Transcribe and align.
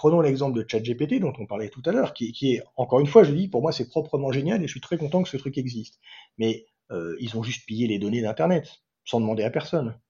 prenons 0.00 0.22
l'exemple 0.22 0.56
de 0.56 0.64
ChatGPT 0.66 1.20
dont 1.20 1.34
on 1.38 1.44
parlait 1.44 1.68
tout 1.68 1.82
à 1.84 1.92
l'heure, 1.92 2.14
qui, 2.14 2.32
est, 2.42 2.62
encore 2.76 3.00
une 3.00 3.06
fois, 3.06 3.22
je 3.22 3.32
dis, 3.32 3.48
pour 3.48 3.60
moi, 3.60 3.70
c'est 3.70 3.86
proprement 3.86 4.32
génial 4.32 4.62
et 4.62 4.66
je 4.66 4.70
suis 4.70 4.80
très 4.80 4.96
content 4.96 5.22
que 5.22 5.28
ce 5.28 5.36
truc 5.36 5.58
existe. 5.58 6.00
Mais 6.38 6.64
euh, 6.90 7.16
ils 7.20 7.36
ont 7.36 7.42
juste 7.42 7.66
pillé 7.66 7.86
les 7.86 7.98
données 7.98 8.22
d'Internet 8.22 8.80
sans 9.04 9.20
demander 9.20 9.42
à 9.42 9.50
personne. 9.50 10.00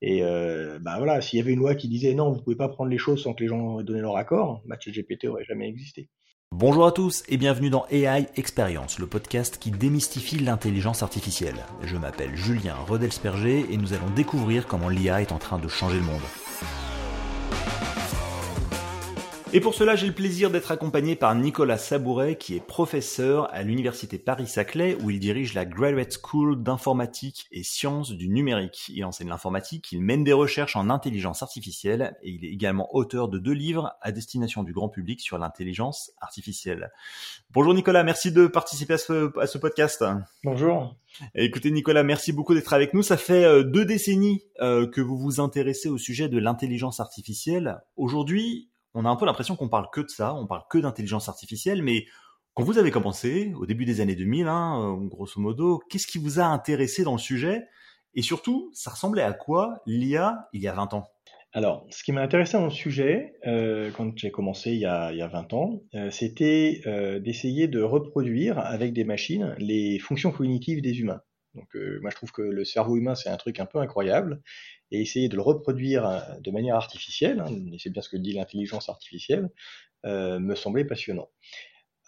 Et 0.00 0.22
euh, 0.22 0.78
bah 0.80 0.94
voilà, 0.96 1.20
s'il 1.20 1.38
y 1.38 1.42
avait 1.42 1.52
une 1.52 1.58
loi 1.58 1.74
qui 1.74 1.88
disait 1.88 2.14
non, 2.14 2.32
vous 2.32 2.40
pouvez 2.40 2.56
pas 2.56 2.70
prendre 2.70 2.90
les 2.90 2.96
choses 2.96 3.22
sans 3.22 3.34
que 3.34 3.42
les 3.42 3.50
gens 3.50 3.82
donnent 3.82 4.00
leur 4.00 4.16
accord, 4.16 4.62
bah, 4.64 4.78
ChatGPT 4.80 5.26
aurait 5.26 5.44
jamais 5.44 5.68
existé. 5.68 6.08
Bonjour 6.50 6.86
à 6.86 6.92
tous 6.92 7.22
et 7.28 7.36
bienvenue 7.36 7.68
dans 7.68 7.84
AI 7.90 8.28
Experience, 8.36 8.98
le 8.98 9.06
podcast 9.06 9.58
qui 9.60 9.70
démystifie 9.70 10.38
l'intelligence 10.38 11.02
artificielle. 11.02 11.66
Je 11.82 11.98
m'appelle 11.98 12.34
Julien 12.34 12.76
Rodelsperger 12.76 13.66
et 13.70 13.76
nous 13.76 13.92
allons 13.92 14.08
découvrir 14.16 14.66
comment 14.66 14.88
l'IA 14.88 15.20
est 15.20 15.32
en 15.32 15.38
train 15.38 15.58
de 15.58 15.68
changer 15.68 15.98
le 15.98 16.04
monde. 16.04 16.47
Et 19.54 19.60
pour 19.60 19.74
cela, 19.74 19.96
j'ai 19.96 20.06
le 20.06 20.12
plaisir 20.12 20.50
d'être 20.50 20.72
accompagné 20.72 21.16
par 21.16 21.34
Nicolas 21.34 21.78
Sabouret, 21.78 22.36
qui 22.36 22.54
est 22.54 22.60
professeur 22.60 23.48
à 23.54 23.62
l'Université 23.62 24.18
Paris-Saclay, 24.18 24.98
où 25.02 25.08
il 25.08 25.18
dirige 25.18 25.54
la 25.54 25.64
Graduate 25.64 26.18
School 26.22 26.62
d'informatique 26.62 27.46
et 27.50 27.62
sciences 27.62 28.10
du 28.10 28.28
numérique. 28.28 28.90
Il 28.94 29.06
enseigne 29.06 29.30
l'informatique, 29.30 29.90
il 29.90 30.02
mène 30.02 30.22
des 30.22 30.34
recherches 30.34 30.76
en 30.76 30.90
intelligence 30.90 31.42
artificielle, 31.42 32.14
et 32.22 32.30
il 32.30 32.44
est 32.44 32.50
également 32.50 32.94
auteur 32.94 33.30
de 33.30 33.38
deux 33.38 33.54
livres 33.54 33.94
à 34.02 34.12
destination 34.12 34.64
du 34.64 34.74
grand 34.74 34.90
public 34.90 35.22
sur 35.22 35.38
l'intelligence 35.38 36.12
artificielle. 36.20 36.90
Bonjour 37.50 37.72
Nicolas, 37.72 38.04
merci 38.04 38.30
de 38.30 38.48
participer 38.48 38.94
à 38.94 38.98
ce, 38.98 39.58
podcast. 39.58 40.04
Bonjour. 40.44 40.94
Écoutez 41.34 41.70
Nicolas, 41.70 42.02
merci 42.02 42.32
beaucoup 42.32 42.52
d'être 42.52 42.74
avec 42.74 42.92
nous. 42.92 43.02
Ça 43.02 43.16
fait 43.16 43.44
euh, 43.44 43.62
deux 43.64 43.86
décennies 43.86 44.42
euh, 44.60 44.86
que 44.86 45.00
vous 45.00 45.16
vous 45.16 45.40
intéressez 45.40 45.88
au 45.88 45.96
sujet 45.96 46.28
de 46.28 46.38
l'intelligence 46.38 47.00
artificielle. 47.00 47.80
Aujourd'hui, 47.96 48.67
on 48.94 49.04
a 49.04 49.08
un 49.08 49.16
peu 49.16 49.26
l'impression 49.26 49.56
qu'on 49.56 49.68
parle 49.68 49.88
que 49.92 50.00
de 50.00 50.08
ça, 50.08 50.34
on 50.34 50.46
parle 50.46 50.62
que 50.70 50.78
d'intelligence 50.78 51.28
artificielle, 51.28 51.82
mais 51.82 52.06
quand 52.54 52.64
vous 52.64 52.78
avez 52.78 52.90
commencé, 52.90 53.52
au 53.56 53.66
début 53.66 53.84
des 53.84 54.00
années 54.00 54.16
2000, 54.16 54.48
hein, 54.48 54.80
euh, 54.82 55.06
grosso 55.06 55.40
modo, 55.40 55.80
qu'est-ce 55.88 56.08
qui 56.08 56.18
vous 56.18 56.40
a 56.40 56.44
intéressé 56.44 57.04
dans 57.04 57.12
le 57.12 57.18
sujet? 57.18 57.62
Et 58.14 58.22
surtout, 58.22 58.70
ça 58.72 58.90
ressemblait 58.90 59.22
à 59.22 59.32
quoi 59.32 59.80
l'IA 59.86 60.48
il 60.52 60.62
y 60.62 60.66
a 60.66 60.72
20 60.72 60.94
ans? 60.94 61.04
Alors, 61.52 61.86
ce 61.90 62.02
qui 62.02 62.10
m'a 62.10 62.20
intéressé 62.20 62.58
dans 62.58 62.64
le 62.64 62.70
sujet, 62.70 63.34
euh, 63.46 63.90
quand 63.96 64.10
j'ai 64.16 64.30
commencé 64.30 64.72
il 64.72 64.80
y, 64.80 64.86
a, 64.86 65.12
il 65.12 65.20
20 65.20 65.52
ans, 65.52 65.82
euh, 65.94 66.10
c'était 66.10 66.82
d'essayer 67.20 67.68
de 67.68 67.80
reproduire 67.80 68.58
avec 68.58 68.92
des 68.92 69.04
machines 69.04 69.54
les 69.58 69.98
fonctions 70.00 70.32
cognitives 70.32 70.82
des 70.82 70.98
humains. 70.98 71.20
Donc, 71.54 71.68
moi, 72.02 72.10
je 72.10 72.16
trouve 72.16 72.30
que 72.30 72.42
le 72.42 72.64
cerveau 72.64 72.96
humain, 72.96 73.14
c'est 73.14 73.30
un 73.30 73.36
truc 73.36 73.58
un 73.58 73.66
peu 73.66 73.78
incroyable 73.78 74.40
et 74.90 75.00
essayer 75.00 75.28
de 75.28 75.36
le 75.36 75.42
reproduire 75.42 76.06
euh, 76.06 76.20
de 76.40 76.50
manière 76.50 76.76
artificielle, 76.76 77.40
hein, 77.40 77.50
et 77.72 77.78
c'est 77.78 77.90
bien 77.90 78.02
ce 78.02 78.08
que 78.08 78.16
dit 78.16 78.32
l'intelligence 78.32 78.88
artificielle, 78.88 79.50
euh, 80.06 80.38
me 80.38 80.54
semblait 80.54 80.84
passionnant. 80.84 81.28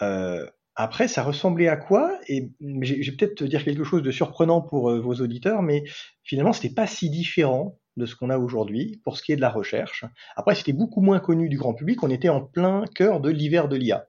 Euh, 0.02 0.46
après, 0.76 1.08
ça 1.08 1.22
ressemblait 1.22 1.68
à 1.68 1.76
quoi? 1.76 2.18
Et 2.28 2.50
je 2.60 3.10
vais 3.10 3.16
peut-être 3.16 3.34
te 3.34 3.44
dire 3.44 3.64
quelque 3.64 3.84
chose 3.84 4.02
de 4.02 4.10
surprenant 4.10 4.62
pour 4.62 4.90
vos 4.98 5.14
auditeurs, 5.14 5.62
mais 5.62 5.84
finalement, 6.22 6.52
c'était 6.52 6.74
pas 6.74 6.86
si 6.86 7.10
différent 7.10 7.78
de 7.96 8.06
ce 8.06 8.14
qu'on 8.14 8.30
a 8.30 8.38
aujourd'hui 8.38 9.00
pour 9.04 9.18
ce 9.18 9.22
qui 9.22 9.32
est 9.32 9.36
de 9.36 9.40
la 9.42 9.50
recherche. 9.50 10.04
Après, 10.36 10.54
c'était 10.54 10.72
beaucoup 10.72 11.02
moins 11.02 11.18
connu 11.18 11.48
du 11.48 11.58
grand 11.58 11.74
public. 11.74 12.02
On 12.02 12.08
était 12.08 12.30
en 12.30 12.40
plein 12.40 12.84
cœur 12.94 13.20
de 13.20 13.28
l'hiver 13.28 13.68
de 13.68 13.76
l'IA. 13.76 14.06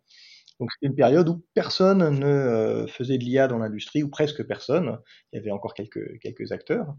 Donc 0.61 0.71
c'était 0.71 0.85
une 0.85 0.95
période 0.95 1.27
où 1.27 1.43
personne 1.55 2.19
ne 2.19 2.85
faisait 2.87 3.17
de 3.17 3.23
l'IA 3.23 3.47
dans 3.47 3.57
l'industrie, 3.57 4.03
ou 4.03 4.09
presque 4.09 4.45
personne. 4.45 4.99
Il 5.33 5.37
y 5.37 5.39
avait 5.39 5.49
encore 5.49 5.73
quelques, 5.73 6.19
quelques 6.19 6.51
acteurs. 6.51 6.95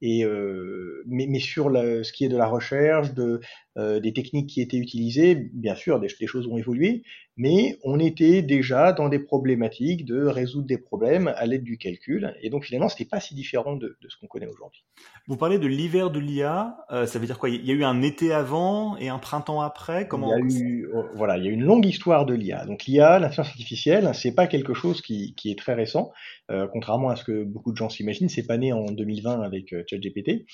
Et 0.00 0.24
euh, 0.24 1.02
mais, 1.08 1.40
sur 1.40 1.72
ce 1.72 2.12
qui 2.12 2.24
est 2.24 2.28
de 2.28 2.36
la 2.36 2.46
recherche, 2.46 3.12
de, 3.12 3.40
euh, 3.78 4.00
des 4.00 4.12
techniques 4.12 4.48
qui 4.48 4.60
étaient 4.60 4.76
utilisées, 4.76 5.34
bien 5.34 5.76
sûr, 5.76 6.00
des, 6.00 6.08
des, 6.18 6.26
choses 6.26 6.46
ont 6.48 6.56
évolué, 6.56 7.04
mais 7.36 7.78
on 7.84 8.00
était 8.00 8.42
déjà 8.42 8.92
dans 8.92 9.08
des 9.08 9.20
problématiques 9.20 10.04
de 10.04 10.26
résoudre 10.26 10.66
des 10.66 10.76
problèmes 10.76 11.28
à 11.36 11.46
l'aide 11.46 11.62
du 11.62 11.78
calcul. 11.78 12.34
Et 12.42 12.50
donc 12.50 12.64
finalement, 12.64 12.88
c'était 12.88 13.04
pas 13.04 13.20
si 13.20 13.34
différent 13.34 13.76
de, 13.76 13.96
de 14.00 14.08
ce 14.08 14.16
qu'on 14.18 14.26
connaît 14.26 14.48
aujourd'hui. 14.48 14.84
Vous 15.28 15.36
parlez 15.36 15.58
de 15.58 15.68
l'hiver 15.68 16.10
de 16.10 16.18
l'IA, 16.18 16.76
euh, 16.90 17.06
ça 17.06 17.20
veut 17.20 17.26
dire 17.26 17.38
quoi? 17.38 17.48
Il 17.48 17.64
y 17.64 17.70
a 17.70 17.74
eu 17.74 17.84
un 17.84 18.02
été 18.02 18.32
avant 18.32 18.96
et 18.96 19.08
un 19.08 19.18
printemps 19.18 19.60
après? 19.60 20.08
Comment 20.08 20.36
Il 20.36 20.52
y 20.52 20.56
a 20.56 20.64
eu, 20.64 20.88
oh, 20.92 21.04
voilà, 21.14 21.38
il 21.38 21.44
y 21.44 21.48
a 21.48 21.50
une 21.50 21.62
longue 21.62 21.86
histoire 21.86 22.26
de 22.26 22.34
l'IA. 22.34 22.66
Donc 22.66 22.84
l'IA, 22.86 23.20
l'intelligence 23.20 23.48
artificielle, 23.48 24.10
c'est 24.14 24.34
pas 24.34 24.48
quelque 24.48 24.74
chose 24.74 25.00
qui, 25.00 25.34
qui 25.36 25.50
est 25.50 25.58
très 25.58 25.74
récent, 25.74 26.12
euh, 26.50 26.66
contrairement 26.72 27.10
à 27.10 27.16
ce 27.16 27.22
que 27.22 27.44
beaucoup 27.44 27.70
de 27.70 27.76
gens 27.76 27.88
s'imaginent. 27.88 28.28
C'est 28.28 28.46
pas 28.46 28.58
né 28.58 28.72
en 28.72 28.86
2020 28.86 29.42
avec 29.42 29.72
euh, 29.72 29.84
ChatGPT. 29.88 30.46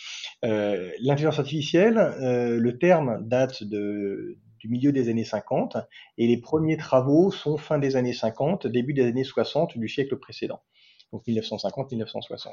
Euh, 0.44 0.90
L'intelligence 1.00 1.38
artificielle, 1.38 1.98
euh, 1.98 2.58
le 2.58 2.78
terme 2.78 3.05
date 3.20 3.62
de, 3.62 4.38
du 4.58 4.68
milieu 4.68 4.92
des 4.92 5.08
années 5.08 5.24
50 5.24 5.76
et 6.18 6.26
les 6.26 6.38
premiers 6.38 6.76
travaux 6.76 7.30
sont 7.30 7.56
fin 7.56 7.78
des 7.78 7.96
années 7.96 8.12
50, 8.12 8.66
début 8.66 8.94
des 8.94 9.06
années 9.06 9.24
60 9.24 9.78
du 9.78 9.88
siècle 9.88 10.16
précédent. 10.16 10.60
Donc 11.12 11.26
1950-1960. 11.26 12.48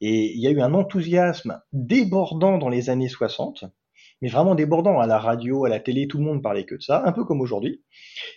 Et 0.00 0.32
il 0.32 0.40
y 0.40 0.46
a 0.46 0.50
eu 0.50 0.60
un 0.60 0.74
enthousiasme 0.74 1.60
débordant 1.72 2.58
dans 2.58 2.68
les 2.68 2.90
années 2.90 3.08
60 3.08 3.64
mais 4.22 4.28
vraiment 4.28 4.54
débordant. 4.54 5.00
À 5.00 5.06
la 5.06 5.18
radio, 5.18 5.64
à 5.64 5.68
la 5.68 5.80
télé, 5.80 6.08
tout 6.08 6.18
le 6.18 6.24
monde 6.24 6.42
parlait 6.42 6.64
que 6.64 6.74
de 6.74 6.82
ça, 6.82 7.02
un 7.04 7.12
peu 7.12 7.24
comme 7.24 7.40
aujourd'hui. 7.40 7.82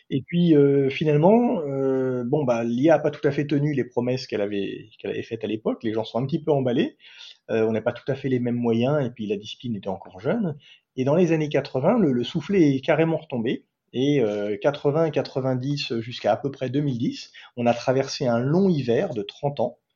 Et 0.10 0.22
puis 0.22 0.56
euh, 0.56 0.90
finalement, 0.90 1.62
euh, 1.62 2.24
bon 2.26 2.44
bah 2.44 2.64
l'IA 2.64 2.96
a 2.96 3.00
pas 3.00 3.12
tout 3.12 3.26
à 3.28 3.32
fait 3.32 3.48
tenu 3.48 3.74
les 3.74 3.84
promesses 3.84 4.28
qu'elle 4.28 4.42
avait 4.42 4.90
faites 5.24 5.44
à 5.44 5.48
l'époque. 5.48 5.84
Les 5.84 5.94
gens 5.94 6.04
sont 6.04 6.20
un 6.20 6.26
petit 6.26 6.42
peu 6.42 6.52
emballés. 6.52 6.98
Euh, 7.50 7.66
on 7.68 7.72
n'a 7.72 7.82
pas 7.82 7.94
tout 7.94 8.10
à 8.12 8.16
fait 8.16 8.30
les 8.30 8.40
mêmes 8.40 8.56
moyens 8.56 9.06
et 9.06 9.10
puis 9.10 9.28
la 9.28 9.38
discipline 9.38 9.76
était 9.76 9.90
encore 9.90 10.20
jeune. 10.20 10.58
Et 10.96 11.06
dans 11.06 11.16
les 11.16 11.32
années 11.32 11.50
80, 11.50 12.00
le, 12.00 12.12
le 12.12 12.24
soufflet 12.24 12.76
est 12.76 12.82
carrément 12.82 13.18
retombé. 13.18 13.66
Et 13.92 14.22
80 14.62 15.06
et 15.06 15.12
90 15.12 16.00
jusqu'à 16.00 16.32
à 16.32 16.38
peu 16.38 16.52
près 16.52 16.70
2010, 16.70 17.32
on 17.58 17.66
a 17.66 17.74
traversé 17.74 18.28
un 18.28 18.38
long 18.38 18.70
hiver 18.70 19.16
de 19.16 19.24
30 19.24 19.62
ans 19.62 19.80
euh, 19.80 19.89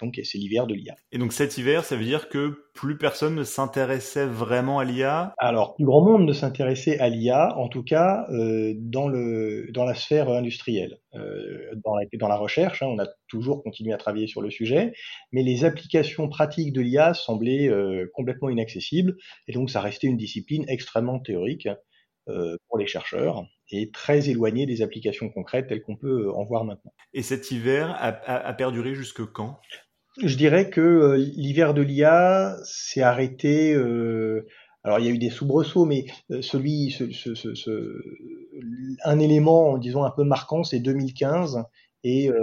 donc 0.00 0.18
c'est 0.22 0.38
l'hiver 0.38 0.66
de 0.66 0.74
l'IA. 0.74 0.94
Et 1.12 1.18
donc 1.18 1.32
cet 1.32 1.58
hiver, 1.58 1.84
ça 1.84 1.96
veut 1.96 2.04
dire 2.04 2.28
que 2.28 2.70
plus 2.74 2.96
personne 2.96 3.34
ne 3.34 3.44
s'intéressait 3.44 4.26
vraiment 4.26 4.78
à 4.78 4.84
l'IA 4.84 5.34
Alors, 5.38 5.74
plus 5.74 5.84
grand 5.84 6.02
monde 6.02 6.24
ne 6.24 6.32
s'intéressait 6.32 6.98
à 6.98 7.08
l'IA, 7.08 7.56
en 7.58 7.68
tout 7.68 7.82
cas 7.82 8.26
euh, 8.30 8.72
dans, 8.76 9.08
le, 9.08 9.70
dans 9.72 9.84
la 9.84 9.94
sphère 9.94 10.30
industrielle. 10.30 10.98
Euh, 11.14 11.74
dans, 11.84 11.94
la, 11.94 12.06
dans 12.18 12.28
la 12.28 12.36
recherche, 12.36 12.82
hein, 12.82 12.86
on 12.86 12.98
a 12.98 13.06
toujours 13.28 13.62
continué 13.62 13.92
à 13.92 13.98
travailler 13.98 14.26
sur 14.26 14.40
le 14.40 14.50
sujet, 14.50 14.92
mais 15.32 15.42
les 15.42 15.64
applications 15.64 16.28
pratiques 16.28 16.72
de 16.72 16.80
l'IA 16.80 17.14
semblaient 17.14 17.68
euh, 17.68 18.10
complètement 18.14 18.48
inaccessibles, 18.48 19.16
et 19.48 19.52
donc 19.52 19.70
ça 19.70 19.80
restait 19.80 20.06
une 20.06 20.16
discipline 20.16 20.64
extrêmement 20.68 21.18
théorique 21.18 21.68
euh, 22.28 22.56
pour 22.68 22.78
les 22.78 22.86
chercheurs 22.86 23.44
et 23.72 23.90
très 23.90 24.28
éloigné 24.28 24.66
des 24.66 24.82
applications 24.82 25.28
concrètes 25.28 25.68
telles 25.68 25.82
qu'on 25.82 25.96
peut 25.96 26.26
euh, 26.26 26.32
en 26.32 26.44
voir 26.44 26.64
maintenant. 26.64 26.92
Et 27.14 27.22
cet 27.22 27.50
hiver 27.50 27.96
a, 27.98 28.52
perduré 28.54 28.94
jusque 28.94 29.24
quand? 29.24 29.58
Je 30.22 30.36
dirais 30.36 30.70
que 30.70 30.80
euh, 30.80 31.16
l'hiver 31.16 31.74
de 31.74 31.82
l'IA 31.82 32.56
s'est 32.64 33.02
arrêté. 33.02 33.74
alors 34.84 34.98
il 34.98 35.06
y 35.06 35.08
a 35.08 35.12
eu 35.12 35.18
des 35.18 35.30
soubresauts, 35.30 35.84
mais 35.84 36.06
celui, 36.40 36.96
un 39.04 39.18
élément, 39.18 39.78
disons 39.78 40.04
un 40.04 40.10
peu 40.10 40.24
marquant, 40.24 40.64
c'est 40.64 40.80
2015 40.80 41.62
et, 42.02 42.30
mmh 42.30 42.34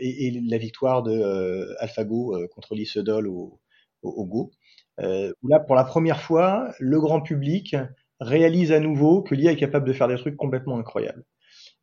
et, 0.00 0.40
la 0.48 0.58
victoire 0.58 1.02
de 1.02 1.76
AlphaGo 1.80 2.36
contre 2.54 2.74
l'Isodol 2.74 3.28
au, 3.28 3.60
au, 4.02 4.24
Go. 4.24 4.50
où 4.98 5.48
là, 5.48 5.60
pour 5.60 5.76
la 5.76 5.84
première 5.84 6.22
fois, 6.22 6.72
le 6.78 6.98
grand 6.98 7.20
public 7.20 7.76
réalise 8.20 8.72
à 8.72 8.80
nouveau 8.80 9.22
que 9.22 9.34
l'IA 9.34 9.52
est 9.52 9.56
capable 9.56 9.86
de 9.86 9.92
faire 9.92 10.08
des 10.08 10.16
trucs 10.16 10.36
complètement 10.36 10.78
incroyables. 10.78 11.24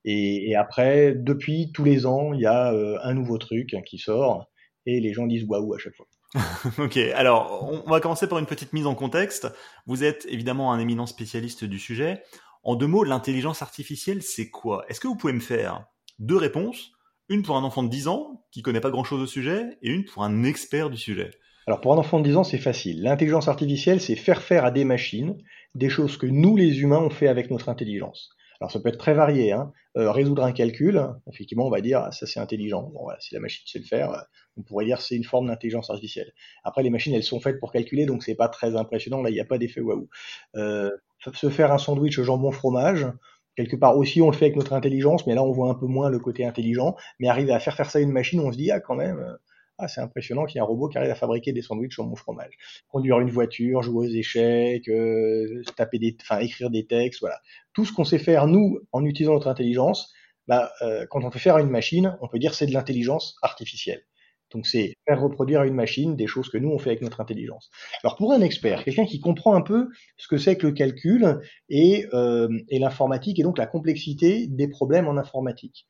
Et, 0.05 0.55
après, 0.55 1.13
depuis 1.15 1.71
tous 1.73 1.83
les 1.83 2.05
ans, 2.05 2.31
il 2.31 2.39
y 2.39 2.45
a 2.45 2.71
euh, 2.71 2.97
un 3.03 3.13
nouveau 3.13 3.37
truc 3.37 3.75
qui 3.85 3.97
sort 3.97 4.47
et 4.85 5.01
les 5.01 5.11
gens 5.11 5.27
disent 5.27 5.43
waouh 5.43 5.73
à 5.73 5.77
chaque 5.77 5.95
fois. 5.95 6.07
ok, 6.83 6.97
alors 7.15 7.69
on 7.85 7.89
va 7.89 7.99
commencer 7.99 8.27
par 8.27 8.39
une 8.39 8.45
petite 8.45 8.73
mise 8.73 8.85
en 8.85 8.95
contexte. 8.95 9.47
Vous 9.85 10.03
êtes 10.03 10.25
évidemment 10.29 10.71
un 10.71 10.79
éminent 10.79 11.05
spécialiste 11.05 11.65
du 11.65 11.79
sujet. 11.79 12.23
En 12.63 12.75
deux 12.75 12.87
mots, 12.87 13.03
l'intelligence 13.03 13.61
artificielle, 13.61 14.21
c'est 14.21 14.49
quoi? 14.49 14.85
Est-ce 14.87 14.99
que 14.99 15.07
vous 15.07 15.15
pouvez 15.15 15.33
me 15.33 15.39
faire 15.39 15.85
deux 16.19 16.37
réponses 16.37 16.91
Une 17.29 17.43
pour 17.43 17.57
un 17.57 17.63
enfant 17.63 17.83
de 17.83 17.89
10 17.89 18.07
ans 18.07 18.45
qui 18.51 18.61
connaît 18.61 18.81
pas 18.81 18.89
grand-chose 18.89 19.21
au 19.21 19.27
sujet 19.27 19.77
et 19.81 19.89
une 19.89 20.05
pour 20.05 20.23
un 20.23 20.43
expert 20.43 20.89
du 20.89 20.97
sujet? 20.97 21.31
Alors 21.65 21.81
pour 21.81 21.93
un 21.93 21.97
enfant 21.97 22.19
de 22.19 22.27
10 22.27 22.37
ans, 22.37 22.43
c'est 22.43 22.57
facile. 22.57 23.03
L'intelligence 23.03 23.47
artificielle, 23.47 23.99
c'est 23.99 24.15
faire 24.15 24.41
faire 24.41 24.63
à 24.63 24.71
des 24.71 24.85
machines 24.85 25.37
des 25.75 25.89
choses 25.89 26.17
que 26.17 26.25
nous, 26.25 26.55
les 26.55 26.81
humains, 26.81 27.01
on 27.01 27.09
fait 27.09 27.27
avec 27.27 27.51
notre 27.51 27.69
intelligence. 27.69 28.29
Alors 28.59 28.71
ça 28.71 28.79
peut 28.79 28.89
être 28.89 28.97
très 28.97 29.13
varié. 29.13 29.51
Hein. 29.51 29.71
Euh, 29.97 30.11
résoudre 30.11 30.43
un 30.43 30.51
calcul, 30.51 31.01
effectivement, 31.31 31.67
on 31.67 31.69
va 31.69 31.81
dire 31.81 32.07
ça 32.11 32.25
c'est 32.25 32.39
intelligent. 32.39 32.83
Bon, 32.93 33.03
voilà, 33.03 33.19
si 33.19 33.33
la 33.33 33.39
machine 33.39 33.63
sait 33.67 33.79
le 33.79 33.85
faire, 33.85 34.11
euh, 34.11 34.21
on 34.57 34.63
pourrait 34.63 34.85
dire 34.85 35.01
c'est 35.01 35.15
une 35.15 35.23
forme 35.23 35.47
d'intelligence 35.47 35.89
artificielle. 35.89 36.33
Après, 36.63 36.83
les 36.83 36.89
machines, 36.89 37.13
elles 37.13 37.23
sont 37.23 37.39
faites 37.39 37.59
pour 37.59 37.71
calculer, 37.71 38.05
donc 38.05 38.23
c'est 38.23 38.35
pas 38.35 38.49
très 38.49 38.75
impressionnant. 38.75 39.21
Là, 39.21 39.29
il 39.29 39.33
n'y 39.33 39.39
a 39.39 39.45
pas 39.45 39.57
d'effet 39.57 39.81
waouh. 39.81 40.09
Euh, 40.55 40.91
se 41.33 41.49
faire 41.49 41.71
un 41.71 41.77
sandwich 41.77 42.19
jambon 42.21 42.51
fromage, 42.51 43.07
quelque 43.55 43.75
part 43.75 43.97
aussi, 43.97 44.21
on 44.21 44.29
le 44.29 44.35
fait 44.35 44.45
avec 44.45 44.55
notre 44.55 44.73
intelligence, 44.73 45.25
mais 45.27 45.35
là, 45.35 45.43
on 45.43 45.51
voit 45.51 45.69
un 45.69 45.75
peu 45.75 45.87
moins 45.87 46.09
le 46.09 46.19
côté 46.19 46.45
intelligent. 46.45 46.95
Mais 47.19 47.27
arriver 47.27 47.53
à 47.53 47.59
faire 47.59 47.75
faire 47.75 47.89
ça 47.89 47.99
à 47.99 48.01
une 48.01 48.11
machine, 48.11 48.39
on 48.39 48.51
se 48.51 48.57
dit 48.57 48.71
ah 48.71 48.79
quand 48.79 48.95
même, 48.95 49.37
Ah, 49.79 49.87
c'est 49.87 50.01
impressionnant 50.01 50.45
qu'il 50.45 50.55
y 50.55 50.57
ait 50.57 50.61
un 50.61 50.65
robot 50.65 50.89
qui 50.89 50.97
arrive 50.97 51.11
à 51.11 51.15
fabriquer 51.15 51.53
des 51.53 51.61
sandwichs 51.61 51.93
sur 51.93 52.03
mon 52.03 52.15
fromage. 52.15 52.57
Conduire 52.89 53.19
une 53.19 53.29
voiture, 53.29 53.83
jouer 53.83 54.07
aux 54.07 54.11
échecs, 54.11 54.87
euh, 54.89 55.61
taper 55.75 55.99
des, 55.99 56.17
enfin, 56.21 56.39
écrire 56.39 56.71
des 56.71 56.87
textes, 56.87 57.19
voilà. 57.19 57.39
Tout 57.73 57.85
ce 57.85 57.93
qu'on 57.93 58.03
sait 58.03 58.17
faire, 58.17 58.47
nous, 58.47 58.79
en 58.91 59.05
utilisant 59.05 59.33
notre 59.33 59.47
intelligence, 59.47 60.11
bah, 60.47 60.71
euh, 60.81 61.05
quand 61.09 61.23
on 61.23 61.29
peut 61.29 61.39
faire 61.39 61.55
à 61.55 61.61
une 61.61 61.69
machine, 61.69 62.17
on 62.21 62.27
peut 62.27 62.39
dire 62.39 62.53
c'est 62.55 62.65
de 62.65 62.73
l'intelligence 62.73 63.35
artificielle. 63.43 64.03
Donc 64.51 64.65
c'est 64.65 64.93
faire 65.05 65.19
reproduire 65.21 65.61
à 65.61 65.67
une 65.67 65.73
machine 65.73 66.15
des 66.15 66.27
choses 66.27 66.49
que 66.49 66.57
nous 66.57 66.69
on 66.69 66.79
fait 66.79 66.91
avec 66.91 67.01
notre 67.01 67.19
intelligence. 67.19 67.69
Alors 68.03 68.15
pour 68.15 68.31
un 68.31 68.41
expert, 68.41 68.83
quelqu'un 68.83 69.05
qui 69.05 69.19
comprend 69.19 69.55
un 69.55 69.61
peu 69.61 69.89
ce 70.15 70.27
que 70.27 70.37
c'est 70.37 70.55
que 70.57 70.67
le 70.67 70.73
calcul 70.73 71.41
et, 71.69 72.07
euh, 72.13 72.47
l'informatique 72.71 73.39
et 73.39 73.43
donc 73.43 73.57
la 73.57 73.67
complexité 73.67 74.47
des 74.47 74.69
problèmes 74.69 75.07
en 75.07 75.17
informatique. 75.17 75.85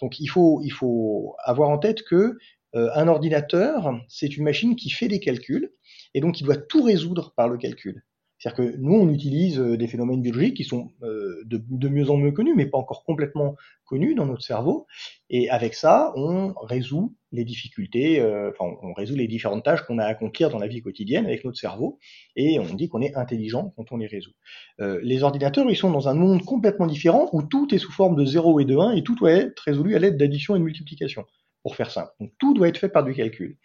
Donc 0.00 0.18
il 0.18 0.26
faut, 0.26 1.36
avoir 1.44 1.70
en 1.70 1.78
tête 1.78 2.02
que 2.02 2.36
un 2.74 3.08
ordinateur, 3.08 4.00
c'est 4.08 4.36
une 4.36 4.44
machine 4.44 4.76
qui 4.76 4.90
fait 4.90 5.08
des 5.08 5.20
calculs 5.20 5.72
et 6.14 6.20
donc 6.20 6.36
qui 6.36 6.44
doit 6.44 6.56
tout 6.56 6.82
résoudre 6.82 7.32
par 7.36 7.48
le 7.48 7.58
calcul. 7.58 8.04
C'est-à-dire 8.40 8.72
que 8.72 8.76
nous, 8.78 8.94
on 8.94 9.10
utilise 9.10 9.60
euh, 9.60 9.76
des 9.76 9.86
phénomènes 9.86 10.22
biologiques 10.22 10.56
qui 10.56 10.64
sont 10.64 10.90
euh, 11.02 11.42
de, 11.44 11.88
mieux 11.88 12.10
en 12.10 12.16
mieux 12.16 12.32
connus, 12.32 12.54
mais 12.56 12.64
pas 12.64 12.78
encore 12.78 13.04
complètement 13.04 13.54
connus 13.84 14.14
dans 14.14 14.24
notre 14.24 14.42
cerveau. 14.42 14.86
Et 15.28 15.50
avec 15.50 15.74
ça, 15.74 16.14
on 16.16 16.54
résout 16.62 17.14
les 17.32 17.44
difficultés, 17.44 18.18
euh, 18.18 18.50
enfin, 18.50 18.74
on 18.82 18.94
résout 18.94 19.14
les 19.14 19.28
différentes 19.28 19.64
tâches 19.64 19.82
qu'on 19.82 19.98
a 19.98 20.04
à 20.04 20.06
accomplir 20.06 20.48
dans 20.48 20.58
la 20.58 20.68
vie 20.68 20.80
quotidienne 20.80 21.26
avec 21.26 21.44
notre 21.44 21.58
cerveau. 21.58 21.98
Et 22.34 22.58
on 22.58 22.74
dit 22.74 22.88
qu'on 22.88 23.02
est 23.02 23.14
intelligent 23.14 23.74
quand 23.76 23.92
on 23.92 23.98
les 23.98 24.06
résout. 24.06 24.32
les 24.78 25.22
ordinateurs, 25.22 25.70
ils 25.70 25.76
sont 25.76 25.90
dans 25.90 26.08
un 26.08 26.14
monde 26.14 26.42
complètement 26.42 26.86
différent 26.86 27.28
où 27.32 27.42
tout 27.42 27.74
est 27.74 27.78
sous 27.78 27.92
forme 27.92 28.16
de 28.16 28.24
0 28.24 28.60
et 28.60 28.64
de 28.64 28.76
1 28.76 28.92
et 28.92 29.02
tout 29.02 29.16
doit 29.16 29.32
être 29.32 29.60
résolu 29.60 29.94
à 29.96 29.98
l'aide 29.98 30.16
d'addition 30.16 30.56
et 30.56 30.58
de 30.58 30.64
multiplication 30.64 31.26
pour 31.62 31.76
faire 31.76 31.90
simple. 31.90 32.12
Donc 32.20 32.32
tout 32.38 32.54
doit 32.54 32.68
être 32.68 32.78
fait 32.78 32.88
par 32.88 33.04
du 33.04 33.14
calcul. 33.14 33.56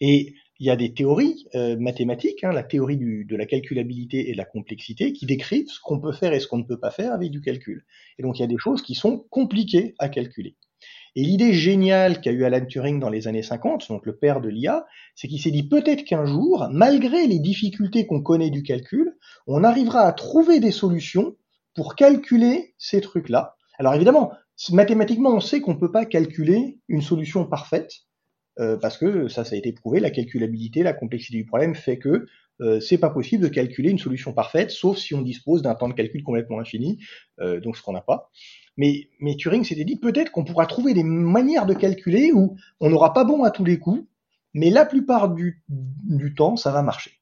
Et 0.00 0.34
il 0.58 0.66
y 0.66 0.70
a 0.70 0.76
des 0.76 0.92
théories 0.92 1.46
euh, 1.54 1.76
mathématiques, 1.78 2.44
hein, 2.44 2.52
la 2.52 2.62
théorie 2.62 2.98
de 2.98 3.36
la 3.36 3.46
calculabilité 3.46 4.28
et 4.28 4.32
de 4.32 4.36
la 4.36 4.44
complexité, 4.44 5.12
qui 5.12 5.24
décrivent 5.24 5.68
ce 5.68 5.80
qu'on 5.80 6.00
peut 6.00 6.12
faire 6.12 6.34
et 6.34 6.40
ce 6.40 6.46
qu'on 6.46 6.58
ne 6.58 6.64
peut 6.64 6.78
pas 6.78 6.90
faire 6.90 7.12
avec 7.12 7.30
du 7.30 7.40
calcul. 7.40 7.84
Et 8.18 8.22
donc 8.22 8.38
il 8.38 8.42
y 8.42 8.44
a 8.44 8.48
des 8.48 8.58
choses 8.58 8.82
qui 8.82 8.94
sont 8.94 9.24
compliquées 9.30 9.94
à 9.98 10.08
calculer. 10.08 10.56
Et 11.16 11.22
l'idée 11.22 11.52
géniale 11.54 12.20
qu'a 12.20 12.30
eu 12.30 12.44
Alan 12.44 12.64
Turing 12.64 13.00
dans 13.00 13.08
les 13.08 13.26
années 13.26 13.42
50, 13.42 13.88
donc 13.88 14.06
le 14.06 14.16
père 14.16 14.40
de 14.40 14.48
l'IA, 14.48 14.86
c'est 15.16 15.26
qu'il 15.26 15.40
s'est 15.40 15.50
dit 15.50 15.68
peut-être 15.68 16.04
qu'un 16.04 16.24
jour, 16.24 16.68
malgré 16.70 17.26
les 17.26 17.40
difficultés 17.40 18.06
qu'on 18.06 18.22
connaît 18.22 18.50
du 18.50 18.62
calcul, 18.62 19.16
on 19.46 19.64
arrivera 19.64 20.02
à 20.02 20.12
trouver 20.12 20.60
des 20.60 20.70
solutions 20.70 21.36
pour 21.74 21.96
calculer 21.96 22.74
ces 22.78 23.00
trucs-là. 23.00 23.56
Alors 23.78 23.94
évidemment, 23.94 24.32
mathématiquement, 24.70 25.30
on 25.30 25.40
sait 25.40 25.60
qu'on 25.60 25.74
ne 25.74 25.78
peut 25.78 25.92
pas 25.92 26.04
calculer 26.04 26.78
une 26.88 27.02
solution 27.02 27.46
parfaite, 27.46 27.92
euh, 28.58 28.76
parce 28.76 28.98
que 28.98 29.28
ça, 29.28 29.44
ça 29.44 29.54
a 29.54 29.58
été 29.58 29.72
prouvé, 29.72 30.00
la 30.00 30.10
calculabilité, 30.10 30.82
la 30.82 30.92
complexité 30.92 31.38
du 31.38 31.46
problème 31.46 31.74
fait 31.74 31.98
que 31.98 32.26
euh, 32.60 32.78
c'est 32.78 32.98
pas 32.98 33.08
possible 33.08 33.42
de 33.42 33.48
calculer 33.48 33.90
une 33.90 33.98
solution 33.98 34.34
parfaite, 34.34 34.70
sauf 34.70 34.98
si 34.98 35.14
on 35.14 35.22
dispose 35.22 35.62
d'un 35.62 35.74
temps 35.74 35.88
de 35.88 35.94
calcul 35.94 36.22
complètement 36.22 36.60
infini, 36.60 36.98
euh, 37.40 37.58
donc 37.60 37.76
ce 37.76 37.82
qu'on 37.82 37.92
n'a 37.92 38.02
pas. 38.02 38.30
Mais, 38.76 39.08
mais 39.18 39.36
Turing 39.36 39.64
s'était 39.64 39.84
dit 39.84 39.96
peut-être 39.96 40.30
qu'on 40.30 40.44
pourra 40.44 40.66
trouver 40.66 40.92
des 40.92 41.04
manières 41.04 41.64
de 41.64 41.74
calculer 41.74 42.32
où 42.32 42.56
on 42.80 42.90
n'aura 42.90 43.14
pas 43.14 43.24
bon 43.24 43.44
à 43.44 43.50
tous 43.50 43.64
les 43.64 43.78
coups, 43.78 44.04
mais 44.52 44.68
la 44.68 44.84
plupart 44.84 45.32
du, 45.32 45.62
du 45.68 46.34
temps, 46.34 46.56
ça 46.56 46.70
va 46.70 46.82
marcher. 46.82 47.12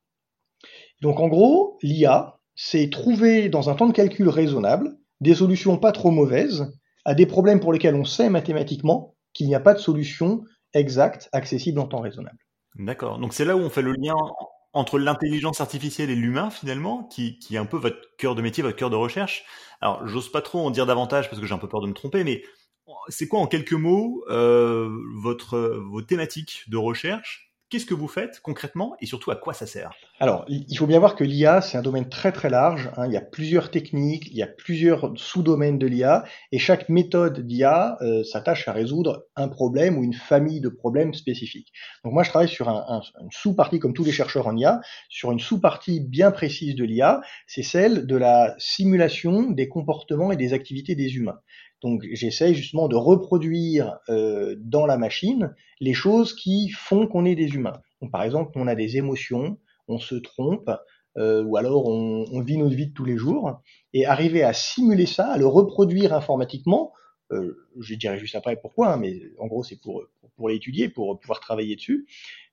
Donc 1.03 1.21
en 1.21 1.29
gros, 1.29 1.79
l'IA, 1.83 2.41
c'est 2.57 2.91
trouver 2.91 3.49
dans 3.49 3.71
un 3.71 3.75
temps 3.75 3.87
de 3.87 3.93
calcul 3.93 4.29
raisonnable 4.29 4.99
des 5.21 5.35
solutions 5.35 5.79
pas 5.79 5.93
trop 5.93 6.11
mauvaises 6.11 6.73
à 7.09 7.15
des 7.15 7.25
problèmes 7.25 7.59
pour 7.59 7.73
lesquels 7.73 7.95
on 7.95 8.05
sait 8.05 8.29
mathématiquement 8.29 9.15
qu'il 9.33 9.47
n'y 9.47 9.55
a 9.55 9.61
pas 9.61 9.73
de 9.73 9.79
solution 9.79 10.45
exact, 10.75 11.31
accessible 11.33 11.81
en 11.81 11.87
temps 11.87 12.03
raisonnable. 12.03 12.39
D'accord. 12.75 13.19
Donc 13.19 13.33
c'est 13.33 13.47
là 13.47 13.57
où 13.57 13.61
on 13.61 13.71
fait 13.71 13.81
le 13.81 13.93
lien 13.93 14.15
entre 14.75 14.99
l'intelligence 14.99 15.63
artificielle 15.63 16.11
et 16.11 16.15
l'humain 16.15 16.51
finalement, 16.51 17.05
qui, 17.05 17.39
qui, 17.39 17.55
est 17.55 17.59
un 17.59 17.65
peu 17.65 17.79
votre 17.79 17.97
cœur 18.19 18.35
de 18.35 18.43
métier, 18.43 18.63
votre 18.63 18.77
cœur 18.77 18.91
de 18.91 18.97
recherche. 18.97 19.47
Alors 19.81 20.07
j'ose 20.07 20.31
pas 20.31 20.43
trop 20.43 20.61
en 20.61 20.71
dire 20.71 20.85
davantage 20.85 21.31
parce 21.31 21.41
que 21.41 21.47
j'ai 21.47 21.55
un 21.55 21.59
peu 21.59 21.67
peur 21.67 21.81
de 21.81 21.87
me 21.87 21.95
tromper, 21.95 22.25
mais 22.25 22.43
c'est 23.09 23.27
quoi 23.27 23.41
en 23.41 23.47
quelques 23.47 23.73
mots 23.73 24.23
euh, 24.29 24.95
vos 25.15 26.03
thématiques 26.03 26.65
de 26.69 26.77
recherche 26.77 27.48
Qu'est-ce 27.71 27.85
que 27.85 27.93
vous 27.93 28.09
faites 28.09 28.41
concrètement 28.41 28.97
et 29.01 29.05
surtout 29.05 29.31
à 29.31 29.37
quoi 29.37 29.53
ça 29.53 29.67
sert? 29.67 29.91
Alors, 30.21 30.47
il 30.49 30.77
faut 30.79 30.87
bien 30.87 30.99
voir 30.99 31.15
que 31.15 31.23
l'IA, 31.23 31.61
c'est 31.61 31.77
un 31.77 31.83
domaine 31.83 32.09
très 32.09 32.33
très 32.33 32.49
large. 32.49 32.91
Hein. 32.97 33.07
Il 33.07 33.13
y 33.13 33.17
a 33.19 33.21
plusieurs 33.21 33.71
techniques, 33.71 34.27
il 34.29 34.37
y 34.39 34.43
a 34.43 34.47
plusieurs 34.47 35.13
sous-domaines 35.17 35.79
de 35.79 35.87
l'IA 35.87 36.25
et 36.51 36.59
chaque 36.59 36.89
méthode 36.89 37.41
d'IA 37.41 37.99
euh, 38.01 38.25
s'attache 38.25 38.69
à 38.69 38.73
résoudre 38.73 39.27
un 39.37 39.49
problème 39.49 39.99
ou 39.99 40.03
une 40.03 40.15
famille 40.15 40.61
de 40.61 40.71
problèmes 40.71 41.13
spécifiques. 41.13 41.71
Donc 42.05 42.15
moi, 42.15 42.23
je 42.23 42.31
travaille 42.31 42.49
sur 42.49 42.71
un, 42.71 43.03
une 43.21 43.31
sous-partie, 43.31 43.79
comme 43.79 43.93
tous 43.93 44.05
les 44.05 44.13
chercheurs 44.13 44.47
en 44.47 44.57
IA, 44.57 44.81
sur 45.11 45.31
une 45.31 45.41
sous-partie 45.41 46.01
bien 46.01 46.31
précise 46.31 46.75
de 46.75 46.85
l'IA, 46.85 47.21
c'est 47.47 47.63
celle 47.63 48.07
de 48.07 48.17
la 48.17 48.55
simulation 48.57 49.51
des 49.51 49.69
comportements 49.69 50.33
et 50.33 50.37
des 50.37 50.55
activités 50.55 50.95
des 50.95 51.17
humains. 51.17 51.39
Donc 51.83 52.03
j'essaye 52.13 52.55
justement 52.55 52.89
de 52.89 52.97
reproduire 52.97 53.99
euh, 54.09 54.57
dans 54.59 54.87
la 54.87 54.99
machine 54.99 55.55
les 55.81 55.95
choses 55.95 56.35
qui 56.35 56.71
font 56.71 57.07
qu'on 57.07 57.25
est 57.25 57.37
des 57.37 57.55
humains. 57.55 57.81
Donc, 58.03 58.11
par 58.11 58.23
exemple, 58.23 58.53
on 58.57 58.67
a 58.67 58.75
des 58.75 58.97
émotions, 58.97 59.59
on 59.87 59.99
se 59.99 60.17
trompe, 60.17 60.71
euh, 61.17 61.43
ou 61.45 61.57
alors 61.57 61.87
on, 61.87 62.41
vit 62.41 62.59
notre 62.59 62.75
vie 62.75 62.89
de 62.89 62.93
tous 62.93 63.05
les 63.05 63.17
jours, 63.17 63.61
et 63.93 64.07
arriver 64.07 64.43
à 64.43 64.53
simuler 64.53 65.07
ça, 65.07 65.33
à 65.33 65.39
le 65.39 65.47
reproduire 65.47 66.13
informatiquement, 66.13 66.93
euh, 67.33 67.57
je 67.79 67.95
dirais 67.95 68.19
juste 68.19 68.35
après 68.35 68.57
pourquoi, 68.57 68.93
hein, 68.93 68.97
mais 68.97 69.21
en 69.39 69.47
gros 69.47 69.63
c'est 69.63 69.81
pour, 69.81 70.05
pour 70.37 70.49
l'étudier, 70.49 70.89
pour 70.89 71.19
pouvoir 71.19 71.41
travailler 71.41 71.77
dessus, 71.77 72.07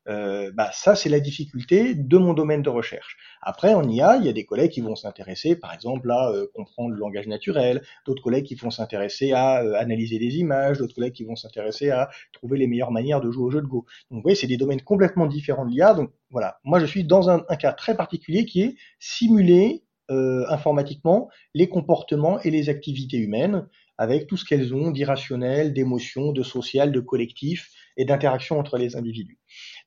euh, 0.08 0.52
bah 0.54 0.70
ça 0.72 0.96
c'est 0.96 1.10
la 1.10 1.20
difficulté 1.20 1.96
de 1.96 2.18
mon 2.18 2.34
domaine 2.34 2.62
de 2.62 2.70
recherche. 2.70 3.18
Après 3.42 3.74
en 3.74 3.90
IA, 3.90 4.18
il 4.18 4.26
y 4.26 4.30
a 4.30 4.34
des 4.34 4.46
collègues 4.46 4.72
qui 4.72 4.82
vont 4.82 4.96
s'intéresser 4.96 5.56
par 5.56 5.74
exemple 5.74 6.12
à 6.12 6.30
euh, 6.30 6.46
comprendre 6.54 6.92
le 6.92 7.00
langage 7.00 7.28
naturel, 7.28 7.82
d'autres 8.06 8.22
collègues 8.22 8.46
qui 8.46 8.56
vont 8.56 8.70
s'intéresser 8.70 9.32
à 9.32 9.64
euh, 9.64 9.74
analyser 9.74 10.20
des 10.20 10.38
images, 10.38 10.78
d'autres 10.78 10.94
collègues 10.94 11.14
qui 11.14 11.26
vont 11.26 11.36
s'intéresser 11.36 11.90
à 11.90 12.10
trouver 12.34 12.60
les 12.60 12.68
meilleures 12.68 12.92
manières 12.92 13.22
de 13.22 13.32
jouer 13.32 13.46
au 13.46 13.52
jeu 13.52 13.62
de 13.62 13.68
Go. 13.68 13.86
Donc 14.12 14.18
vous 14.18 14.22
voyez, 14.22 14.36
c'est 14.36 14.48
des 14.48 14.58
domaines 14.58 14.82
complètement 14.82 15.26
différents 15.26 15.66
de 15.66 15.72
l'IA. 15.72 15.96
Donc 15.96 16.12
voilà, 16.30 16.60
moi 16.64 16.80
je 16.80 16.86
suis 16.86 17.04
dans 17.04 17.30
un, 17.30 17.44
un, 17.50 17.56
cas 17.56 17.74
très 17.74 17.96
particulier 17.96 18.46
qui 18.46 18.62
est 18.62 18.76
simuler 19.00 19.82
informatiquement 20.08 21.30
les 21.56 21.68
comportements 21.68 22.40
et 22.42 22.52
les 22.52 22.70
activités 22.70 23.18
humaines 23.18 23.68
avec 23.98 24.28
tout 24.28 24.38
ce 24.38 24.46
qu'elles 24.46 24.74
ont 24.74 24.92
d'irrationnel, 24.92 25.74
d'émotion, 25.74 26.32
de 26.32 26.44
social, 26.44 26.92
de 26.92 27.00
collectif 27.00 27.72
et 27.98 28.06
d'interaction 28.06 28.60
entre 28.60 28.78
les 28.78 28.96
individus. 28.96 29.40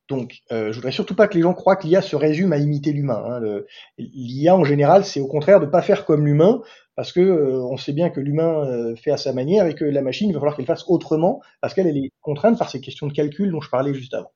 Donc, 0.09 0.41
euh, 0.53 0.73
je 0.73 0.77
voudrais 0.77 0.93
surtout 0.93 1.15
pas 1.15 1.29
que 1.29 1.35
les 1.35 1.43
gens 1.43 1.53
croient 1.53 1.77
que 1.77 1.87
l'IA 1.87 2.01
se 2.01 2.17
résume 2.17 2.53
à 2.53 2.57
imiter 2.57 2.93
l'humain. 2.93 3.23
Hein. 3.27 3.61
L'IA 3.99 4.57
en 4.57 4.65
général, 4.65 5.05
c'est 5.05 5.21
au 5.21 5.27
contraire 5.27 5.61
de 5.61 5.67
pas 5.67 5.83
faire 5.83 6.07
comme 6.07 6.25
l'humain, 6.25 6.63
parce 6.97 7.13
que 7.13 7.21
euh, 7.21 7.63
on 7.63 7.77
sait 7.77 7.93
bien 7.93 8.09
que 8.09 8.19
l'humain 8.19 8.65
euh, 8.67 8.97
fait 8.97 9.11
à 9.11 9.19
sa 9.19 9.35
manière 9.35 9.67
et 9.67 9.75
que 9.75 9.85
la 9.85 10.01
machine 10.01 10.31
il 10.31 10.33
va 10.33 10.41
falloir 10.41 10.57
qu'elle 10.57 10.67
fasse 10.67 10.85
autrement, 10.89 11.43
parce 11.61 11.75
qu'elle 11.75 11.87
est 11.87 12.11
contrainte 12.23 12.59
par 12.59 12.71
ces 12.71 12.81
questions 12.81 13.07
de 13.07 13.13
calcul 13.13 13.51
dont 13.51 13.61
je 13.61 13.71
parlais 13.71 13.93
juste 13.93 14.15
avant. 14.15 14.33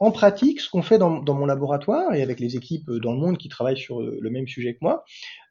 En 0.00 0.10
pratique, 0.10 0.60
ce 0.60 0.70
qu'on 0.70 0.80
fait 0.80 0.96
dans, 0.98 1.22
mon 1.22 1.44
laboratoire 1.44 2.14
et 2.14 2.22
avec 2.22 2.40
les 2.40 2.56
équipes 2.56 2.90
dans 2.90 3.12
le 3.12 3.18
monde 3.18 3.36
qui 3.36 3.50
travaillent 3.50 3.76
sur 3.76 4.00
le 4.00 4.30
même 4.30 4.48
sujet 4.48 4.72
que 4.72 4.78
moi, 4.80 5.04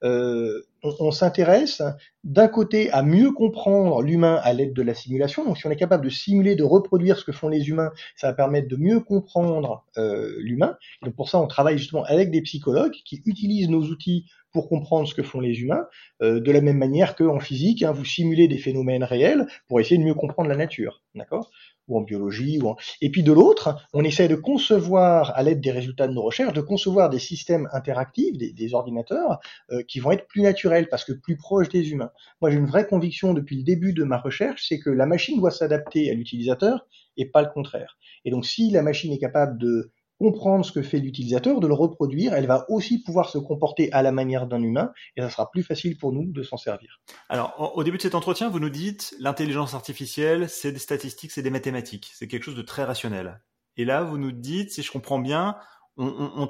euh, 0.04 0.64
on, 0.82 1.12
s'intéresse 1.12 1.84
d'un 2.24 2.48
côté 2.48 2.90
à 2.92 3.04
mieux 3.04 3.32
comprendre 3.32 4.02
l'humain 4.02 4.40
à 4.42 4.54
l'aide 4.54 4.74
de 4.74 4.82
la 4.82 4.96
simulation. 4.96 5.46
Donc 5.46 5.58
si 5.58 5.68
on 5.68 5.72
est 5.72 5.76
capable 5.76 6.04
de 6.04 6.10
simuler, 6.10 6.56
de 6.56 6.64
reproduire 6.64 7.18
ce 7.18 7.26
que 7.26 7.32
font 7.32 7.48
les 7.48 7.70
humains, 7.70 7.92
ça 8.16 8.28
va 8.28 8.34
permettre 8.34 8.68
de 8.68 8.76
mieux 8.76 9.02
comprendre 9.02 9.86
euh, 9.98 10.34
l'humain. 10.40 10.78
Donc 11.04 11.16
pour 11.16 11.30
ça, 11.30 11.40
on 11.40 11.48
travaille 11.48 11.78
justement 11.78 12.04
avec 12.06 12.32
des 12.32 12.42
psychologues 12.42 12.96
qui 13.06 13.22
utilisent 13.26 13.70
nos 13.70 13.84
outils 13.84 14.26
pour 14.52 14.68
comprendre 14.68 15.08
ce 15.08 15.14
que 15.14 15.22
font 15.22 15.42
les 15.42 15.62
humains, 15.62 15.86
euh, 16.22 16.40
de 16.40 16.52
la 16.52 16.62
même 16.62 16.78
manière 16.78 17.16
qu'en 17.16 17.40
physique, 17.40 17.84
hein, 17.84 17.92
vous 17.92 18.06
simulez 18.06 18.48
des 18.48 18.58
phénomènes 18.58 19.04
réels 19.04 19.48
pour 19.68 19.80
essayer 19.80 19.98
de 19.98 20.04
mieux 20.04 20.16
comprendre 20.16 20.50
la 20.50 20.56
nature. 20.56 21.04
D'accord? 21.14 21.52
Ou 21.90 21.98
en 21.98 22.02
biologie. 22.02 22.62
Ou 22.62 22.76
Et 23.02 23.10
puis 23.10 23.24
de 23.24 23.34
l'autre, 23.34 23.76
on 23.94 24.04
essaie 24.04 24.28
de 24.28 24.36
concevoir, 24.36 25.36
à 25.36 25.44
l'aide 25.44 25.60
des 25.60 25.72
résultats 25.72 26.08
de 26.08 26.14
nos 26.14 26.22
recherches, 26.22 26.54
de 26.54 26.62
concevoir 26.62 27.10
des 27.10 27.20
systèmes 27.20 27.68
interactifs, 27.74 28.38
des, 28.38 28.74
ordinateurs, 28.74 29.40
euh, 29.72 29.82
qui 29.88 30.00
vont 30.00 30.12
être 30.12 30.28
plus 30.28 30.42
naturels, 30.42 30.88
parce 30.90 31.04
que 31.04 31.12
plus 31.12 31.36
proches 31.36 31.70
des 31.70 31.90
humains. 31.92 32.12
Moi, 32.42 32.52
j'ai 32.52 32.58
une 32.58 32.68
vraie 32.68 32.88
conviction 32.88 33.34
depuis 33.34 33.58
le 33.58 33.64
début 33.64 33.94
de 33.94 34.04
ma 34.04 34.18
recherche, 34.18 34.66
c'est 34.68 34.80
que 34.80 34.90
la 34.90 35.06
machine 35.06 35.38
doit 35.40 35.52
s'adapter 35.52 36.10
à 36.10 36.14
l'utilisateur 36.14 36.88
et 37.18 37.26
pas 37.26 37.42
le 37.42 37.50
contraire. 37.50 37.98
Et 38.26 38.32
donc, 38.32 38.46
si 38.46 38.70
la 38.72 38.82
machine 38.82 39.12
est 39.12 39.20
capable 39.20 39.58
de 39.58 39.92
comprendre 40.20 40.66
ce 40.66 40.72
que 40.72 40.82
fait 40.82 41.00
l'utilisateur, 41.00 41.60
de 41.60 41.68
le 41.68 41.74
reproduire, 41.74 42.34
elle 42.34 42.46
va 42.46 42.66
aussi 42.70 43.02
pouvoir 43.02 43.30
se 43.30 43.38
comporter 43.38 43.92
à 43.94 44.02
la 44.02 44.12
manière 44.12 44.48
d'un 44.48 44.62
humain, 44.62 44.92
et 45.16 45.22
ça 45.22 45.30
sera 45.30 45.50
plus 45.50 45.64
facile 45.64 45.98
pour 45.98 46.12
nous 46.12 46.26
de 46.26 46.44
s'en 46.44 46.58
servir. 46.58 47.00
Alors, 47.30 47.74
au 47.76 47.84
début 47.84 47.98
de 47.98 48.02
cet 48.02 48.16
entretien, 48.16 48.50
vous 48.50 48.60
nous 48.60 48.70
dites, 48.70 49.16
l'intelligence 49.20 49.74
artificielle, 49.74 50.50
c'est 50.50 50.74
des 50.74 50.80
statistiques, 50.80 51.32
c'est 51.32 51.42
des 51.42 51.50
mathématiques, 51.50 52.12
c'est 52.14 52.28
quelque 52.28 52.44
chose 52.44 52.56
de 52.56 52.62
très 52.62 52.84
rationnel. 52.84 53.42
Et 53.78 53.86
là, 53.86 54.04
vous 54.04 54.18
nous 54.18 54.34
dites, 54.34 54.72
si 54.72 54.84
je 54.84 54.92
comprends 54.92 55.20
bien, 55.20 55.56
on, 55.98 56.48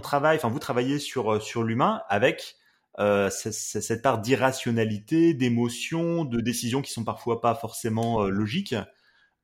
travaille, 0.00 0.36
enfin 0.36 0.48
vous 0.48 0.58
travaillez 0.58 0.98
sur, 0.98 1.34
euh, 1.34 1.40
sur 1.40 1.62
l'humain 1.62 2.02
avec 2.08 2.56
euh, 2.98 3.30
cette 3.30 4.02
part 4.02 4.20
d'irrationalité, 4.20 5.34
d'émotion, 5.34 6.24
de 6.24 6.40
décisions 6.40 6.82
qui 6.82 6.92
sont 6.92 7.04
parfois 7.04 7.40
pas 7.40 7.54
forcément 7.54 8.22
euh, 8.22 8.28
logiques. 8.28 8.74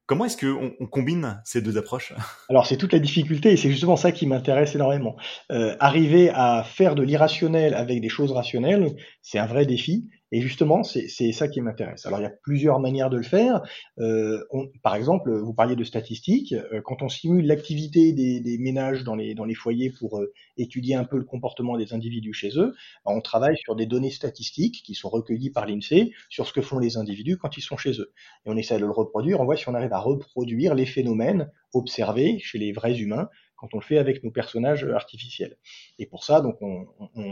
Comment 0.06 0.26
est-ce 0.26 0.37
qu'on 0.37 0.73
on 0.80 0.87
combine 0.87 1.40
ces 1.44 1.62
deux 1.62 1.78
approches? 1.78 2.12
Alors 2.50 2.66
c'est 2.66 2.76
toute 2.76 2.92
la 2.92 2.99
difficulté 2.99 3.52
et 3.52 3.56
c'est 3.56 3.70
justement 3.70 3.96
ça 3.96 4.12
qui 4.12 4.26
m'intéresse 4.26 4.75
énormément. 4.75 5.16
Euh, 5.50 5.76
arriver 5.80 6.30
à 6.30 6.62
faire 6.62 6.94
de 6.94 7.02
l'irrationnel 7.02 7.73
avec 7.73 8.02
des 8.02 8.11
choses 8.11 8.32
rationnelles, 8.32 8.94
c'est 9.23 9.38
un 9.38 9.46
vrai 9.46 9.64
défi. 9.64 10.11
Et 10.33 10.40
justement, 10.40 10.83
c'est 10.83 11.33
ça 11.33 11.49
qui 11.49 11.61
m'intéresse. 11.61 12.07
Alors, 12.07 12.19
il 12.19 12.23
y 12.23 12.26
a 12.26 12.33
plusieurs 12.43 12.81
manières 12.81 13.11
de 13.11 13.19
le 13.19 13.23
faire. 13.23 13.62
Euh, 13.99 14.43
par 14.83 14.97
exemple, 14.97 15.33
vous 15.33 15.54
parliez 15.54 15.76
de 15.76 15.85
statistiques. 15.85 16.52
Euh, 16.52 16.81
quand 16.85 17.02
on 17.02 17.09
simule 17.09 17.47
l'activité 17.47 18.12
des, 18.12 18.59
ménages 18.59 19.04
dans 19.04 19.14
les, 19.14 19.54
foyers 19.54 19.90
pour 19.90 20.19
euh, 20.19 20.33
étudier 20.57 20.97
un 20.97 21.04
peu 21.04 21.19
le 21.19 21.25
comportement 21.25 21.76
des 21.76 21.93
individus 21.93 22.33
chez 22.33 22.59
eux, 22.59 22.75
on 23.04 23.21
travaille 23.21 23.57
sur 23.59 23.76
des 23.76 23.87
données 23.87 24.11
statistiques 24.11 24.83
qui 24.85 24.95
sont 24.95 25.09
recueillies 25.09 25.50
par 25.50 25.66
l'INSEE 25.66 26.11
sur 26.31 26.47
ce 26.47 26.52
que 26.52 26.62
font 26.62 26.78
les 26.78 26.97
individus 26.97 27.37
quand 27.37 27.57
ils 27.57 27.62
sont 27.62 27.76
chez 27.76 28.00
eux. 28.00 28.12
Et 28.45 28.50
on 28.50 28.57
essaie 28.57 28.78
de 28.78 28.85
le 28.85 28.90
reproduire. 28.90 29.40
On 29.40 29.45
voit 29.45 29.57
si 29.57 29.69
on 29.69 29.75
arrive 29.75 29.93
à 29.93 30.00
reproduire 30.00 30.75
les 30.75 30.87
phénomènes 30.87 31.50
observés 31.75 32.38
chez 32.38 32.59
les 32.59 32.73
vrais 32.73 32.99
humains 32.99 33.28
quand 33.56 33.75
on 33.75 33.78
le 33.78 33.84
fait 33.84 33.99
avec 33.99 34.23
nos 34.25 34.30
personnages 34.30 34.84
artificiels. 34.84 35.56
Et 35.99 36.06
pour 36.06 36.25
ça, 36.25 36.40
donc, 36.40 36.56
on, 36.61 36.87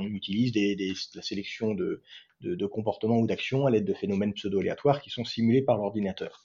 utilise 0.04 0.52
la 1.14 1.22
sélection 1.22 1.74
de, 1.74 2.02
de, 2.40 2.66
comportements 2.66 3.18
ou 3.18 3.26
d'actions 3.26 3.66
à 3.66 3.70
l'aide 3.70 3.84
de 3.84 3.94
phénomènes 3.94 4.32
pseudo-aléatoires 4.34 5.00
qui 5.00 5.10
sont 5.10 5.24
simulés 5.24 5.62
par 5.62 5.76
l'ordinateur. 5.76 6.42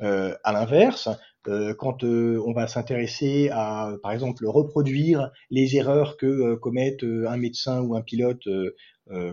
Euh, 0.00 0.36
à 0.42 0.52
l'inverse, 0.52 1.08
euh, 1.48 1.74
quand 1.74 2.04
euh, 2.04 2.42
on 2.46 2.52
va 2.52 2.66
s'intéresser 2.66 3.50
à, 3.52 3.92
par 4.02 4.12
exemple, 4.12 4.46
reproduire 4.46 5.30
les 5.50 5.76
erreurs 5.76 6.16
que 6.16 6.26
euh, 6.26 6.56
commettent 6.56 7.04
euh, 7.04 7.28
un 7.28 7.36
médecin 7.36 7.82
ou 7.82 7.94
un 7.94 8.02
pilote 8.02 8.48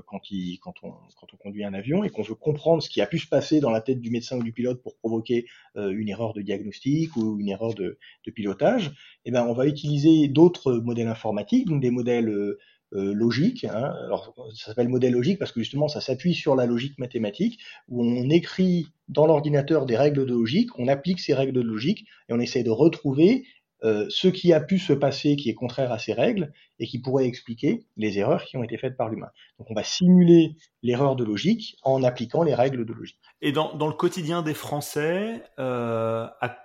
quand, 0.06 0.30
il, 0.32 0.60
quand, 0.60 0.74
on, 0.84 0.94
conduit 1.38 1.64
un 1.64 1.74
avion 1.74 2.04
et 2.04 2.10
qu'on 2.10 2.24
veut 2.24 2.36
comprendre 2.36 2.84
ce 2.84 2.90
qui 2.90 3.02
a 3.02 3.08
pu 3.08 3.20
se 3.20 3.28
passer 3.28 3.60
dans 3.60 3.72
la 3.72 3.82
tête 3.82 4.02
du 4.02 4.12
médecin 4.12 4.38
ou 4.38 4.44
du 4.44 4.52
pilote 4.52 4.82
pour 4.82 4.98
provoquer 4.98 5.46
une 5.76 6.10
erreur 6.10 6.34
de 6.34 6.42
diagnostic 6.42 7.16
ou 7.16 7.40
une 7.40 7.50
erreur 7.50 7.74
de, 7.74 7.98
pilotage, 8.36 8.92
eh 9.26 9.32
ben, 9.32 9.46
on 9.46 9.54
va 9.54 9.68
utiliser 9.68 10.28
d'autres 10.28 10.74
modèles 10.74 11.08
informatiques, 11.08 11.68
donc 11.68 11.82
des 11.82 11.92
modèles 11.92 12.58
euh, 12.94 13.14
logique. 13.14 13.64
Hein. 13.64 13.94
Alors, 14.04 14.36
ça 14.54 14.66
s'appelle 14.66 14.90
modèle 14.90 15.14
logique 15.14 15.40
parce 15.40 15.54
que 15.54 15.62
justement, 15.62 15.88
ça 15.88 16.02
s'appuie 16.02 16.34
sur 16.34 16.58
la 16.58 16.66
logique 16.66 17.00
mathématique, 17.00 17.62
où 17.88 18.04
on 18.04 18.30
écrit 18.30 18.88
dans 19.08 19.26
l'ordinateur 19.26 19.86
des 19.86 19.96
règles 19.96 20.26
de 20.26 20.34
logique, 20.34 20.78
on 20.78 20.90
applique 20.90 21.22
ces 21.22 21.34
règles 21.34 21.54
de 21.54 21.62
logique 21.62 22.06
et 22.28 22.34
on 22.34 22.40
essaie 22.42 22.64
de 22.64 22.70
retrouver 22.70 23.46
euh, 23.84 24.06
ce 24.10 24.28
qui 24.28 24.54
a 24.54 24.60
pu 24.60 24.78
se 24.78 24.94
passer 24.94 25.36
qui 25.36 25.50
est 25.50 25.54
contraire 25.54 25.92
à 25.92 26.00
ces 26.00 26.14
règles 26.14 26.52
et 26.80 26.88
qui 26.88 27.00
pourrait 27.00 27.26
expliquer 27.26 27.86
les 27.98 28.20
erreurs 28.20 28.46
qui 28.46 28.58
ont 28.58 28.64
été 28.64 28.78
faites 28.78 28.96
par 28.96 29.10
l'humain. 29.10 29.30
Donc 29.58 29.72
on 29.72 29.74
va 29.74 29.84
simuler 29.84 30.56
l'erreur 30.84 31.16
de 31.16 31.24
logique 31.24 31.78
en 31.84 32.04
appliquant 32.04 32.44
les 32.44 32.54
règles 32.54 32.86
de 32.86 32.94
logique. 32.94 33.20
Et 33.42 33.52
dans, 33.52 33.76
dans 33.76 33.88
le 33.88 33.94
quotidien 33.94 34.42
des 34.44 34.54
Français, 34.54 35.44
euh, 35.60 36.28
à, 36.42 36.58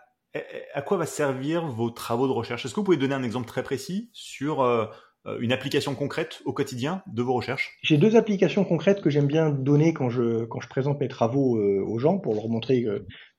à, 0.74 0.82
quoi 0.82 0.96
va 0.96 1.06
servir 1.06 1.66
vos 1.66 1.90
travaux 1.90 2.26
de 2.26 2.32
recherche? 2.32 2.64
Est-ce 2.64 2.74
que 2.74 2.80
vous 2.80 2.84
pouvez 2.84 2.96
donner 2.96 3.14
un 3.14 3.22
exemple 3.22 3.46
très 3.46 3.62
précis 3.62 4.10
sur 4.12 4.62
euh, 5.26 5.38
une 5.40 5.52
application 5.52 5.94
concrète 5.94 6.40
au 6.44 6.52
quotidien 6.52 7.02
de 7.06 7.22
vos 7.22 7.34
recherches? 7.34 7.76
J'ai 7.82 7.98
deux 7.98 8.16
applications 8.16 8.64
concrètes 8.64 9.00
que 9.00 9.10
j'aime 9.10 9.26
bien 9.26 9.50
donner 9.50 9.92
quand 9.92 10.08
je, 10.08 10.44
quand 10.44 10.60
je 10.60 10.68
présente 10.68 11.00
mes 11.00 11.08
travaux 11.08 11.56
euh, 11.56 11.82
aux 11.84 11.98
gens 11.98 12.18
pour 12.18 12.34
leur 12.34 12.48
montrer 12.48 12.84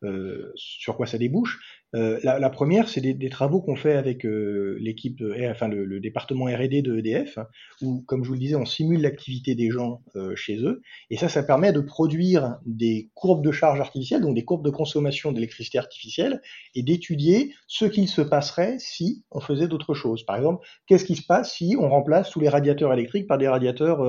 euh, 0.03 0.51
sur 0.55 0.97
quoi 0.97 1.05
ça 1.05 1.17
débouche. 1.17 1.76
Euh, 1.95 2.19
la, 2.23 2.37
la, 2.37 2.49
première, 2.49 2.89
c'est 2.89 2.99
des, 2.99 3.13
des, 3.13 3.29
travaux 3.29 3.61
qu'on 3.61 3.77
fait 3.77 3.93
avec 3.93 4.25
euh, 4.25 4.77
l'équipe, 4.81 5.23
enfin 5.49 5.69
le, 5.69 5.85
le, 5.85 6.01
département 6.01 6.45
R&D 6.45 6.81
de 6.81 6.97
EDF, 6.97 7.37
hein, 7.37 7.47
où, 7.81 8.01
comme 8.01 8.23
je 8.23 8.27
vous 8.27 8.33
le 8.33 8.39
disais, 8.39 8.55
on 8.55 8.65
simule 8.65 9.01
l'activité 9.01 9.55
des 9.55 9.69
gens 9.69 10.01
euh, 10.17 10.35
chez 10.35 10.57
eux, 10.57 10.81
et 11.09 11.17
ça, 11.17 11.29
ça 11.29 11.43
permet 11.43 11.71
de 11.71 11.79
produire 11.79 12.57
des 12.65 13.09
courbes 13.13 13.43
de 13.43 13.51
charge 13.51 13.79
artificielle, 13.79 14.21
donc 14.21 14.35
des 14.35 14.43
courbes 14.43 14.65
de 14.65 14.69
consommation 14.69 15.31
d'électricité 15.31 15.77
artificielle, 15.77 16.41
et 16.75 16.83
d'étudier 16.83 17.53
ce 17.67 17.85
qu'il 17.85 18.09
se 18.09 18.21
passerait 18.21 18.75
si 18.79 19.23
on 19.31 19.39
faisait 19.39 19.69
d'autres 19.69 19.93
choses. 19.93 20.25
Par 20.25 20.35
exemple, 20.35 20.67
qu'est-ce 20.87 21.05
qui 21.05 21.15
se 21.15 21.25
passe 21.25 21.53
si 21.53 21.77
on 21.79 21.89
remplace 21.89 22.29
tous 22.31 22.41
les 22.41 22.49
radiateurs 22.49 22.91
électriques 22.91 23.27
par 23.27 23.37
des 23.37 23.47
radiateurs 23.47 24.01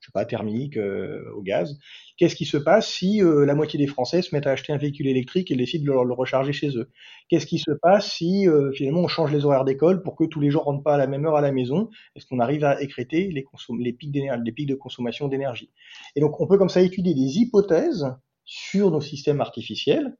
je 0.00 0.06
sais 0.06 0.12
pas, 0.12 0.24
thermique, 0.24 0.76
euh, 0.76 1.22
au 1.36 1.42
gaz. 1.42 1.78
Qu'est-ce 2.16 2.34
qui 2.34 2.46
se 2.46 2.56
passe 2.56 2.88
si 2.88 3.22
euh, 3.22 3.44
la 3.44 3.54
moitié 3.54 3.78
des 3.78 3.86
Français 3.86 4.22
se 4.22 4.34
mettent 4.34 4.46
à 4.46 4.52
acheter 4.52 4.72
un 4.72 4.78
véhicule 4.78 5.06
électrique 5.06 5.50
et 5.50 5.56
décident 5.56 5.84
de 5.84 6.06
le, 6.06 6.14
recharger 6.14 6.52
chez 6.52 6.76
eux? 6.76 6.90
Qu'est-ce 7.28 7.46
qui 7.46 7.58
se 7.58 7.70
passe 7.70 8.10
si 8.10 8.48
euh, 8.48 8.72
finalement 8.72 9.00
on 9.00 9.08
change 9.08 9.32
les 9.32 9.44
horaires 9.44 9.64
d'école 9.64 10.02
pour 10.02 10.16
que 10.16 10.24
tous 10.24 10.40
les 10.40 10.50
gens 10.50 10.62
rentrent 10.62 10.82
pas 10.82 10.94
à 10.94 10.98
la 10.98 11.06
même 11.06 11.26
heure 11.26 11.36
à 11.36 11.42
la 11.42 11.52
maison? 11.52 11.90
Est-ce 12.16 12.26
qu'on 12.26 12.40
arrive 12.40 12.64
à 12.64 12.80
écréter 12.82 13.28
les, 13.28 13.92
pics 13.92 14.12
de 14.12 14.74
consommation 14.74 15.28
d'énergie? 15.28 15.70
Et 16.16 16.20
donc 16.20 16.40
on 16.40 16.46
peut 16.46 16.56
comme 16.56 16.70
ça 16.70 16.80
étudier 16.80 17.14
des 17.14 17.38
hypothèses 17.38 18.06
sur 18.44 18.90
nos 18.90 19.00
systèmes 19.00 19.40
artificiels 19.40 20.16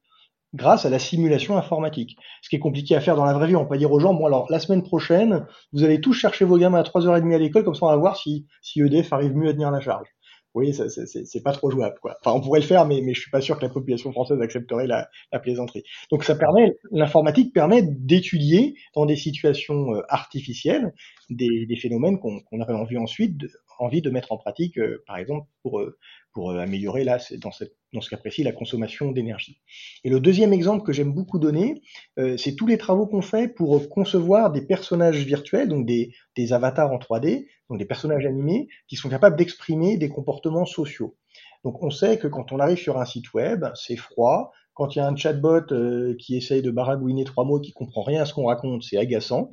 grâce 0.55 0.85
à 0.85 0.91
la 0.91 0.99
simulation 0.99 1.57
informatique. 1.57 2.17
Ce 2.43 2.49
qui 2.49 2.57
est 2.57 2.61
compliqué 2.61 2.97
à 2.97 3.01
faire 3.01 3.17
dans 3.17 3.25
la 3.25 3.33
vraie 3.33 3.47
vie, 3.47 3.57
on 3.57 3.67
peut 3.67 3.79
dire 3.79 3.93
aux 3.93 4.01
gens, 4.01 4.15
bon 4.15 4.27
alors 4.27 4.47
la 4.51 4.59
semaine 4.59 4.83
prochaine, 4.83 5.47
vous 5.73 5.85
allez 5.85 6.01
tous 6.01 6.13
chercher 6.13 6.45
vos 6.45 6.59
gamins 6.59 6.79
à 6.79 6.83
3h30 6.83 7.35
à 7.35 7.39
l'école, 7.39 7.65
comme 7.65 7.75
ça 7.75 7.87
on 7.87 7.91
va 7.91 7.97
voir 7.97 8.17
si, 8.17 8.47
si 8.63 8.81
EDF 8.81 9.13
arrive 9.13 9.35
mieux 9.37 9.49
à 9.49 9.53
tenir 9.53 9.71
la 9.71 9.81
charge. 9.81 10.09
Voyez, 10.53 10.73
c'est 10.73 11.43
pas 11.45 11.53
trop 11.53 11.71
jouable. 11.71 11.95
Quoi. 12.03 12.17
Enfin, 12.21 12.37
on 12.37 12.41
pourrait 12.41 12.59
le 12.59 12.67
faire, 12.67 12.85
mais, 12.85 13.01
mais 13.03 13.15
je 13.15 13.21
suis 13.21 13.31
pas 13.31 13.41
sûr 13.41 13.57
que 13.57 13.63
la 13.63 13.69
population 13.69 14.11
française 14.11 14.41
accepterait 14.41 14.89
la, 14.89 15.09
la 15.33 15.39
plaisanterie. 15.39 15.85
Donc 16.11 16.25
ça 16.25 16.35
permet, 16.35 16.77
l'informatique 16.91 17.55
permet 17.55 17.83
d'étudier 17.83 18.75
dans 18.97 19.07
des 19.07 19.15
situations 19.15 19.95
euh, 19.95 20.03
artificielles 20.09 20.93
des, 21.29 21.67
des 21.67 21.77
phénomènes 21.77 22.19
qu'on 22.19 22.41
aurait 22.61 22.75
envie 22.75 22.99
ensuite 22.99 23.37
envie 23.81 24.03
de 24.03 24.11
mettre 24.11 24.33
en 24.33 24.37
pratique, 24.37 24.79
euh, 24.79 25.03
par 25.07 25.17
exemple, 25.17 25.47
pour, 25.63 25.81
euh, 25.81 25.99
pour 26.33 26.53
améliorer 26.53 27.05
là, 27.05 27.19
dans 27.39 27.53
cette 27.53 27.75
dans 27.93 28.01
ce 28.01 28.11
cas 28.11 28.17
précis, 28.17 28.43
la 28.43 28.53
consommation 28.53 29.11
d'énergie. 29.11 29.61
Et 30.05 30.11
le 30.11 30.21
deuxième 30.21 30.53
exemple 30.53 30.85
que 30.85 30.93
j'aime 30.93 31.13
beaucoup 31.13 31.39
donner, 31.39 31.83
euh, 32.19 32.37
c'est 32.37 32.55
tous 32.55 32.67
les 32.67 32.79
travaux 32.79 33.07
qu'on 33.07 33.23
fait 33.23 33.49
pour 33.49 33.89
concevoir 33.89 34.53
des 34.53 34.63
personnages 34.63 35.25
virtuels, 35.25 35.69
donc 35.69 35.87
des, 35.87 36.13
des 36.37 36.53
avatars 36.53 36.93
en 36.93 36.99
3D, 36.99 37.47
donc 37.69 37.79
des 37.79 37.85
personnages 37.85 38.27
animés, 38.27 38.69
qui 38.89 38.97
sont 38.97 39.09
capables 39.09 39.37
d'exprimer 39.37 39.97
des 39.97 40.09
comportements 40.09 40.67
sociaux. 40.67 41.17
Donc 41.65 41.83
on 41.83 41.91
sait 41.91 42.19
que 42.19 42.27
quand 42.27 42.53
on 42.53 42.59
arrive 42.59 42.79
sur 42.79 42.99
un 42.99 43.05
site 43.05 43.35
web, 43.35 43.67
c'est 43.75 43.97
froid, 43.97 44.53
quand 44.81 44.95
il 44.95 44.99
y 44.99 45.03
a 45.03 45.07
un 45.07 45.15
chatbot 45.15 45.73
euh, 45.73 46.15
qui 46.19 46.37
essaye 46.37 46.63
de 46.63 46.71
baragouiner 46.71 47.25
trois 47.25 47.45
mots, 47.45 47.61
qui 47.61 47.73
comprend 47.73 48.03
rien 48.03 48.23
à 48.23 48.25
ce 48.25 48.33
qu'on 48.33 48.47
raconte, 48.47 48.83
c'est 48.83 48.97
agaçant. 48.97 49.53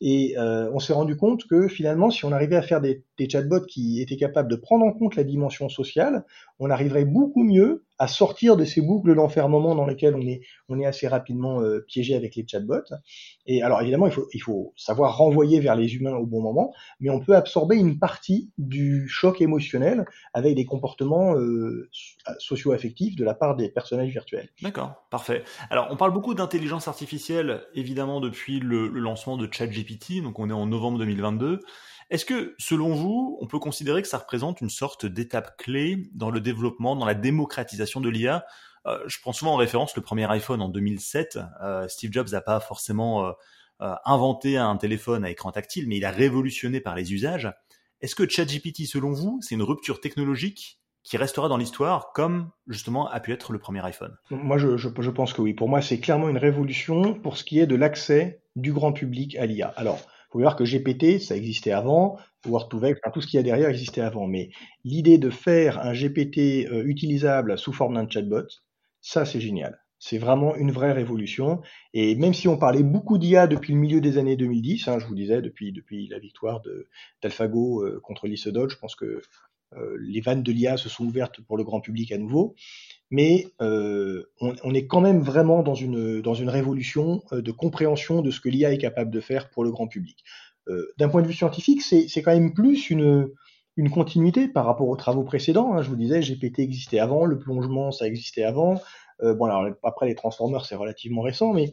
Et 0.00 0.38
euh, 0.38 0.70
on 0.72 0.78
s'est 0.78 0.92
rendu 0.92 1.16
compte 1.16 1.44
que 1.48 1.66
finalement, 1.66 2.10
si 2.10 2.24
on 2.24 2.30
arrivait 2.30 2.54
à 2.54 2.62
faire 2.62 2.80
des, 2.80 3.04
des, 3.20 3.28
chatbots 3.28 3.66
qui 3.66 4.00
étaient 4.00 4.16
capables 4.16 4.50
de 4.50 4.56
prendre 4.56 4.84
en 4.84 4.92
compte 4.92 5.16
la 5.16 5.24
dimension 5.24 5.68
sociale, 5.68 6.24
on 6.58 6.70
arriverait 6.70 7.04
beaucoup 7.04 7.42
mieux 7.42 7.84
à 8.00 8.08
sortir 8.08 8.56
de 8.56 8.64
ces 8.64 8.80
boucles 8.80 9.14
d'enfermement 9.14 9.74
dans 9.74 9.84
lesquelles 9.84 10.16
on 10.16 10.78
est, 10.78 10.86
assez 10.86 11.06
rapidement 11.06 11.60
euh, 11.60 11.84
piégé 11.86 12.14
avec 12.14 12.34
les 12.34 12.46
chatbots. 12.48 12.94
Et 13.44 13.62
alors 13.62 13.82
évidemment, 13.82 14.06
il 14.06 14.12
faut, 14.12 14.26
il 14.32 14.40
faut 14.40 14.72
savoir 14.74 15.18
renvoyer 15.18 15.60
vers 15.60 15.76
les 15.76 15.94
humains 15.94 16.14
au 16.14 16.24
bon 16.24 16.40
moment, 16.40 16.72
mais 17.00 17.10
on 17.10 17.20
peut 17.20 17.36
absorber 17.36 17.76
une 17.76 17.98
partie 17.98 18.50
du 18.56 19.06
choc 19.08 19.42
émotionnel 19.42 20.06
avec 20.32 20.54
des 20.54 20.64
comportements 20.64 21.36
euh, 21.36 21.90
socio-affectifs 22.38 23.16
de 23.16 23.24
la 23.24 23.34
part 23.34 23.54
des 23.54 23.68
personnages 23.68 24.10
virtuels. 24.10 24.48
D'accord, 24.62 24.94
parfait. 25.10 25.44
Alors 25.68 25.88
on 25.90 25.96
parle 25.98 26.14
beaucoup 26.14 26.32
d'intelligence 26.32 26.88
artificielle, 26.88 27.60
évidemment, 27.74 28.20
depuis 28.20 28.60
le, 28.60 28.88
le 28.88 29.00
lancement 29.00 29.36
de 29.36 29.46
ChatGPT, 29.50 30.22
donc 30.22 30.38
on 30.38 30.48
est 30.48 30.54
en 30.54 30.66
novembre 30.66 30.98
2022. 30.98 31.60
Est-ce 32.10 32.24
que, 32.24 32.56
selon 32.58 32.92
vous, 32.92 33.38
on 33.40 33.46
peut 33.46 33.60
considérer 33.60 34.02
que 34.02 34.08
ça 34.08 34.18
représente 34.18 34.60
une 34.60 34.68
sorte 34.68 35.06
d'étape 35.06 35.56
clé 35.56 36.10
dans 36.12 36.30
le 36.30 36.40
développement, 36.40 36.96
dans 36.96 37.06
la 37.06 37.14
démocratisation 37.14 38.00
de 38.00 38.08
l'IA 38.08 38.44
euh, 38.86 38.98
Je 39.06 39.18
prends 39.20 39.32
souvent 39.32 39.54
en 39.54 39.56
référence 39.56 39.94
le 39.94 40.02
premier 40.02 40.28
iPhone 40.28 40.60
en 40.60 40.68
2007. 40.68 41.38
Euh, 41.62 41.86
Steve 41.86 42.12
Jobs 42.12 42.28
n'a 42.32 42.40
pas 42.40 42.58
forcément 42.58 43.26
euh, 43.26 43.94
inventé 44.04 44.56
un 44.56 44.76
téléphone 44.76 45.24
à 45.24 45.30
écran 45.30 45.52
tactile, 45.52 45.86
mais 45.86 45.98
il 45.98 46.04
a 46.04 46.10
révolutionné 46.10 46.80
par 46.80 46.96
les 46.96 47.12
usages. 47.12 47.52
Est-ce 48.00 48.16
que 48.16 48.28
ChatGPT, 48.28 48.86
selon 48.86 49.12
vous, 49.12 49.38
c'est 49.40 49.54
une 49.54 49.62
rupture 49.62 50.00
technologique 50.00 50.80
qui 51.04 51.16
restera 51.16 51.48
dans 51.48 51.56
l'histoire 51.56 52.12
comme 52.12 52.50
justement 52.66 53.08
a 53.08 53.20
pu 53.20 53.32
être 53.32 53.52
le 53.52 53.60
premier 53.60 53.84
iPhone? 53.84 54.16
Moi, 54.30 54.58
je, 54.58 54.76
je 54.76 55.10
pense 55.10 55.32
que 55.32 55.42
oui. 55.42 55.54
Pour 55.54 55.68
moi, 55.68 55.80
c'est 55.80 56.00
clairement 56.00 56.28
une 56.28 56.38
révolution 56.38 57.14
pour 57.14 57.36
ce 57.36 57.44
qui 57.44 57.60
est 57.60 57.66
de 57.66 57.76
l'accès 57.76 58.42
du 58.56 58.72
grand 58.72 58.92
public 58.92 59.36
à 59.36 59.46
l'IA. 59.46 59.68
Alors, 59.76 60.00
faut 60.30 60.38
voir 60.38 60.56
que 60.56 60.64
GPT, 60.64 61.20
ça 61.20 61.36
existait 61.36 61.72
avant, 61.72 62.16
Word2Vec, 62.46 62.98
enfin, 63.02 63.10
tout 63.12 63.20
ce 63.20 63.26
qu'il 63.26 63.36
y 63.36 63.40
a 63.40 63.42
derrière 63.42 63.68
existait 63.68 64.00
avant. 64.00 64.26
Mais 64.26 64.50
l'idée 64.84 65.18
de 65.18 65.30
faire 65.30 65.80
un 65.80 65.92
GPT 65.92 66.68
euh, 66.70 66.84
utilisable 66.84 67.58
sous 67.58 67.72
forme 67.72 67.94
d'un 67.94 68.08
chatbot, 68.08 68.46
ça 69.00 69.24
c'est 69.24 69.40
génial. 69.40 69.80
C'est 69.98 70.18
vraiment 70.18 70.56
une 70.56 70.70
vraie 70.70 70.92
révolution. 70.92 71.60
Et 71.92 72.14
même 72.14 72.32
si 72.32 72.48
on 72.48 72.56
parlait 72.56 72.82
beaucoup 72.82 73.18
d'IA 73.18 73.46
depuis 73.46 73.74
le 73.74 73.78
milieu 73.78 74.00
des 74.00 74.16
années 74.16 74.36
2010, 74.36 74.88
hein, 74.88 74.98
je 74.98 75.06
vous 75.06 75.14
disais, 75.14 75.42
depuis, 75.42 75.72
depuis 75.72 76.08
la 76.08 76.18
victoire 76.18 76.62
d'AlphaGo 77.22 77.84
euh, 77.84 78.00
contre 78.02 78.26
l'ISODOL, 78.26 78.70
je 78.70 78.76
pense 78.76 78.94
que 78.94 79.20
euh, 79.76 79.96
les 80.00 80.20
vannes 80.20 80.42
de 80.42 80.52
l'IA 80.52 80.76
se 80.76 80.88
sont 80.88 81.04
ouvertes 81.04 81.40
pour 81.42 81.56
le 81.56 81.64
grand 81.64 81.80
public 81.80 82.12
à 82.12 82.18
nouveau 82.18 82.54
mais 83.10 83.48
euh, 83.60 84.24
on, 84.40 84.54
on, 84.62 84.74
est 84.74 84.86
quand 84.86 85.00
même 85.00 85.20
vraiment 85.20 85.62
dans 85.62 85.74
une, 85.74 86.20
dans 86.20 86.34
une 86.34 86.48
révolution 86.48 87.22
euh, 87.32 87.42
de 87.42 87.50
compréhension 87.50 88.22
de 88.22 88.30
ce 88.30 88.40
que 88.40 88.48
l'IA 88.48 88.72
est 88.72 88.78
capable 88.78 89.10
de 89.10 89.20
faire 89.20 89.50
pour 89.50 89.64
le 89.64 89.70
grand 89.70 89.88
public. 89.88 90.24
Euh, 90.68 90.86
D'un 90.98 91.08
point 91.08 91.22
de 91.22 91.26
vue 91.26 91.34
scientifique, 91.34 91.82
c'est 91.82 92.22
quand 92.22 92.32
même 92.32 92.54
plus 92.54 92.90
une, 92.90 93.28
une 93.76 93.90
continuité 93.90 94.46
par 94.48 94.66
rapport 94.66 94.88
aux 94.88 94.96
travaux 94.96 95.24
précédents. 95.24 95.74
Hein. 95.74 95.82
Je 95.82 95.88
vous 95.88 95.96
disais, 95.96 96.20
GPT 96.20 96.60
existait 96.60 97.00
avant, 97.00 97.24
le 97.24 97.38
plongement, 97.38 97.90
ça 97.90 98.06
existait 98.06 98.44
avant, 98.44 98.80
bon, 99.20 99.44
alors 99.44 99.74
après 99.82 100.06
les 100.06 100.14
transformers, 100.14 100.64
c'est 100.64 100.76
relativement 100.76 101.22
récent, 101.22 101.52
mais 101.52 101.72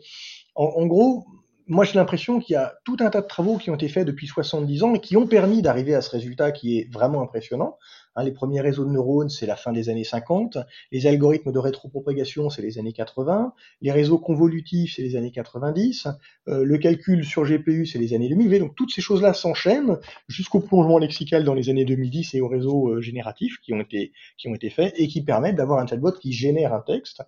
en 0.56 0.86
gros, 0.86 1.26
moi 1.68 1.84
j'ai 1.84 1.96
l'impression 1.96 2.40
qu'il 2.40 2.54
y 2.54 2.58
a 2.58 2.76
tout 2.86 2.98
un 3.00 3.10
tas 3.10 3.22
de 3.22 3.28
travaux 3.28 3.58
qui 3.58 3.70
ont 3.70 3.76
été 3.76 3.90
faits 3.90 4.06
depuis 4.06 4.28
70 4.28 4.84
ans 4.84 4.94
et 4.96 5.00
qui 5.00 5.18
ont 5.18 5.28
permis 5.28 5.62
d'arriver 5.62 5.96
à 5.96 6.02
ce 6.02 6.10
résultat 6.10 6.52
qui 6.52 6.80
est 6.80 6.92
vraiment 6.92 7.22
impressionnant. 7.22 7.78
Hein, 8.16 8.24
les 8.24 8.32
premiers 8.32 8.62
réseaux 8.62 8.84
de 8.84 8.90
neurones, 8.90 9.30
c'est 9.30 9.46
la 9.46 9.56
fin 9.56 9.72
des 9.72 9.90
années 9.90 10.04
50. 10.04 10.58
Les 10.92 11.06
algorithmes 11.06 11.52
de 11.52 11.60
rétropropagation, 11.60 12.50
c'est 12.50 12.64
les 12.64 12.80
années 12.80 12.94
80. 12.94 13.54
Les 13.82 13.92
réseaux 13.92 14.18
convolutifs, 14.18 14.96
c'est 14.96 15.04
les 15.04 15.16
années 15.16 15.32
90. 15.32 16.08
Euh, 16.48 16.64
le 16.64 16.78
calcul 16.78 17.24
sur 17.24 17.44
GPU, 17.46 17.86
c'est 17.86 18.00
les 18.00 18.14
années 18.14 18.30
2000. 18.30 18.60
donc 18.60 18.76
toutes 18.76 18.92
ces 18.92 19.02
choses-là 19.02 19.34
s'enchaînent 19.34 19.98
jusqu'au 20.28 20.60
plongement 20.62 20.98
lexical 20.98 21.44
dans 21.44 21.54
les 21.54 21.70
années 21.70 21.86
2010 21.86 22.34
et 22.34 22.42
aux 22.42 22.48
réseaux 22.48 22.90
euh, 22.90 23.02
génératifs 23.02 23.60
qui 23.62 23.74
ont 23.74 23.82
été 23.82 24.14
qui 24.38 24.48
ont 24.48 24.56
été 24.56 24.70
faits 24.70 24.94
et 24.98 25.08
qui 25.08 25.22
permettent 25.22 25.56
d'avoir 25.56 25.80
un 25.80 25.88
chatbot 25.88 26.14
qui 26.14 26.32
génère 26.32 26.74
un 26.74 26.82
texte 26.82 27.22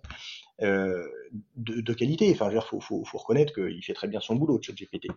euh, 0.62 1.06
de, 1.56 1.92
qualité. 1.92 2.30
Enfin, 2.32 2.50
il 2.52 2.60
faut, 2.60 3.02
reconnaître 3.14 3.54
qu'il 3.54 3.82
fait 3.84 3.94
très 3.94 4.08
bien 4.08 4.20
son 4.20 4.34
boulot, 4.34 4.60
ChatGPT. 4.60 5.08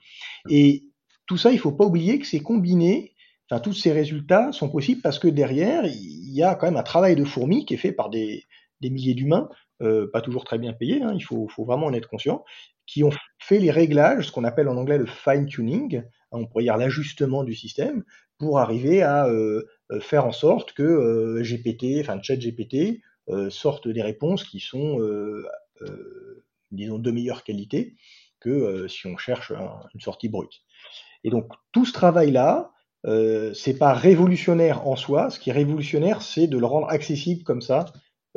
Et 0.50 0.84
tout 1.26 1.38
ça, 1.38 1.52
il 1.52 1.60
faut 1.60 1.72
pas 1.72 1.86
oublier 1.86 2.20
que 2.20 2.26
c'est 2.26 2.42
combiné. 2.42 3.14
Enfin, 3.50 3.60
tous 3.60 3.74
ces 3.74 3.92
résultats 3.92 4.52
sont 4.52 4.70
possibles 4.70 5.02
parce 5.02 5.20
que 5.20 5.28
derrière, 5.28 5.86
il 5.86 6.34
y 6.34 6.44
a 6.44 6.56
quand 6.56 6.68
même 6.68 6.78
un 6.78 6.84
travail 6.84 7.16
de 7.16 7.24
fourmi 7.24 7.66
qui 7.66 7.74
est 7.74 7.78
fait 7.78 7.92
par 7.92 8.10
des, 8.10 8.46
milliers 8.82 9.14
d'humains, 9.14 9.50
euh, 9.82 10.10
pas 10.12 10.22
toujours 10.22 10.46
très 10.46 10.58
bien 10.58 10.74
payés. 10.74 11.02
Hein, 11.02 11.14
il 11.16 11.24
faut, 11.24 11.48
vraiment 11.58 11.88
en 11.88 11.94
être 11.94 12.10
conscient, 12.10 12.44
qui 12.86 13.04
ont 13.04 13.12
fait 13.40 13.60
les 13.60 13.72
réglages, 13.72 14.28
ce 14.28 14.32
qu'on 14.32 14.44
appelle 14.44 14.68
en 14.68 14.78
anglais 14.78 14.98
le 14.98 15.06
fine 15.06 15.46
tuning. 15.46 15.98
Hein, 15.98 16.04
on 16.32 16.46
pourrait 16.46 16.64
dire 16.64 16.78
l'ajustement 16.78 17.44
du 17.44 17.56
système 17.56 18.04
pour 18.38 18.60
arriver 18.60 19.04
à 19.04 19.28
euh, 19.28 19.64
faire 20.02 20.26
en 20.26 20.32
sorte 20.32 20.74
que 20.74 20.84
euh, 20.84 21.42
GPT, 21.44 22.02
enfin 22.02 22.22
ChatGPT, 22.22 23.02
sortent 23.50 23.88
des 23.88 24.02
réponses 24.02 24.44
qui 24.44 24.60
sont, 24.60 25.00
euh, 25.00 25.46
euh, 25.82 26.46
disons, 26.72 27.00
de 27.00 27.12
meilleure 27.12 27.44
qualité 27.44 27.96
que 28.40 28.88
si 28.88 29.08
on 29.08 29.18
cherche 29.18 29.52
une 29.94 30.02
sortie 30.02 30.30
brute. 30.30 30.64
Et 31.24 31.30
donc 31.30 31.52
tout 31.72 31.86
ce 31.86 31.94
travail-là, 31.94 32.74
euh, 33.06 33.54
c'est 33.54 33.78
pas 33.78 33.94
révolutionnaire 33.94 34.88
en 34.88 34.96
soi. 34.96 35.30
Ce 35.30 35.40
qui 35.40 35.50
est 35.50 35.54
révolutionnaire, 35.54 36.22
c'est 36.22 36.48
de 36.48 36.58
le 36.58 36.66
rendre 36.66 36.90
accessible 36.90 37.44
comme 37.44 37.62
ça 37.62 37.86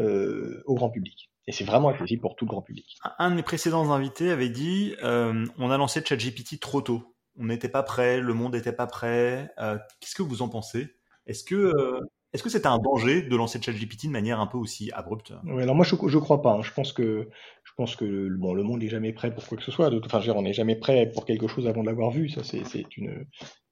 euh, 0.01 0.63
au 0.67 0.75
grand 0.75 0.91
public. 0.91 1.31
Et 1.49 1.53
c'est 1.53 1.65
vraiment 1.65 1.89
accessible 1.89 2.23
pour 2.23 2.35
tout 2.35 2.45
le 2.45 2.51
grand 2.51 2.63
public. 2.63 2.99
Un 3.19 3.31
de 3.31 3.37
mes 3.37 3.43
précédents 3.45 3.93
invités 3.93 4.31
avait 4.31 4.49
dit 4.49 4.97
euh, 5.03 5.47
on 5.59 5.71
a 5.71 5.79
lancé 5.79 6.03
ChatGPT 6.05 6.59
trop 6.59 6.81
tôt. 6.81 7.15
On 7.39 7.45
n'était 7.45 7.69
pas 7.69 7.83
prêt, 7.83 8.21
le 8.21 8.35
monde 8.35 8.55
n'était 8.55 8.73
pas 8.73 8.87
prêt. 8.87 9.53
Qu'est-ce 10.01 10.15
que 10.15 10.23
vous 10.23 10.43
en 10.43 10.49
pensez? 10.49 10.97
Est-ce 11.27 11.45
que 11.45 12.01
est-ce 12.33 12.43
que 12.43 12.51
c'était 12.51 12.67
un 12.67 12.79
danger 12.79 13.23
de 13.23 13.37
lancer 13.37 13.61
ChatGPT 13.63 14.07
de 14.07 14.11
manière 14.11 14.41
un 14.41 14.47
peu 14.47 14.59
aussi 14.59 14.91
abrupte? 14.93 15.33
Oui, 15.45 15.63
alors 15.63 15.75
moi 15.75 15.85
je 15.85 15.95
ne 15.95 16.21
crois 16.21 16.43
pas. 16.43 16.53
Hein. 16.53 16.63
Je 16.63 16.73
pense 16.73 16.93
que 16.93 18.05
le 18.05 18.63
monde 18.63 18.81
n'est 18.81 18.89
jamais 18.89 19.13
prêt 19.13 19.35
pour 19.35 19.47
quoi 19.47 19.57
que 19.57 19.65
ce 19.65 19.71
soit. 19.71 19.91
Enfin, 20.05 20.21
on 20.35 20.43
n'est 20.43 20.53
jamais 20.53 20.77
prêt 20.77 21.11
pour 21.13 21.25
quelque 21.25 21.47
chose 21.47 21.67
avant 21.67 21.83
de 21.83 21.87
l'avoir 21.87 22.11
vu. 22.11 22.29
C'est 22.29 22.63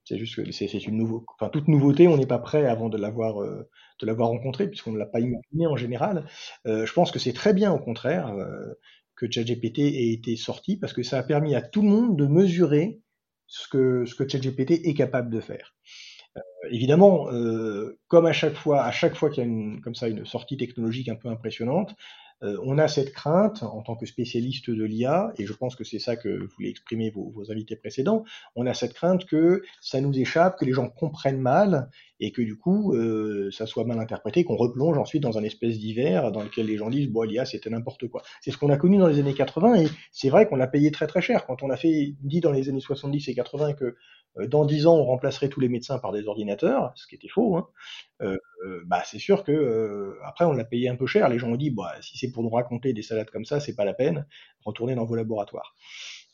c'est 0.05 0.19
juste 0.19 0.37
que 0.37 0.53
c'est 0.53 0.67
une 0.67 1.23
enfin 1.39 1.49
toute 1.49 1.67
nouveauté, 1.67 2.09
on 2.09 2.17
n'est 2.17 2.27
pas 2.27 2.39
prêt 2.39 2.67
avant 2.67 2.91
de 2.91 2.99
l'avoir 2.99 3.43
euh, 3.43 3.67
rencontré 4.03 4.69
puisqu'on 4.69 4.93
ne 4.93 4.99
l'a 4.99 5.07
pas 5.07 5.21
imaginé 5.21 5.67
en 5.67 5.77
général. 5.77 6.29
Euh, 6.67 6.85
je 6.85 6.93
pense 6.93 7.11
que 7.11 7.19
c'est 7.19 7.33
très 7.33 7.55
bien 7.55 7.73
au 7.73 7.79
contraire 7.79 8.29
euh, 8.29 8.75
que 9.17 9.31
ChatGPT 9.31 9.79
ait 9.79 10.13
été 10.13 10.37
sorti 10.37 10.77
parce 10.77 10.93
que 10.93 11.03
ça 11.03 11.19
a 11.19 11.23
permis 11.23 11.55
à 11.55 11.63
tout 11.63 11.81
le 11.81 11.89
monde 11.89 12.19
de 12.19 12.27
mesurer 12.27 13.01
ce 13.47 13.67
que 13.69 14.05
ce 14.05 14.15
que 14.15 14.29
ChatGPT 14.29 14.87
est 14.87 14.95
capable 14.95 15.31
de 15.31 15.41
faire. 15.41 15.75
Euh, 16.37 16.41
évidemment, 16.71 17.31
euh, 17.33 17.99
comme 18.09 18.27
à 18.27 18.33
chaque 18.33 18.55
fois, 18.55 18.83
à 18.85 18.93
chaque 18.93 19.15
fois 19.17 19.31
qu'il 19.31 19.45
y 19.45 19.47
a 19.47 19.49
une, 19.49 19.81
comme 19.81 19.95
ça 19.95 20.09
une 20.09 20.27
sortie 20.27 20.57
technologique 20.57 21.09
un 21.09 21.17
peu 21.17 21.29
impressionnante, 21.29 21.95
euh, 22.45 22.59
on 22.63 22.79
a 22.79 22.89
cette 22.89 23.13
crainte 23.13 23.63
en 23.63 23.83
tant 23.83 23.97
que 23.97 24.07
spécialiste 24.07 24.71
de 24.71 24.85
l'IA, 24.85 25.33
et 25.39 25.47
je 25.47 25.53
pense 25.53 25.77
que 25.77 25.85
c'est 25.85 25.99
ça 25.99 26.17
que 26.17 26.47
voulaient 26.55 26.71
exprimer 26.71 27.11
vos, 27.11 27.51
invités 27.51 27.77
précédents, 27.77 28.25
on 28.55 28.67
a 28.67 28.75
cette 28.75 28.93
crainte 28.93 29.25
que 29.25 29.63
ça 29.81 30.01
nous 30.01 30.19
échappe, 30.19 30.59
que 30.59 30.65
les 30.65 30.73
gens 30.73 30.89
comprennent 30.89 31.41
mal, 31.41 31.89
et 32.21 32.33
que 32.33 32.43
du 32.43 32.57
coup, 32.57 32.95
euh, 32.95 33.51
ça 33.51 33.67
soit 33.67 33.85
mal 33.85 33.99
interprété, 33.99 34.45
qu'on 34.45 34.57
replonge 34.57 34.99
ensuite 34.99 35.23
dans 35.23 35.39
un 35.39 35.43
espèce 35.43 35.79
d'hiver 35.79 36.31
dans 36.33 36.43
lequel 36.43 36.67
les 36.67 36.77
gens 36.77 36.91
disent, 36.91 37.09
bon, 37.09 37.23
l'IA, 37.23 37.45
c'était 37.45 37.71
n'importe 37.71 38.09
quoi. 38.09 38.23
C'est 38.41 38.51
ce 38.51 38.59
qu'on 38.59 38.71
a 38.71 38.77
connu 38.77 38.99
dans 38.99 39.09
les 39.09 39.19
années 39.19 39.35
80, 39.35 39.77
et 39.77 39.89
c'est 40.13 40.29
vrai 40.29 40.47
qu'on 40.47 40.57
l'a 40.57 40.67
payé 40.67 40.91
très 40.91 41.07
très 41.07 41.23
cher. 41.23 41.47
Quand 41.47 41.63
on 41.63 41.71
a 41.71 41.77
fait 41.77 42.15
dit 42.21 42.41
dans 42.41 42.53
les 42.53 42.69
années 42.69 42.81
70 42.81 43.29
et 43.29 43.35
80 43.35 43.73
que 43.75 43.97
euh, 44.39 44.47
dans 44.47 44.65
10 44.65 44.87
ans, 44.87 44.97
on 44.97 45.05
remplacerait 45.05 45.49
tous 45.49 45.61
les 45.61 45.69
médecins 45.69 45.99
par 45.99 46.13
des 46.13 46.27
ordinateurs, 46.27 46.93
ce 46.97 47.07
qui 47.07 47.15
était 47.15 47.29
faux, 47.29 47.57
hein, 47.57 47.69
euh, 48.25 48.39
euh, 48.65 48.83
bah, 48.87 49.03
c'est 49.05 49.19
sûr 49.19 49.45
que 49.45 49.53
euh, 49.53 50.19
après 50.25 50.45
on 50.45 50.53
l'a 50.53 50.65
payé 50.65 50.89
un 50.89 50.97
peu 50.97 51.07
cher. 51.07 51.29
Les 51.29 51.39
gens 51.39 51.51
ont 51.51 51.57
dit 51.57 51.71
bah, 51.71 51.95
si 52.01 52.19
c'est 52.19 52.31
pour 52.31 52.43
nous 52.43 52.51
raconter 52.51 52.93
des 52.93 53.03
salades 53.03 53.31
comme 53.31 53.45
ça, 53.45 53.61
c'est 53.61 53.75
pas 53.75 53.85
la 53.85 53.95
peine. 53.95 54.27
Retournez 54.65 54.95
dans 54.95 55.05
vos 55.05 55.17
laboratoires. 55.17 55.75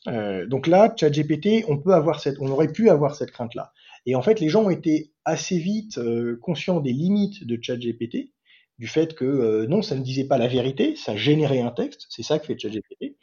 Donc 0.07 0.67
là, 0.67 0.95
ChatGPT, 0.99 1.67
on 1.69 1.77
peut 1.77 1.93
avoir 1.93 2.23
on 2.41 2.49
aurait 2.51 2.73
pu 2.73 2.89
avoir 2.89 3.15
cette 3.15 3.33
crainte-là. 3.33 3.75
Et 4.07 4.15
en 4.15 4.23
fait, 4.23 4.41
les 4.41 4.49
gens 4.49 4.65
ont 4.65 4.71
été 4.71 5.13
assez 5.27 5.59
vite 5.59 6.01
conscients 6.41 6.81
des 6.81 6.95
limites 6.95 7.47
de 7.47 7.59
ChatGPT, 7.61 8.33
du 8.79 8.87
fait 8.87 9.15
que 9.15 9.67
non, 9.67 9.83
ça 9.83 9.97
ne 9.97 10.03
disait 10.03 10.25
pas 10.25 10.39
la 10.39 10.49
vérité, 10.49 10.97
ça 10.97 11.17
générait 11.17 11.61
un 11.61 11.71
texte. 11.71 12.07
C'est 12.09 12.23
ça 12.23 12.39
que 12.39 12.47
fait 12.47 12.59
ChatGPT. 12.59 13.17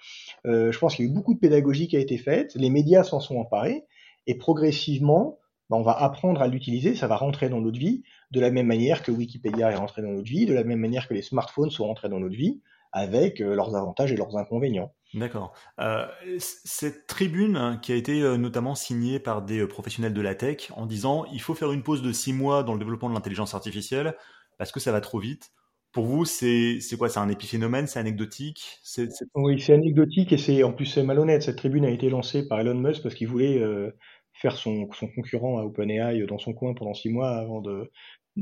je 0.46 0.78
pense 0.78 0.96
qu'il 0.96 1.06
y 1.06 1.08
a 1.08 1.12
eu 1.12 1.16
beaucoup 1.16 1.34
de 1.34 1.40
pédagogie 1.40 1.88
qui 1.88 1.98
a 1.98 2.00
été 2.00 2.20
faite. 2.20 2.54
Les 2.54 2.70
médias 2.70 3.04
s'en 3.04 3.22
sont 3.22 3.38
emparés 3.38 3.86
et 4.28 4.36
progressivement, 4.36 5.40
bah, 5.70 5.78
on 5.78 5.84
va 5.84 5.94
apprendre 5.94 6.42
à 6.42 6.48
l'utiliser. 6.48 6.96
Ça 6.96 7.08
va 7.08 7.18
rentrer 7.18 7.50
dans 7.50 7.62
notre 7.62 7.80
vie 7.80 8.04
de 8.32 8.40
la 8.40 8.52
même 8.52 8.68
manière 8.68 9.04
que 9.04 9.12
Wikipédia 9.12 9.72
est 9.72 9.76
rentré 9.76 10.02
dans 10.02 10.10
notre 10.10 10.30
vie, 10.30 10.46
de 10.46 10.54
la 10.54 10.64
même 10.64 10.80
manière 10.80 11.08
que 11.08 11.14
les 11.14 11.22
smartphones 11.22 11.70
sont 11.70 11.86
rentrés 11.86 12.10
dans 12.10 12.20
notre 12.20 12.36
vie, 12.36 12.62
avec 12.92 13.42
euh, 13.42 13.56
leurs 13.56 13.76
avantages 13.76 14.12
et 14.12 14.16
leurs 14.16 14.38
inconvénients. 14.38 14.94
D'accord. 15.14 15.54
Euh, 15.80 16.06
cette 16.38 17.08
tribune 17.08 17.56
hein, 17.56 17.80
qui 17.82 17.94
a 17.94 17.96
été 17.96 18.22
euh, 18.22 18.38
notamment 18.38 18.76
signée 18.76 19.20
par 19.20 19.42
des 19.42 19.66
professionnels 19.66 20.14
de 20.14 20.22
la 20.22 20.36
tech 20.36 20.70
en 20.76 20.86
disant 20.86 21.26
il 21.32 21.42
faut 21.42 21.54
faire 21.54 21.72
une 21.72 21.84
pause 21.84 22.02
de 22.02 22.12
six 22.12 22.34
mois 22.34 22.64
dans 22.64 22.74
le 22.74 22.80
développement 22.80 23.10
de 23.10 23.14
l'intelligence 23.14 23.54
artificielle 23.54 24.16
parce 24.58 24.72
que 24.72 24.80
ça 24.80 24.92
va 24.92 25.02
trop 25.02 25.20
vite. 25.20 25.52
Pour 25.94 26.06
vous, 26.06 26.26
c'est 26.26 26.80
quoi? 26.98 27.10
C'est 27.10 27.20
un 27.20 27.30
épiphénomène? 27.30 27.88
C'est 27.88 28.00
anecdotique? 28.00 28.80
C'est 28.84 29.10
Oui, 29.36 29.60
c'est 29.60 29.74
anecdotique 29.74 30.32
et 30.32 30.38
c'est 30.38 30.62
en 30.64 30.74
plus 30.74 30.86
c'est 30.86 31.02
malhonnête. 31.04 31.42
Cette 31.42 31.56
tribune 31.56 31.86
a 31.86 31.90
été 31.90 32.10
lancée 32.10 32.48
par 32.48 32.60
Elon 32.60 32.76
Musk 32.76 33.02
parce 33.02 33.16
qu'il 33.16 33.28
voulait 33.28 33.58
euh, 33.58 33.92
faire 34.42 34.58
son, 34.58 34.88
son 34.94 35.08
concurrent 35.08 35.60
à 35.60 35.64
OpenAI 35.64 36.26
dans 36.28 36.38
son 36.38 36.54
coin 36.54 36.74
pendant 36.74 36.94
six 36.94 37.10
mois 37.10 37.38
avant 37.38 37.62
de, 37.62 37.92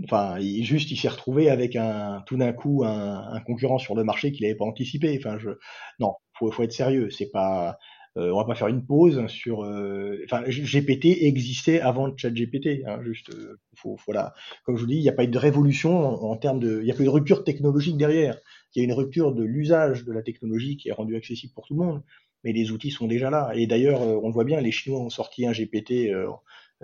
enfin, 0.03 0.37
il, 0.39 0.63
juste, 0.63 0.91
il 0.91 0.97
s'est 0.97 1.07
retrouvé 1.07 1.49
avec 1.49 1.75
un, 1.75 2.23
tout 2.25 2.37
d'un 2.37 2.53
coup, 2.53 2.83
un, 2.83 3.33
un, 3.33 3.39
concurrent 3.41 3.77
sur 3.77 3.95
le 3.95 4.03
marché 4.03 4.31
qu'il 4.31 4.45
n'avait 4.45 4.57
pas 4.57 4.65
anticipé. 4.65 5.17
Enfin, 5.17 5.37
je, 5.39 5.51
non, 5.99 6.15
faut, 6.37 6.51
faut 6.51 6.63
être 6.63 6.73
sérieux. 6.73 7.09
C'est 7.09 7.31
pas, 7.31 7.77
euh, 8.17 8.31
on 8.31 8.37
va 8.37 8.45
pas 8.45 8.55
faire 8.55 8.67
une 8.67 8.85
pause 8.85 9.25
sur. 9.27 9.63
Euh, 9.63 10.21
enfin, 10.25 10.43
GPT 10.47 11.23
existait 11.23 11.81
avant 11.81 12.07
le 12.07 12.13
chat 12.17 12.29
GPT. 12.31 12.83
Hein, 12.85 13.01
juste, 13.03 13.29
euh, 13.31 13.59
faut, 13.75 13.97
voilà. 14.05 14.33
Comme 14.63 14.75
je 14.77 14.81
vous 14.81 14.87
dis, 14.87 14.95
il 14.95 15.01
n'y 15.01 15.09
a 15.09 15.13
pas 15.13 15.23
eu 15.23 15.27
de 15.27 15.37
révolution 15.37 15.97
en, 15.99 16.31
en 16.31 16.37
termes 16.37 16.59
de, 16.59 16.79
il 16.81 16.85
n'y 16.85 16.91
a 16.91 16.95
eu 16.95 17.03
de 17.03 17.09
rupture 17.09 17.43
technologique 17.43 17.97
derrière. 17.97 18.37
Il 18.73 18.79
y 18.79 18.81
a 18.81 18.85
une 18.85 18.93
rupture 18.93 19.33
de 19.33 19.43
l'usage 19.43 20.03
de 20.05 20.11
la 20.11 20.21
technologie 20.21 20.77
qui 20.77 20.89
est 20.89 20.93
rendue 20.93 21.15
accessible 21.15 21.53
pour 21.53 21.67
tout 21.67 21.73
le 21.77 21.85
monde. 21.85 22.03
Mais 22.45 22.53
les 22.53 22.71
outils 22.71 22.91
sont 22.91 23.07
déjà 23.07 23.29
là. 23.29 23.51
Et 23.55 23.67
d'ailleurs, 23.67 24.01
euh, 24.01 24.19
on 24.23 24.27
le 24.27 24.33
voit 24.33 24.45
bien, 24.45 24.61
les 24.61 24.71
Chinois 24.71 25.01
ont 25.01 25.09
sorti 25.09 25.45
un 25.45 25.51
GPT 25.51 26.09
euh, 26.09 26.27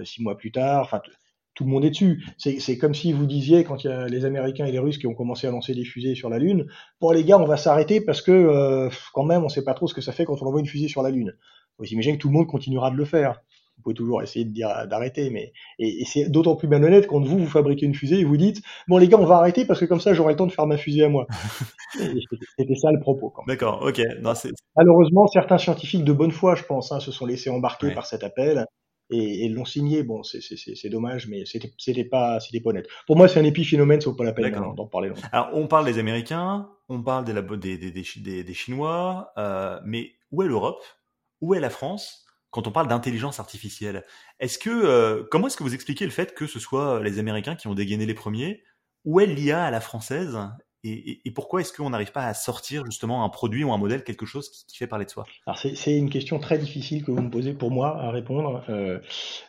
six 0.04 0.22
mois 0.22 0.36
plus 0.36 0.52
tard. 0.52 0.82
Enfin, 0.82 1.02
tout 1.54 1.64
le 1.66 1.70
monde 1.70 1.86
est 1.86 1.90
dessus. 1.90 2.26
C'est 2.38 2.78
comme 2.78 2.94
si 2.94 3.14
vous 3.14 3.26
disiez, 3.26 3.64
quand 3.64 3.84
il 3.84 3.88
y 3.88 3.90
a 3.90 4.08
les 4.08 4.26
Américains 4.26 4.66
et 4.66 4.72
les 4.72 4.80
Russes 4.80 4.98
qui 4.98 5.08
ont 5.08 5.14
commencé 5.14 5.48
à 5.48 5.52
lancer 5.52 5.74
des 5.74 5.86
fusées 5.86 6.16
sur 6.16 6.30
la 6.30 6.40
Lune, 6.40 6.66
bon 7.00 7.12
les 7.12 7.24
gars, 7.24 7.38
on 7.38 7.46
va 7.46 7.58
s'arrêter 7.58 8.02
parce 8.02 8.22
que 8.22 8.32
euh, 8.32 8.90
quand 9.14 9.24
même, 9.24 9.44
on 9.44 9.50
sait 9.50 9.64
pas 9.64 9.74
trop 9.74 9.88
ce 9.88 9.94
que 9.94 10.02
ça 10.02 10.12
fait 10.12 10.26
quand 10.26 10.42
on 10.42 10.48
envoie 10.48 10.60
une 10.60 10.66
fusée 10.66 10.88
sur 10.88 11.04
la 11.04 11.10
Lune. 11.10 11.36
Vous 11.78 11.86
imaginez 11.86 12.18
que 12.18 12.22
tout 12.22 12.30
le 12.30 12.34
monde 12.34 12.48
continuera 12.48 12.92
de 12.92 12.96
le 12.96 13.06
faire. 13.06 13.42
Vous 13.82 13.84
pouvez 13.84 13.96
toujours 13.96 14.22
essayer 14.22 14.46
de 14.46 14.52
dire 14.52 14.70
d'arrêter, 14.88 15.32
mais 15.32 15.54
et, 15.80 16.02
et 16.02 16.06
c'est 16.06 16.30
d'autant 16.30 16.56
plus 16.56 16.68
malhonnête 16.68 17.08
quand 17.08 17.20
vous 17.20 17.40
vous 17.40 17.48
fabriquez 17.48 17.88
une 17.88 17.96
fusée 17.96 18.20
et 18.20 18.24
vous 18.24 18.38
dites 18.38 18.62
bon 18.88 18.98
les 19.00 19.08
gars, 19.08 19.18
on 19.18 19.26
va 19.26 19.38
arrêter 19.38 19.66
parce 19.66 19.80
que 19.80 19.86
comme 19.86 20.00
ça 20.00 20.14
j'aurai 20.14 20.34
le 20.34 20.38
temps 20.38 20.48
de 20.48 20.52
faire 20.52 20.68
ma 20.68 20.78
fusée 20.78 21.04
à 21.04 21.10
moi. 21.10 21.26
C'était 22.58 22.76
ça 22.76 22.92
le 22.92 23.00
propos. 23.00 23.34
D'accord, 23.48 23.82
ok. 23.82 24.02
Non, 24.22 24.34
Malheureusement, 24.76 25.28
certains 25.28 25.58
scientifiques 25.58 26.04
de 26.04 26.14
bonne 26.14 26.32
foi, 26.32 26.56
je 26.56 26.64
pense, 26.64 26.92
hein, 26.92 27.00
se 27.00 27.12
sont 27.12 27.26
laissés 27.26 27.50
embarquer 27.50 27.88
ouais. 27.88 27.94
par 27.94 28.06
cet 28.06 28.24
appel 28.24 28.66
et, 29.10 29.46
et 29.46 29.50
l'ont 29.50 29.66
signé. 29.66 30.04
Bon, 30.04 30.24
c'est 30.24 30.90
dommage, 30.90 31.28
mais 31.28 31.44
c'était 31.46 32.06
pas, 32.06 32.40
c'était 32.40 32.62
pas 32.62 32.70
honnête. 32.70 32.88
Pour 33.08 33.18
moi, 33.18 33.28
c'est 33.28 33.40
un 33.40 33.44
épiphénomène, 33.44 34.02
ça 34.02 34.10
vaut 34.10 34.16
pas 34.16 34.24
la 34.24 34.34
peine 34.34 34.52
d'en 34.76 34.88
parler 34.88 35.10
longtemps. 35.10 35.28
Alors, 35.32 35.50
on 35.54 35.68
parle 35.68 35.86
des 35.86 36.00
Américains, 36.00 36.70
on 36.90 37.02
parle 37.02 37.26
des, 37.26 37.34
des, 37.34 37.92
des, 37.92 38.04
des, 38.18 38.44
des 38.44 38.54
Chinois, 38.54 39.32
euh, 39.38 39.80
mais 39.86 40.12
où 40.32 40.44
est 40.44 40.48
l'Europe? 40.48 40.84
Où 41.42 41.54
est 41.54 41.60
la 41.60 41.70
France? 41.70 42.26
Quand 42.52 42.68
on 42.68 42.72
parle 42.72 42.88
d'intelligence 42.88 43.40
artificielle 43.40 44.06
Est-ce 44.40 44.60
que, 44.60 44.70
euh, 44.70 45.24
comment 45.32 45.48
est-ce 45.48 45.58
que 45.58 45.64
vous 45.64 45.74
expliquez 45.74 46.06
le 46.06 46.12
fait 46.12 46.36
que 46.36 46.46
ce 46.46 46.60
soit 46.60 47.02
les 47.02 47.18
Américains 47.18 47.56
qui 47.56 47.68
ont 47.68 47.74
dégainé 47.74 48.06
les 48.06 48.14
premiers 48.14 48.64
Où 49.06 49.20
est 49.20 49.26
l'IA 49.26 49.64
à 49.64 49.72
la 49.72 49.82
française 49.82 50.38
et, 50.84 51.12
et, 51.12 51.22
et, 51.26 51.32
pourquoi 51.32 51.62
est-ce 51.62 51.72
qu'on 51.74 51.92
n'arrive 51.92 52.12
pas 52.12 52.26
à 52.26 52.34
sortir 52.34 52.86
justement 52.86 53.24
un 53.24 53.30
produit 53.30 53.64
ou 53.64 53.72
un 53.72 53.78
modèle, 53.78 54.04
quelque 54.04 54.26
chose 54.26 54.50
qui, 54.50 54.66
qui 54.66 54.78
fait 54.78 54.88
parler 54.88 55.06
de 55.06 55.12
soi? 55.12 55.26
Alors 55.46 55.60
c'est 55.60 55.96
une 55.96 56.10
question 56.10 56.40
très 56.40 56.58
difficile 56.58 57.04
que 57.04 57.12
vous 57.12 57.22
me 57.22 57.30
posez 57.30 57.54
pour 57.54 57.70
moi 57.70 57.98
à 58.02 58.10
répondre, 58.10 58.64
euh, 58.68 59.00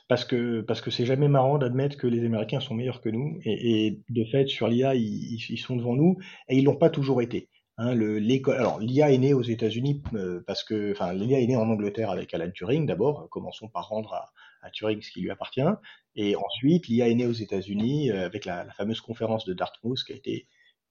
parce 0.08 0.26
que 0.26 0.60
parce 0.60 0.82
que 0.82 0.90
c'est 0.90 1.06
jamais 1.06 1.28
marrant 1.28 1.56
d'admettre 1.56 1.96
que 1.96 2.06
les 2.06 2.22
Américains 2.24 2.60
sont 2.60 2.74
meilleurs 2.74 3.00
que 3.00 3.08
nous, 3.08 3.38
et, 3.44 3.86
et 3.86 4.02
de 4.10 4.24
fait 4.30 4.46
sur 4.46 4.68
l'IA 4.68 4.94
ils, 4.94 5.38
ils, 5.48 5.58
sont 5.58 5.76
devant 5.76 5.94
nous, 5.94 6.18
et 6.50 6.58
ils 6.58 6.64
l'ont 6.64 6.76
pas 6.76 6.90
toujours 6.90 7.22
été. 7.22 7.48
Hein, 7.78 7.94
l'IA 7.94 9.12
est 9.12 9.18
née 9.18 9.32
aux 9.32 9.42
États-Unis 9.42 10.02
euh, 10.14 10.42
parce 10.46 10.62
que, 10.62 10.92
enfin, 10.92 11.12
l'IA 11.14 11.40
est 11.40 11.46
née 11.46 11.56
en 11.56 11.68
Angleterre 11.68 12.10
avec 12.10 12.34
Alan 12.34 12.50
Turing 12.50 12.86
d'abord. 12.86 13.28
Commençons 13.30 13.68
par 13.68 13.88
rendre 13.88 14.12
à, 14.62 14.70
Turing 14.70 15.00
ce 15.00 15.10
qui 15.10 15.20
lui 15.20 15.30
appartient, 15.30 15.62
et 16.14 16.36
ensuite 16.36 16.86
l'IA 16.86 17.08
est 17.08 17.14
née 17.14 17.26
aux 17.26 17.32
États-Unis 17.32 18.10
euh, 18.10 18.26
avec 18.26 18.44
la, 18.44 18.70
fameuse 18.72 19.00
conférence 19.00 19.44
de 19.44 19.54
Dartmouth 19.54 20.04
qui 20.04 20.12
a 20.12 20.16
été 20.16 20.46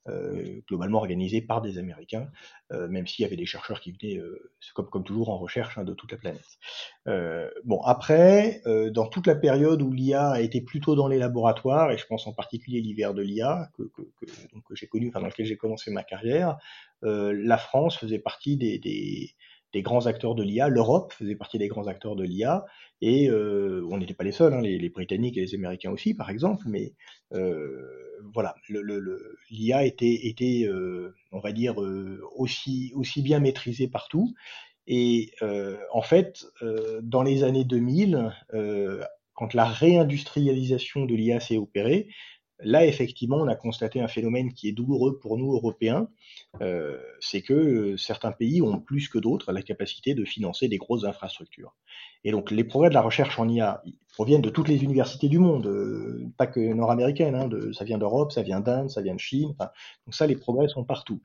euh, 0.10 0.62
globalement 0.68 0.98
organisé 0.98 1.42
par 1.42 1.62
des 1.62 1.78
Américains, 1.78 2.28
euh, 2.72 2.88
même 2.88 3.06
s'il 3.06 3.22
y 3.22 3.26
avait 3.28 3.36
des 3.36 3.46
chercheurs 3.46 3.80
qui 3.80 3.92
venaient, 3.92 4.18
euh, 4.18 4.52
comme, 4.74 4.90
comme 4.90 5.04
toujours 5.04 5.30
en 5.30 5.38
recherche, 5.38 5.78
hein, 5.78 5.84
de 5.84 5.94
toute 5.94 6.12
la 6.12 6.18
planète. 6.18 6.58
bon, 7.66 7.82
après, 7.82 8.64
dans 8.92 9.08
toute 9.08 9.28
la 9.28 9.36
période 9.36 9.82
où 9.84 9.92
l'IA 9.92 10.32
a 10.32 10.42
été 10.42 10.62
plutôt 10.62 10.96
dans 10.96 11.08
les 11.08 11.20
laboratoires, 11.20 11.92
et 11.92 12.00
je 12.00 12.08
pense 12.08 12.26
en 12.26 12.34
particulier 12.34 12.82
l'hiver 12.82 13.14
de 13.14 13.22
l'IA, 13.22 13.70
que, 13.78 13.84
que, 13.84 14.02
que, 14.20 14.26
que 14.26 14.76
j'ai 14.76 14.88
connu, 14.88 15.10
enfin, 15.10 15.22
dans 15.22 15.28
lequel 15.28 15.46
j'ai 15.46 15.58
commencé 15.58 15.92
ma 15.92 16.04
carrière, 16.04 16.58
la 17.04 17.58
France 17.58 17.98
faisait 17.98 18.20
partie 18.20 18.58
des, 18.58 18.80
des 18.80 19.36
des 19.74 19.82
grands 19.82 20.06
acteurs 20.06 20.36
de 20.36 20.44
l'IA. 20.44 20.70
L'Europe 20.70 21.14
faisait 21.14 21.36
partie 21.36 21.58
des 21.58 21.68
grands 21.68 21.88
acteurs 21.88 22.16
de 22.16 22.24
l'IA, 22.24 22.66
et 23.02 23.30
euh, 23.30 23.88
on 23.90 23.98
n'était 23.98 24.14
pas 24.14 24.24
les 24.24 24.32
seuls, 24.32 24.54
hein, 24.54 24.62
les, 24.62 24.78
les, 24.78 24.90
Britanniques 24.90 25.38
et 25.38 25.42
les 25.42 25.56
Américains 25.56 25.92
aussi, 25.92 26.14
par 26.14 26.30
exemple, 26.30 26.66
mais 26.68 26.94
euh, 27.34 28.22
voilà, 28.34 28.56
l'IA 28.70 28.82
le, 28.82 29.00
le, 29.00 29.86
était, 29.86 30.28
était 30.28 30.66
euh, 30.68 31.16
on 31.32 31.40
va 31.40 31.52
dire, 31.52 31.82
euh, 31.82 32.22
aussi, 32.36 32.92
aussi 32.96 33.22
bien 33.22 33.40
maîtrisé 33.40 33.88
partout. 33.88 34.34
Et 34.88 35.32
euh, 35.42 35.78
en 35.92 36.02
fait, 36.02 36.46
euh, 36.62 37.00
dans 37.04 37.24
les 37.24 37.44
années 37.44 37.64
2000, 37.64 38.34
quand 39.34 39.54
la 39.54 39.66
réindustrialisation 39.66 41.06
de 41.06 41.16
l'IA 41.16 41.40
s'est 41.40 41.58
opérée, 41.58 42.10
Là, 42.64 42.86
effectivement, 42.86 43.38
on 43.38 43.48
a 43.48 43.56
constaté 43.56 44.02
un 44.02 44.08
phénomène 44.08 44.54
qui 44.54 44.68
est 44.68 44.72
douloureux 44.72 45.20
pour 45.20 45.38
nous, 45.38 45.54
Européens, 45.54 46.08
euh, 46.62 46.98
c'est 47.20 47.42
que 47.42 47.54
euh, 47.54 47.98
certains 47.98 48.32
pays 48.32 48.62
ont 48.62 48.80
plus 48.80 49.08
que 49.08 49.18
d'autres 49.18 49.52
la 49.52 49.62
capacité 49.62 50.14
de 50.14 50.26
financer 50.26 50.68
des 50.68 50.78
grosses 50.78 51.04
infrastructures. 51.04 51.74
Et 52.24 52.32
donc, 52.32 52.52
les 52.52 52.64
progrès 52.64 52.90
de 52.90 52.94
la 52.94 53.02
recherche 53.02 53.40
en 53.40 53.50
IA 53.50 53.84
proviennent 54.14 54.42
de 54.42 54.50
toutes 54.50 54.68
les 54.68 54.84
universités 54.84 55.28
du 55.28 55.40
monde, 55.40 55.66
euh, 55.68 56.28
pas 56.38 56.48
que 56.48 56.60
nord-américaines, 56.60 57.36
hein, 57.36 57.50
ça 57.74 57.84
vient 57.84 57.98
d'Europe, 57.98 58.32
ça 58.32 58.44
vient 58.44 58.60
d'Inde, 58.60 58.90
ça 58.90 59.02
vient 59.02 59.16
de 59.16 59.20
Chine, 59.20 59.56
donc 59.60 60.14
ça, 60.14 60.28
les 60.28 60.36
progrès 60.36 60.68
sont 60.68 60.84
partout. 60.84 61.22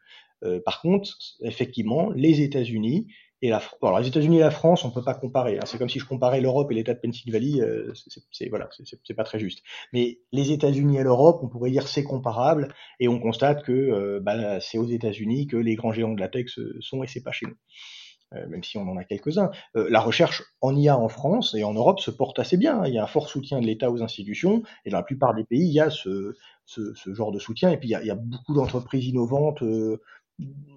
Par 0.64 0.82
contre, 0.82 1.16
effectivement, 1.40 2.10
les 2.10 2.42
États-Unis 2.42 3.08
et 3.42 3.50
la 3.50 3.62
alors 3.82 4.00
les 4.00 4.08
États-Unis 4.08 4.38
et 4.38 4.40
la 4.40 4.50
France, 4.50 4.84
on 4.84 4.90
peut 4.90 5.02
pas 5.02 5.14
comparer. 5.14 5.58
Hein. 5.58 5.62
C'est 5.66 5.78
comme 5.78 5.88
si 5.88 5.98
je 5.98 6.06
comparais 6.06 6.40
l'Europe 6.40 6.70
et 6.70 6.74
l'État 6.74 6.94
de 6.94 7.00
Pennsylvanie. 7.00 7.60
Euh, 7.60 7.92
c'est 8.30 8.48
voilà, 8.48 8.68
c'est 8.84 9.14
pas 9.14 9.24
très 9.24 9.38
juste. 9.38 9.62
Mais 9.92 10.20
les 10.32 10.52
États-Unis 10.52 10.98
et 10.98 11.02
l'Europe, 11.02 11.40
on 11.42 11.48
pourrait 11.48 11.70
dire 11.70 11.88
c'est 11.88 12.04
comparable, 12.04 12.74
et 13.00 13.08
on 13.08 13.20
constate 13.20 13.62
que 13.62 13.72
euh, 13.72 14.20
bah, 14.20 14.60
c'est 14.60 14.78
aux 14.78 14.88
États-Unis 14.88 15.46
que 15.46 15.56
les 15.56 15.74
grands 15.74 15.92
géants 15.92 16.14
de 16.14 16.20
la 16.20 16.28
tech 16.28 16.46
sont 16.80 17.02
et 17.02 17.06
c'est 17.06 17.22
pas 17.22 17.32
chez 17.32 17.46
nous. 17.46 17.56
Euh, 18.34 18.48
même 18.48 18.64
si 18.64 18.76
on 18.76 18.88
en 18.88 18.96
a 18.96 19.04
quelques-uns. 19.04 19.52
Euh, 19.76 19.86
la 19.88 20.00
recherche 20.00 20.42
en 20.60 20.74
IA 20.74 20.98
en 20.98 21.08
France 21.08 21.54
et 21.54 21.62
en 21.62 21.74
Europe 21.74 22.00
se 22.00 22.10
porte 22.10 22.40
assez 22.40 22.56
bien. 22.56 22.84
Il 22.84 22.92
y 22.92 22.98
a 22.98 23.04
un 23.04 23.06
fort 23.06 23.28
soutien 23.28 23.60
de 23.60 23.66
l'État 23.66 23.88
aux 23.88 24.02
institutions, 24.02 24.64
et 24.84 24.90
dans 24.90 24.96
la 24.96 25.04
plupart 25.04 25.32
des 25.32 25.44
pays, 25.44 25.68
il 25.68 25.72
y 25.72 25.78
a 25.78 25.90
ce, 25.90 26.34
ce, 26.64 26.92
ce 26.94 27.14
genre 27.14 27.30
de 27.30 27.38
soutien. 27.38 27.70
Et 27.70 27.76
puis 27.76 27.88
il 27.88 27.92
y 27.92 27.94
a, 27.94 28.02
il 28.02 28.06
y 28.08 28.10
a 28.10 28.16
beaucoup 28.16 28.54
d'entreprises 28.54 29.06
innovantes 29.06 29.62
euh, 29.62 30.02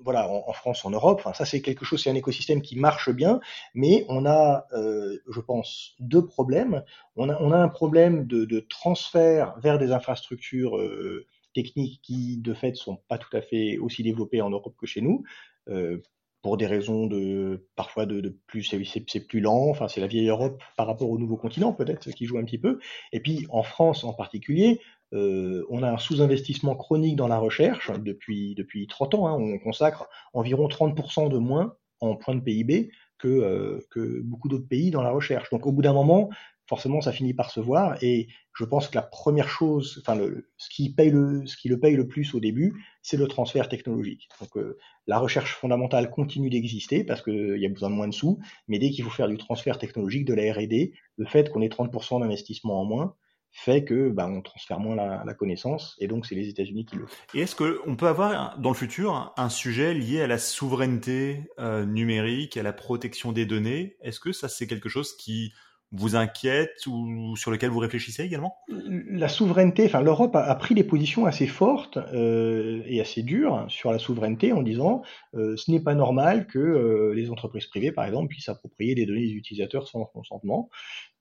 voilà, 0.03 0.29
en, 0.29 0.53
France, 0.53 0.85
en 0.85 0.89
Europe, 0.91 1.21
ça 1.33 1.45
c'est 1.45 1.61
quelque 1.61 1.85
chose, 1.85 2.01
c'est 2.01 2.09
un 2.09 2.15
écosystème 2.15 2.61
qui 2.61 2.79
marche 2.79 3.09
bien, 3.09 3.39
mais 3.73 4.05
on 4.07 4.25
a, 4.25 4.65
euh, 4.73 5.17
je 5.29 5.41
pense, 5.41 5.95
deux 5.99 6.25
problèmes. 6.25 6.83
On 7.15 7.29
a, 7.29 7.57
un 7.57 7.67
problème 7.67 8.25
de, 8.25 8.45
de 8.45 8.59
transfert 8.61 9.55
vers 9.59 9.77
des 9.77 9.91
infrastructures 9.91 10.77
euh, 10.77 11.27
techniques 11.53 12.01
qui, 12.01 12.37
de 12.37 12.53
fait, 12.53 12.75
sont 12.75 12.97
pas 13.07 13.17
tout 13.17 13.35
à 13.35 13.41
fait 13.41 13.77
aussi 13.77 14.01
développées 14.03 14.41
en 14.41 14.49
Europe 14.49 14.75
que 14.79 14.87
chez 14.87 15.01
nous. 15.01 15.23
Euh, 15.67 16.01
pour 16.41 16.55
des 16.55 16.67
raisons 16.67 17.05
de 17.07 17.67
parfois 17.75 18.05
de, 18.05 18.21
de 18.21 18.29
plus 18.47 18.63
c'est 18.63 19.19
plus 19.27 19.41
lent 19.41 19.69
enfin 19.69 19.89
c'est 19.89 19.99
la 19.99 20.07
vieille 20.07 20.29
Europe 20.29 20.63
par 20.77 20.87
rapport 20.87 21.09
au 21.09 21.17
nouveau 21.17 21.35
continent 21.35 21.73
peut-être 21.73 22.11
qui 22.11 22.25
joue 22.25 22.37
un 22.37 22.45
petit 22.45 22.57
peu 22.57 22.79
et 23.11 23.19
puis 23.19 23.45
en 23.49 23.61
France 23.61 24.05
en 24.05 24.13
particulier 24.13 24.79
euh, 25.13 25.65
on 25.69 25.83
a 25.83 25.89
un 25.91 25.97
sous-investissement 25.97 26.75
chronique 26.75 27.15
dans 27.15 27.27
la 27.27 27.37
recherche 27.37 27.91
depuis, 27.99 28.55
depuis 28.55 28.87
30 28.87 29.15
ans. 29.15 29.27
Hein, 29.27 29.37
on 29.39 29.57
consacre 29.59 30.07
environ 30.33 30.67
30% 30.67 31.29
de 31.29 31.37
moins 31.37 31.75
en 31.99 32.15
points 32.15 32.35
de 32.35 32.41
PIB 32.41 32.91
que, 33.17 33.27
euh, 33.27 33.79
que 33.89 34.21
beaucoup 34.21 34.47
d'autres 34.47 34.67
pays 34.67 34.91
dans 34.91 35.01
la 35.01 35.11
recherche. 35.11 35.49
Donc 35.49 35.65
au 35.65 35.71
bout 35.71 35.81
d'un 35.81 35.93
moment, 35.93 36.29
forcément, 36.67 37.01
ça 37.01 37.11
finit 37.11 37.33
par 37.33 37.49
se 37.49 37.59
voir. 37.59 38.01
Et 38.03 38.27
je 38.53 38.63
pense 38.63 38.87
que 38.87 38.95
la 38.95 39.01
première 39.01 39.49
chose, 39.49 40.01
enfin, 40.01 40.15
le, 40.15 40.49
ce, 40.57 40.69
qui 40.69 40.93
paye 40.93 41.09
le, 41.09 41.45
ce 41.47 41.57
qui 41.57 41.67
le 41.67 41.79
paye 41.79 41.95
le 41.95 42.07
plus 42.07 42.33
au 42.35 42.39
début, 42.39 42.85
c'est 43.01 43.17
le 43.17 43.27
transfert 43.27 43.67
technologique. 43.67 44.29
Donc 44.39 44.55
euh, 44.55 44.77
la 45.07 45.17
recherche 45.17 45.55
fondamentale 45.55 46.11
continue 46.11 46.49
d'exister 46.49 47.03
parce 47.03 47.23
qu'il 47.23 47.57
y 47.57 47.65
a 47.65 47.69
besoin 47.69 47.89
de 47.89 47.95
moins 47.95 48.07
de 48.07 48.13
sous, 48.13 48.39
mais 48.67 48.77
dès 48.77 48.91
qu'il 48.91 49.03
faut 49.03 49.09
faire 49.09 49.27
du 49.27 49.37
transfert 49.37 49.79
technologique, 49.79 50.25
de 50.25 50.35
la 50.35 50.53
R&D, 50.53 50.93
le 51.17 51.25
fait 51.25 51.49
qu'on 51.49 51.61
ait 51.61 51.67
30% 51.67 52.21
d'investissement 52.21 52.79
en 52.79 52.85
moins, 52.85 53.15
fait 53.51 53.83
que 53.83 54.09
bah, 54.09 54.27
on 54.27 54.41
transfère 54.41 54.79
moins 54.79 54.95
la, 54.95 55.33
connaissance 55.33 55.95
et 55.99 56.07
donc 56.07 56.25
c'est 56.25 56.35
les 56.35 56.49
États-Unis 56.49 56.85
qui 56.85 56.95
le 56.95 57.07
font. 57.07 57.15
Et 57.33 57.41
est-ce 57.41 57.55
qu'on 57.55 57.95
peut 57.95 58.07
avoir 58.07 58.57
dans 58.59 58.69
le 58.69 58.75
futur 58.75 59.33
un 59.38 59.49
sujet 59.49 59.93
lié 59.93 60.21
à 60.21 60.27
la 60.27 60.38
souveraineté 60.38 61.49
euh, 61.59 61.85
numérique, 61.85 62.57
à 62.57 62.63
la 62.63 62.73
protection 62.73 63.31
des 63.31 63.45
données? 63.45 63.97
Est-ce 64.01 64.19
que 64.19 64.31
ça 64.31 64.49
c'est 64.49 64.67
quelque 64.67 64.89
chose 64.89 65.15
qui 65.15 65.53
vous 65.91 66.15
inquiète 66.15 66.86
ou 66.88 67.36
sur 67.36 67.49
lequel 67.49 67.71
vous 67.71 67.80
réfléchissez 67.80 68.23
également? 68.23 68.58
La 68.67 69.28
souveraineté, 69.28 69.86
enfin 69.86 70.02
l'Europe 70.02 70.36
a, 70.36 70.56
pris 70.56 70.75
des 70.75 70.84
positions 70.84 71.25
assez 71.25 71.47
fortes 71.47 71.97
euh, 71.97 72.82
et 72.86 73.02
assez 73.02 73.23
dures 73.23 73.65
sur 73.69 73.91
la 73.91 73.97
souveraineté 73.97 74.54
en 74.54 74.62
disant 74.62 75.02
euh, 75.34 75.56
ce 75.58 75.71
n'est 75.71 75.80
pas 75.80 75.95
normal 75.95 76.45
que 76.47 76.60
euh, 76.60 77.13
les 77.13 77.32
entreprises 77.32 77.65
privées, 77.65 77.91
par 77.91 78.06
exemple, 78.06 78.28
puissent 78.28 78.49
approprier 78.49 78.93
des 78.93 79.06
données 79.06 79.28
des 79.28 79.34
utilisateurs 79.34 79.88
sans 79.88 80.06
consentement. 80.06 80.69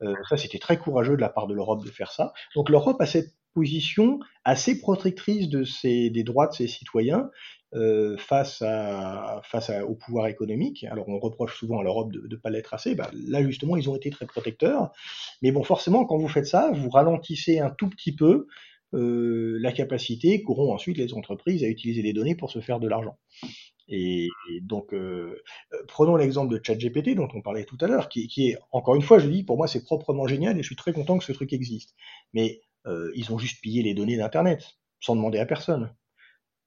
Euh, 0.03 0.15
ça, 0.29 0.37
c'était 0.37 0.59
très 0.59 0.77
courageux 0.77 1.17
de 1.17 1.21
la 1.21 1.31
part 1.31 1.47
de 1.47 1.55
l'Europe 1.55 1.85
de 1.85 1.91
faire 1.91 2.13
ça. 2.13 2.33
Donc 2.55 2.69
l'Europe 2.69 3.01
a 3.01 3.07
cette 3.07 3.33
position 3.59 4.21
assez 4.44 4.79
protectrice 4.79 5.49
de 5.49 5.64
ses, 5.64 6.11
des 6.11 6.23
droits 6.23 6.47
de 6.47 6.55
ses 6.55 6.68
citoyens 6.68 7.29
euh, 7.75 8.16
face, 8.16 8.62
à, 8.62 9.40
face 9.44 9.71
au 9.87 9.94
pouvoir 9.97 10.29
économique. 10.29 10.85
Alors 10.85 11.09
on 11.09 11.18
reproche 11.18 11.59
souvent 11.59 11.81
à 11.81 11.83
l'Europe 11.83 12.12
de 12.12 12.27
ne 12.29 12.37
pas 12.37 12.51
l'être 12.51 12.73
assez. 12.73 12.94
Bah, 12.94 13.11
là 13.12 13.42
justement, 13.42 13.77
ils 13.77 13.90
ont 13.90 13.97
été 13.97 14.11
très 14.11 14.27
protecteurs. 14.27 14.92
Mais 15.42 15.51
bon, 15.51 15.64
forcément, 15.64 16.05
quand 16.07 16.18
vous 16.18 16.29
faites 16.29 16.47
ça, 16.47 16.71
vous 16.73 16.88
ralentissez 16.88 17.59
un 17.59 17.71
tout 17.71 17.88
petit 17.88 18.14
peu 18.14 18.47
euh, 18.94 19.59
la 19.61 19.73
capacité 19.73 20.42
qu'auront 20.42 20.73
ensuite 20.73 20.97
les 20.97 21.12
entreprises 21.14 21.64
à 21.64 21.68
utiliser 21.68 22.03
les 22.03 22.12
données 22.12 22.37
pour 22.37 22.51
se 22.51 22.61
faire 22.61 22.79
de 22.79 22.88
l'argent. 22.88 23.18
Et, 23.88 24.29
donc, 24.62 24.92
euh 24.92 25.35
prenons 25.88 26.16
l'exemple 26.16 26.53
de 26.53 26.61
ChatGPT 26.62 27.14
dont 27.14 27.29
on 27.35 27.40
parlait 27.40 27.64
tout 27.64 27.79
à 27.81 27.87
l'heure, 27.87 28.09
qui, 28.09 28.29
qui, 28.29 28.51
est, 28.51 28.59
encore 28.71 28.94
une 28.94 29.03
fois, 29.03 29.18
je 29.18 29.29
dis, 29.29 29.44
pour 29.44 29.57
moi, 29.57 29.66
c'est 29.66 29.83
proprement 29.83 30.27
génial 30.27 30.59
et 30.59 30.62
je 30.62 30.66
suis 30.66 30.77
très 30.77 30.92
content 30.92 31.18
que 31.18 31.25
ce 31.25 31.33
truc 31.33 31.53
existe. 31.53 31.94
Mais 32.35 32.61
euh, 32.87 33.11
ils 33.14 33.33
ont 33.33 33.38
juste 33.38 33.61
pillé 33.61 33.83
les 33.83 33.95
données 33.95 34.17
d'Internet 34.17 34.79
sans 35.01 35.17
demander 35.17 35.38
à 35.38 35.47
personne. 35.47 35.93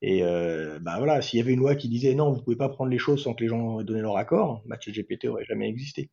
Et 0.01 0.23
euh, 0.23 0.79
bah 0.81 0.95
voilà, 0.97 1.21
s'il 1.21 1.37
y 1.37 1.41
avait 1.41 1.53
une 1.53 1.59
loi 1.59 1.75
qui 1.75 1.87
disait 1.87 2.15
non, 2.15 2.33
vous 2.33 2.41
pouvez 2.41 2.55
pas 2.55 2.69
prendre 2.69 2.89
les 2.89 2.97
choses 2.97 3.23
sans 3.23 3.33
que 3.35 3.43
les 3.43 3.49
gens 3.49 3.79
aient 3.79 3.83
donné 3.83 4.01
leur 4.01 4.17
accord, 4.17 4.63
bah, 4.65 4.77
GPT 4.77 5.25
aurait 5.25 5.45
jamais 5.45 5.69
existé. 5.69 6.09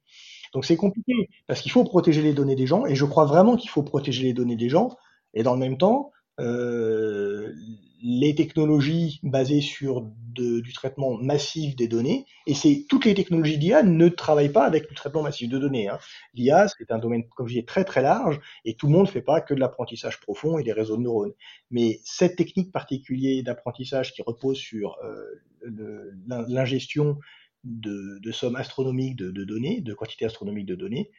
Donc 0.52 0.64
c'est 0.66 0.76
compliqué 0.76 1.30
parce 1.46 1.62
qu'il 1.62 1.72
faut 1.72 1.84
protéger 1.84 2.20
les 2.22 2.34
données 2.34 2.56
des 2.56 2.66
gens 2.66 2.84
et 2.84 2.94
je 2.94 3.04
crois 3.06 3.24
vraiment 3.24 3.56
qu'il 3.56 3.70
faut 3.70 3.82
protéger 3.82 4.24
les 4.24 4.34
données 4.34 4.56
des 4.56 4.68
gens 4.68 4.90
et 5.34 5.42
dans 5.42 5.54
le 5.54 5.60
même 5.60 5.78
temps, 5.78 6.12
euh, 6.40 7.52
les 8.02 8.34
technologies 8.34 9.20
basées 9.22 9.60
sur 9.60 10.02
du 10.34 10.72
traitement 10.72 11.18
massif 11.18 11.74
des 11.74 11.88
données, 11.88 12.26
et 12.46 12.54
c'est 12.54 12.86
toutes 12.88 13.04
les 13.04 13.14
technologies 13.14 13.58
d'IA 13.58 13.82
ne 13.82 14.08
travaillent 14.08 14.52
pas 14.52 14.64
avec 14.64 14.88
le 14.88 14.94
traitement 14.94 15.22
massif 15.22 15.48
de 15.48 15.58
données. 15.58 15.88
Hein. 15.88 15.98
L'IA, 16.34 16.68
c'est 16.68 16.92
un 16.92 16.98
domaine, 16.98 17.24
comme 17.28 17.48
je 17.48 17.54
disais, 17.54 17.66
très 17.66 17.84
très 17.84 18.02
large, 18.02 18.38
et 18.64 18.74
tout 18.74 18.86
le 18.86 18.92
monde 18.92 19.06
ne 19.06 19.10
fait 19.10 19.22
pas 19.22 19.40
que 19.40 19.52
de 19.52 19.58
l'apprentissage 19.58 20.20
profond 20.20 20.58
et 20.58 20.62
des 20.62 20.72
réseaux 20.72 20.96
de 20.96 21.02
neurones. 21.02 21.32
Mais 21.70 21.98
cette 22.04 22.36
technique 22.36 22.70
particulière 22.70 23.42
d'apprentissage 23.42 24.12
qui 24.12 24.22
repose 24.22 24.58
sur 24.58 24.96
euh, 25.04 26.12
l'ingestion 26.28 27.18
de, 27.64 28.30
sommes 28.30 28.56
astronomiques 28.56 29.16
de 29.16 29.44
données, 29.44 29.80
de 29.80 29.92
quantités 29.92 30.24
astronomiques 30.24 30.66
de 30.66 30.76
données, 30.76 31.10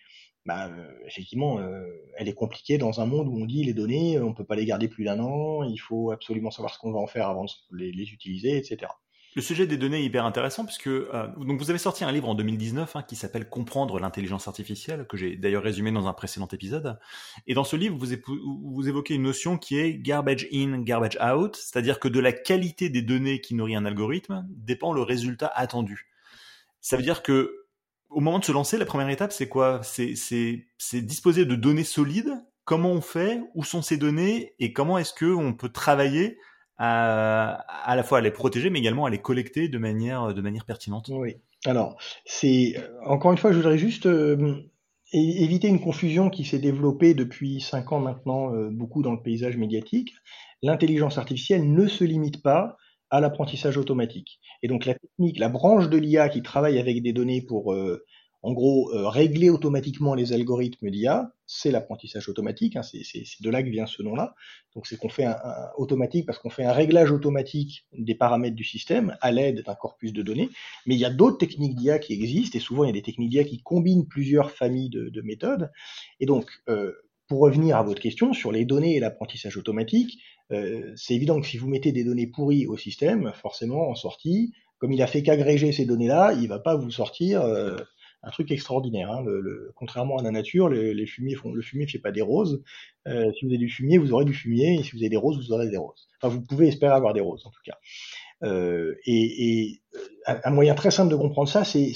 bah, 0.46 0.68
euh, 0.68 0.92
effectivement, 1.06 1.60
euh, 1.60 1.86
elle 2.16 2.28
est 2.28 2.34
compliquée 2.34 2.78
dans 2.78 3.02
un 3.02 3.06
monde 3.06 3.28
où 3.28 3.38
on 3.40 3.46
dit 3.46 3.64
les 3.64 3.74
données, 3.74 4.20
on 4.20 4.34
peut 4.34 4.46
pas 4.46 4.56
les 4.56 4.66
garder 4.66 4.88
plus 4.88 5.04
d'un 5.04 5.20
an, 5.20 5.64
il 5.64 5.78
faut 5.78 6.12
absolument 6.12 6.50
savoir 6.52 6.74
ce 6.74 6.80
qu'on 6.80 6.92
va 6.92 7.00
en 7.00 7.08
faire 7.08 7.28
avant 7.28 7.46
de 7.46 7.52
les, 7.72 8.12
utiliser, 8.12 8.58
etc. 8.58 8.92
Le 9.36 9.44
sujet 9.44 9.68
des 9.68 9.78
données 9.78 10.00
est 10.00 10.06
hyper 10.06 10.26
intéressant 10.26 10.66
puisque 10.66 10.88
euh, 10.88 11.28
donc 11.38 11.60
vous 11.60 11.70
avez 11.70 11.78
sorti 11.78 12.04
un 12.04 12.12
livre 12.12 12.28
en 12.28 12.36
2019 12.36 12.96
hein, 12.96 13.04
qui 13.04 13.16
s'appelle 13.16 13.48
Comprendre 13.48 14.00
l'intelligence 14.00 14.48
artificielle 14.48 15.06
que 15.08 15.18
j'ai 15.18 15.36
d'ailleurs 15.36 15.62
résumé 15.62 15.92
dans 15.92 16.08
un 16.08 16.14
précédent 16.14 16.48
épisode. 16.48 16.98
Et 17.46 17.54
dans 17.54 17.64
ce 17.64 17.76
livre, 17.76 17.96
vous, 17.96 18.08
vous 18.74 18.88
évoquez 18.88 19.14
une 19.14 19.24
notion 19.24 19.58
qui 19.58 19.78
est 19.78 20.00
garbage 20.00 20.48
in, 20.52 20.82
garbage 20.82 21.18
out, 21.22 21.58
c'est-à-dire 21.58 22.00
que 22.00 22.08
de 22.08 22.20
la 22.20 22.32
qualité 22.32 22.90
des 22.90 23.04
données 23.04 23.40
qui 23.40 23.54
nourrit 23.54 23.76
un 23.76 23.86
algorithme 23.86 24.48
dépend 24.50 24.94
le 24.94 25.04
résultat 25.04 25.52
attendu. 25.54 26.10
Ça 26.82 26.98
veut 26.98 27.04
dire 27.04 27.22
que 27.22 27.59
au 28.10 28.22
moment 28.22 28.40
de 28.40 28.46
se 28.46 28.52
lancer, 28.52 28.78
la 28.78 28.86
première 28.86 29.10
étape, 29.10 29.32
c'est 29.32 29.48
quoi? 29.48 29.82
C'est 29.84 30.66
disposer 30.94 31.46
de 31.46 31.56
données 31.56 31.84
solides. 31.84 32.34
Comment 32.66 32.92
on 32.92 33.02
fait? 33.02 33.42
Où 33.56 33.64
sont 33.64 33.82
ces 33.82 33.98
données? 33.98 34.54
Et 34.60 34.74
comment 34.74 34.98
est-ce 34.98 35.14
qu'on 35.14 35.54
peut 35.54 35.70
travailler 35.70 36.38
à, 36.78 37.94
la 37.96 38.04
fois 38.04 38.20
à 38.20 38.22
les 38.22 38.32
protéger, 38.32 38.70
mais 38.70 38.80
également 38.80 39.06
à 39.06 39.10
les 39.10 39.20
collecter 39.20 39.68
de 39.68 39.78
manière, 39.78 40.34
de 40.34 40.42
manière 40.42 40.66
pertinente? 40.66 41.10
Oui. 41.12 41.36
Alors, 41.66 41.98
c'est 42.26 42.76
encore 43.06 43.32
une 43.32 43.38
fois, 43.38 43.52
je 43.52 43.58
voudrais 43.58 43.78
juste 43.78 44.06
euh, 44.06 44.56
éviter 45.12 45.68
une 45.68 45.82
confusion 45.82 46.30
qui 46.30 46.46
s'est 46.46 46.60
développée 46.60 47.14
depuis 47.14 47.60
cinq 47.60 47.92
ans 47.92 48.00
maintenant, 48.00 48.54
euh, 48.54 48.70
beaucoup 48.72 49.02
dans 49.02 49.12
le 49.12 49.22
paysage 49.22 49.58
médiatique. 49.58 50.14
L'intelligence 50.62 51.18
artificielle 51.18 51.72
ne 51.72 51.88
se 51.88 52.04
limite 52.04 52.42
pas 52.42 52.78
à 53.10 53.20
l'apprentissage 53.22 53.78
automatique. 53.78 54.40
Et 54.64 54.68
donc 54.68 54.86
la 54.86 54.94
technique, 54.94 55.40
la 55.40 55.50
branche 55.50 55.90
de 55.90 55.98
l'IA 55.98 56.30
qui 56.30 56.42
travaille 56.42 56.80
avec 56.80 57.02
des 57.02 57.14
données 57.14 57.42
pour 57.42 57.74
euh, 57.74 58.06
en 58.42 58.54
gros, 58.54 58.94
euh, 58.94 59.10
régler 59.10 59.50
automatiquement 59.50 60.16
les 60.16 60.32
algorithmes 60.32 60.90
d'IA, 60.90 61.34
c'est 61.46 61.72
l'apprentissage 61.72 62.30
automatique, 62.30 62.78
hein, 62.78 62.84
c'est 62.84 63.02
de 63.42 63.50
là 63.50 63.62
que 63.62 63.70
vient 63.70 63.86
ce 63.86 64.02
nom-là. 64.02 64.34
Donc 64.76 64.88
c'est 64.88 64.96
qu'on 64.96 65.10
fait 65.10 65.26
un, 65.26 65.38
automatique 65.78 66.26
parce 66.26 66.40
qu'on 66.40 66.50
fait 66.50 66.64
un 66.64 66.72
réglage 66.72 67.12
automatique 67.12 67.86
des 67.92 68.16
paramètres 68.16 68.56
du 68.56 68.64
système 68.64 69.18
à 69.20 69.32
l'aide 69.32 69.64
d'un 69.64 69.76
corpus 69.76 70.14
de 70.14 70.22
données. 70.22 70.50
Mais 70.86 70.96
il 70.96 71.00
y 71.00 71.06
a 71.06 71.10
d'autres 71.10 71.38
techniques 71.38 71.76
d'IA 71.76 72.00
qui 72.00 72.14
existent, 72.14 72.58
et 72.58 72.62
souvent 72.62 72.86
il 72.86 72.88
y 72.88 72.92
a 72.92 72.94
des 72.94 73.02
techniques 73.02 73.30
d'IA 73.30 73.44
qui 73.44 73.62
combinent 73.62 74.08
plusieurs 74.08 74.52
familles 74.52 74.90
de, 74.90 75.10
de 75.10 75.22
méthodes. 75.22 75.70
Et 76.22 76.26
donc, 76.26 76.50
euh, 76.70 76.94
pour 77.30 77.42
revenir 77.42 77.78
à 77.78 77.84
votre 77.84 78.02
question 78.02 78.34
sur 78.34 78.52
les 78.52 78.66
données 78.66 78.96
et 78.96 79.00
l'apprentissage 79.00 79.56
automatique, 79.56 80.20
euh, 80.52 80.92
c'est 80.96 81.14
évident 81.14 81.40
que 81.40 81.48
si 81.48 81.58
vous 81.58 81.70
mettez 81.70 81.92
des 81.92 82.04
données 82.04 82.28
pourries 82.28 82.66
au 82.66 82.76
système, 82.76 83.32
forcément 83.36 83.88
en 83.88 83.96
sortie, 83.96 84.52
comme 84.80 84.92
il 84.92 85.02
a 85.02 85.08
fait 85.08 85.22
qu'agréger 85.22 85.72
ces 85.72 85.86
données-là, 85.86 86.34
il 86.34 86.48
va 86.48 86.60
pas 86.60 86.76
vous 86.76 86.90
sortir 86.90 87.42
euh, 87.42 87.78
un 88.24 88.32
truc 88.32 88.52
extraordinaire. 88.52 89.12
Hein. 89.12 89.24
Le, 89.26 89.72
contrairement 89.76 90.18
à 90.18 90.24
la 90.24 90.32
nature, 90.32 90.70
les, 90.70 91.06
fumiers 91.06 91.36
font, 91.36 91.54
le 91.54 91.62
fumier 91.62 91.86
fait 91.86 92.00
pas 92.00 92.12
des 92.12 92.24
roses. 92.24 92.64
Euh, 93.08 93.32
si 93.38 93.46
vous 93.46 93.52
avez 93.52 93.60
du 93.60 93.70
fumier, 93.70 94.00
vous 94.00 94.12
aurez 94.12 94.26
du 94.26 94.34
fumier, 94.34 94.80
et 94.80 94.84
si 94.84 94.92
vous 94.92 94.98
avez 94.98 95.10
des 95.10 95.18
roses, 95.18 95.38
vous 95.38 95.54
aurez 95.54 95.70
des 95.70 95.78
roses. 95.78 96.08
Enfin, 96.22 96.34
vous 96.34 96.42
pouvez 96.42 96.68
espérer 96.68 96.94
avoir 96.94 97.14
des 97.14 97.22
roses, 97.22 97.46
en 97.46 97.52
tout 97.52 97.62
cas. 97.64 97.78
Euh, 98.44 98.96
et, 99.06 99.50
et 99.50 99.82
un 100.26 100.52
moyen 100.52 100.74
très 100.76 100.92
simple 100.92 101.12
de 101.12 101.16
comprendre 101.16 101.50
ça, 101.50 101.64
c'est 101.64 101.92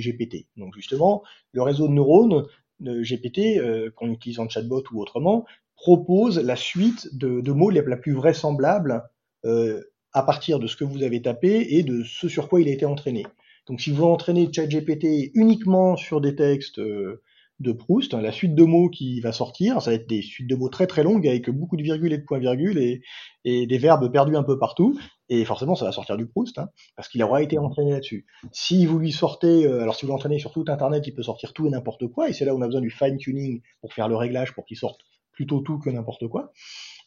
GPT. 0.00 0.46
Donc 0.56 0.74
justement, 0.74 1.22
le 1.52 1.62
réseau 1.62 1.88
de 1.88 1.92
neurones 1.92 2.46
GPT, 2.80 3.58
euh, 3.58 3.90
qu'on 3.90 4.10
utilise 4.10 4.38
en 4.38 4.48
chatbot 4.48 4.84
ou 4.92 5.00
autrement, 5.00 5.46
propose 5.76 6.38
la 6.38 6.56
suite 6.56 7.16
de, 7.16 7.52
mots 7.52 7.70
la 7.70 7.96
plus 7.96 8.12
vraisemblable 8.12 9.04
euh, 9.44 9.82
à 10.12 10.22
partir 10.22 10.58
de 10.58 10.66
ce 10.66 10.76
que 10.76 10.84
vous 10.84 11.02
avez 11.02 11.20
tapé 11.20 11.76
et 11.76 11.82
de 11.82 12.02
ce 12.02 12.28
sur 12.28 12.48
quoi 12.48 12.60
il 12.60 12.68
a 12.68 12.72
été 12.72 12.86
entraîné. 12.86 13.26
Donc 13.66 13.80
si 13.80 13.90
vous 13.90 14.04
entraînez 14.04 14.50
ChatGPT 14.52 15.30
uniquement 15.34 15.96
sur 15.96 16.20
des 16.20 16.34
textes 16.34 16.78
euh, 16.78 17.22
de 17.60 17.72
Proust, 17.72 18.12
hein, 18.14 18.20
la 18.20 18.32
suite 18.32 18.54
de 18.54 18.64
mots 18.64 18.90
qui 18.90 19.20
va 19.20 19.32
sortir, 19.32 19.80
ça 19.80 19.90
va 19.90 19.96
être 19.96 20.08
des 20.08 20.22
suites 20.22 20.48
de 20.48 20.56
mots 20.56 20.68
très 20.68 20.86
très 20.86 21.02
longues 21.02 21.26
avec 21.26 21.48
beaucoup 21.48 21.76
de 21.76 21.82
virgules 21.82 22.12
et 22.12 22.18
de 22.18 22.24
points-virgules 22.24 22.78
et, 22.78 23.02
et, 23.44 23.66
des 23.66 23.78
verbes 23.78 24.10
perdus 24.12 24.36
un 24.36 24.42
peu 24.42 24.58
partout. 24.58 24.98
Et 25.28 25.44
forcément, 25.44 25.74
ça 25.74 25.86
va 25.86 25.92
sortir 25.92 26.16
du 26.16 26.26
Proust, 26.26 26.58
hein, 26.58 26.68
parce 26.96 27.08
qu'il 27.08 27.22
aura 27.22 27.42
été 27.42 27.58
entraîné 27.58 27.92
là-dessus. 27.92 28.26
Si 28.52 28.86
vous 28.86 28.98
lui 28.98 29.10
sortez, 29.10 29.66
euh, 29.66 29.82
alors 29.82 29.94
si 29.94 30.06
vous 30.06 30.12
l'entraînez 30.12 30.38
sur 30.38 30.52
tout 30.52 30.64
Internet, 30.68 31.06
il 31.06 31.14
peut 31.14 31.22
sortir 31.22 31.52
tout 31.52 31.66
et 31.66 31.70
n'importe 31.70 32.06
quoi, 32.08 32.28
et 32.28 32.32
c'est 32.32 32.44
là 32.44 32.54
où 32.54 32.58
on 32.58 32.62
a 32.62 32.66
besoin 32.66 32.82
du 32.82 32.90
fine-tuning 32.90 33.62
pour 33.80 33.92
faire 33.92 34.08
le 34.08 34.16
réglage 34.16 34.52
pour 34.52 34.66
qu'il 34.66 34.76
sorte 34.76 35.00
plutôt 35.32 35.60
tout 35.60 35.78
que 35.78 35.90
n'importe 35.90 36.28
quoi. 36.28 36.52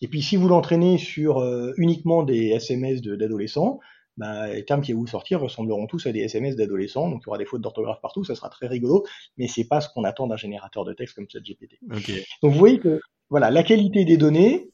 Et 0.02 0.08
puis 0.08 0.22
si 0.22 0.36
vous 0.36 0.48
l'entraînez 0.48 0.98
sur 0.98 1.40
euh, 1.40 1.74
uniquement 1.78 2.24
des 2.24 2.50
SMS 2.50 3.02
d'adolescents, 3.02 3.80
bah, 4.20 4.54
les 4.54 4.66
termes 4.66 4.82
qui 4.82 4.92
vont 4.92 5.08
sortir 5.08 5.40
ressembleront 5.40 5.88
tous 5.88 6.06
à 6.06 6.12
des 6.12 6.20
SMS 6.20 6.58
d'adolescents, 6.58 7.10
donc 7.10 7.22
il 7.24 7.28
y 7.28 7.30
aura 7.30 7.38
des 7.38 7.46
fautes 7.46 7.62
d'orthographe 7.62 8.02
partout, 8.02 8.26
ça 8.26 8.36
sera 8.36 8.50
très 8.50 8.68
rigolo, 8.68 9.06
mais 9.38 9.48
c'est 9.48 9.64
pas 9.64 9.80
ce 9.80 9.88
qu'on 9.88 10.04
attend 10.04 10.28
d'un 10.28 10.36
générateur 10.36 10.84
de 10.84 10.94
texte 10.94 11.16
comme 11.16 11.26
ChatGPT. 11.28 11.80
Okay. 11.90 12.26
Donc 12.44 12.52
vous 12.52 12.60
voyez 12.60 12.80
que 12.80 13.00
voilà, 13.30 13.50
la 13.50 13.64
qualité 13.64 14.04
des 14.04 14.18
données 14.18 14.72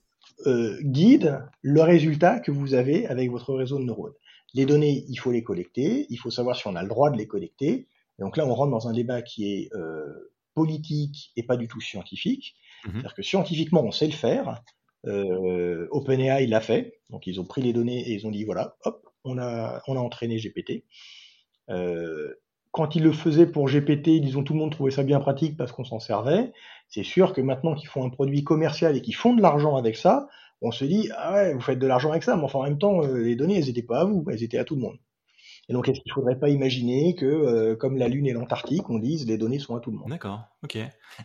euh, 0.48 0.78
guide 0.82 1.40
le 1.62 1.82
résultat 1.82 2.40
que 2.40 2.52
vous 2.52 2.74
avez 2.74 3.06
avec 3.06 3.30
votre 3.30 3.54
réseau 3.54 3.78
de 3.78 3.84
neurones. 3.84 4.14
Les 4.56 4.66
données, 4.66 5.06
il 5.08 5.18
faut 5.18 5.32
les 5.32 5.44
collecter, 5.44 6.08
il 6.10 6.18
faut 6.18 6.32
savoir 6.32 6.56
si 6.56 6.66
on 6.68 6.76
a 6.76 6.82
le 6.82 6.90
droit 6.90 7.12
de 7.12 7.18
les 7.18 7.28
collecter. 7.28 7.88
Et 8.18 8.22
donc 8.24 8.38
là, 8.38 8.48
on 8.48 8.56
rentre 8.56 8.72
dans 8.72 8.88
un 8.88 8.94
débat 8.94 9.22
qui 9.22 9.54
est 9.54 9.70
euh, 9.76 10.32
politique 10.56 11.32
et 11.36 11.44
pas 11.44 11.58
du 11.58 11.68
tout 11.68 11.82
scientifique. 11.82 12.56
-hmm. 12.56 12.92
C'est-à-dire 12.92 13.14
que 13.14 13.22
scientifiquement, 13.22 13.84
on 13.84 13.92
sait 13.92 14.08
le 14.08 14.14
faire. 14.14 14.64
Euh, 15.08 15.88
OpenAI 15.92 16.48
l'a 16.48 16.62
fait. 16.62 17.00
Donc 17.12 17.28
ils 17.28 17.40
ont 17.40 17.46
pris 17.46 17.62
les 17.62 17.74
données 17.74 18.02
et 18.08 18.14
ils 18.14 18.26
ont 18.26 18.32
dit 18.32 18.44
voilà, 18.44 18.76
hop, 18.86 19.05
on 19.26 19.38
a, 19.38 19.82
on 19.88 19.98
a 19.98 20.00
entraîné 20.00 20.38
GPT. 20.38 20.84
Euh, 21.70 22.34
quand 22.72 22.96
ils 22.96 23.04
le 23.04 23.12
faisaient 23.12 23.48
pour 23.48 23.68
GPT, 23.68 24.20
disons 24.22 24.44
tout 24.44 24.54
le 24.54 24.60
monde 24.60 24.72
trouvait 24.72 24.92
ça 24.92 25.04
bien 25.04 25.20
pratique 25.20 25.58
parce 25.58 25.72
qu'on 25.72 25.86
s'en 25.86 26.00
servait. 26.00 26.52
C'est 26.90 27.04
sûr 27.04 27.34
que 27.34 27.42
maintenant 27.42 27.74
qu'ils 27.74 27.88
font 27.88 28.06
un 28.06 28.10
produit 28.10 28.44
commercial 28.44 28.96
et 28.96 29.02
qu'ils 29.02 29.16
font 29.16 29.34
de 29.34 29.42
l'argent 29.42 29.78
avec 29.78 29.96
ça, 29.96 30.28
on 30.62 30.72
se 30.72 30.86
dit 30.86 31.10
ah 31.18 31.34
ouais, 31.34 31.54
vous 31.54 31.62
faites 31.62 31.80
de 31.80 31.88
l'argent 31.88 32.12
avec 32.12 32.24
ça, 32.24 32.36
mais 32.36 32.44
enfin 32.44 32.60
en 32.60 32.64
même 32.64 32.78
temps, 32.78 33.04
euh, 33.04 33.18
les 33.18 33.36
données 33.36 33.58
elles 33.58 33.66
n'étaient 33.66 33.82
pas 33.82 34.02
à 34.02 34.06
vous, 34.06 34.26
elles 34.30 34.44
étaient 34.44 34.58
à 34.58 34.66
tout 34.66 34.76
le 34.76 34.82
monde. 34.82 34.98
Et 35.68 35.74
donc, 35.74 35.90
est-ce 35.90 36.00
qu'il 36.00 36.12
ne 36.12 36.14
faudrait 36.14 36.40
pas 36.40 36.50
imaginer 36.50 37.16
que, 37.16 37.26
euh, 37.26 37.76
comme 37.76 37.98
la 37.98 38.08
Lune 38.08 38.28
et 38.28 38.34
l'Antarctique, 38.34 38.88
on 38.92 39.00
dise 39.00 39.26
les 39.26 39.38
données 39.38 39.58
sont 39.58 39.76
à 39.76 39.80
tout 39.80 39.90
le 39.90 39.98
monde? 39.98 40.10
D'accord, 40.10 40.44
ok. 40.64 40.78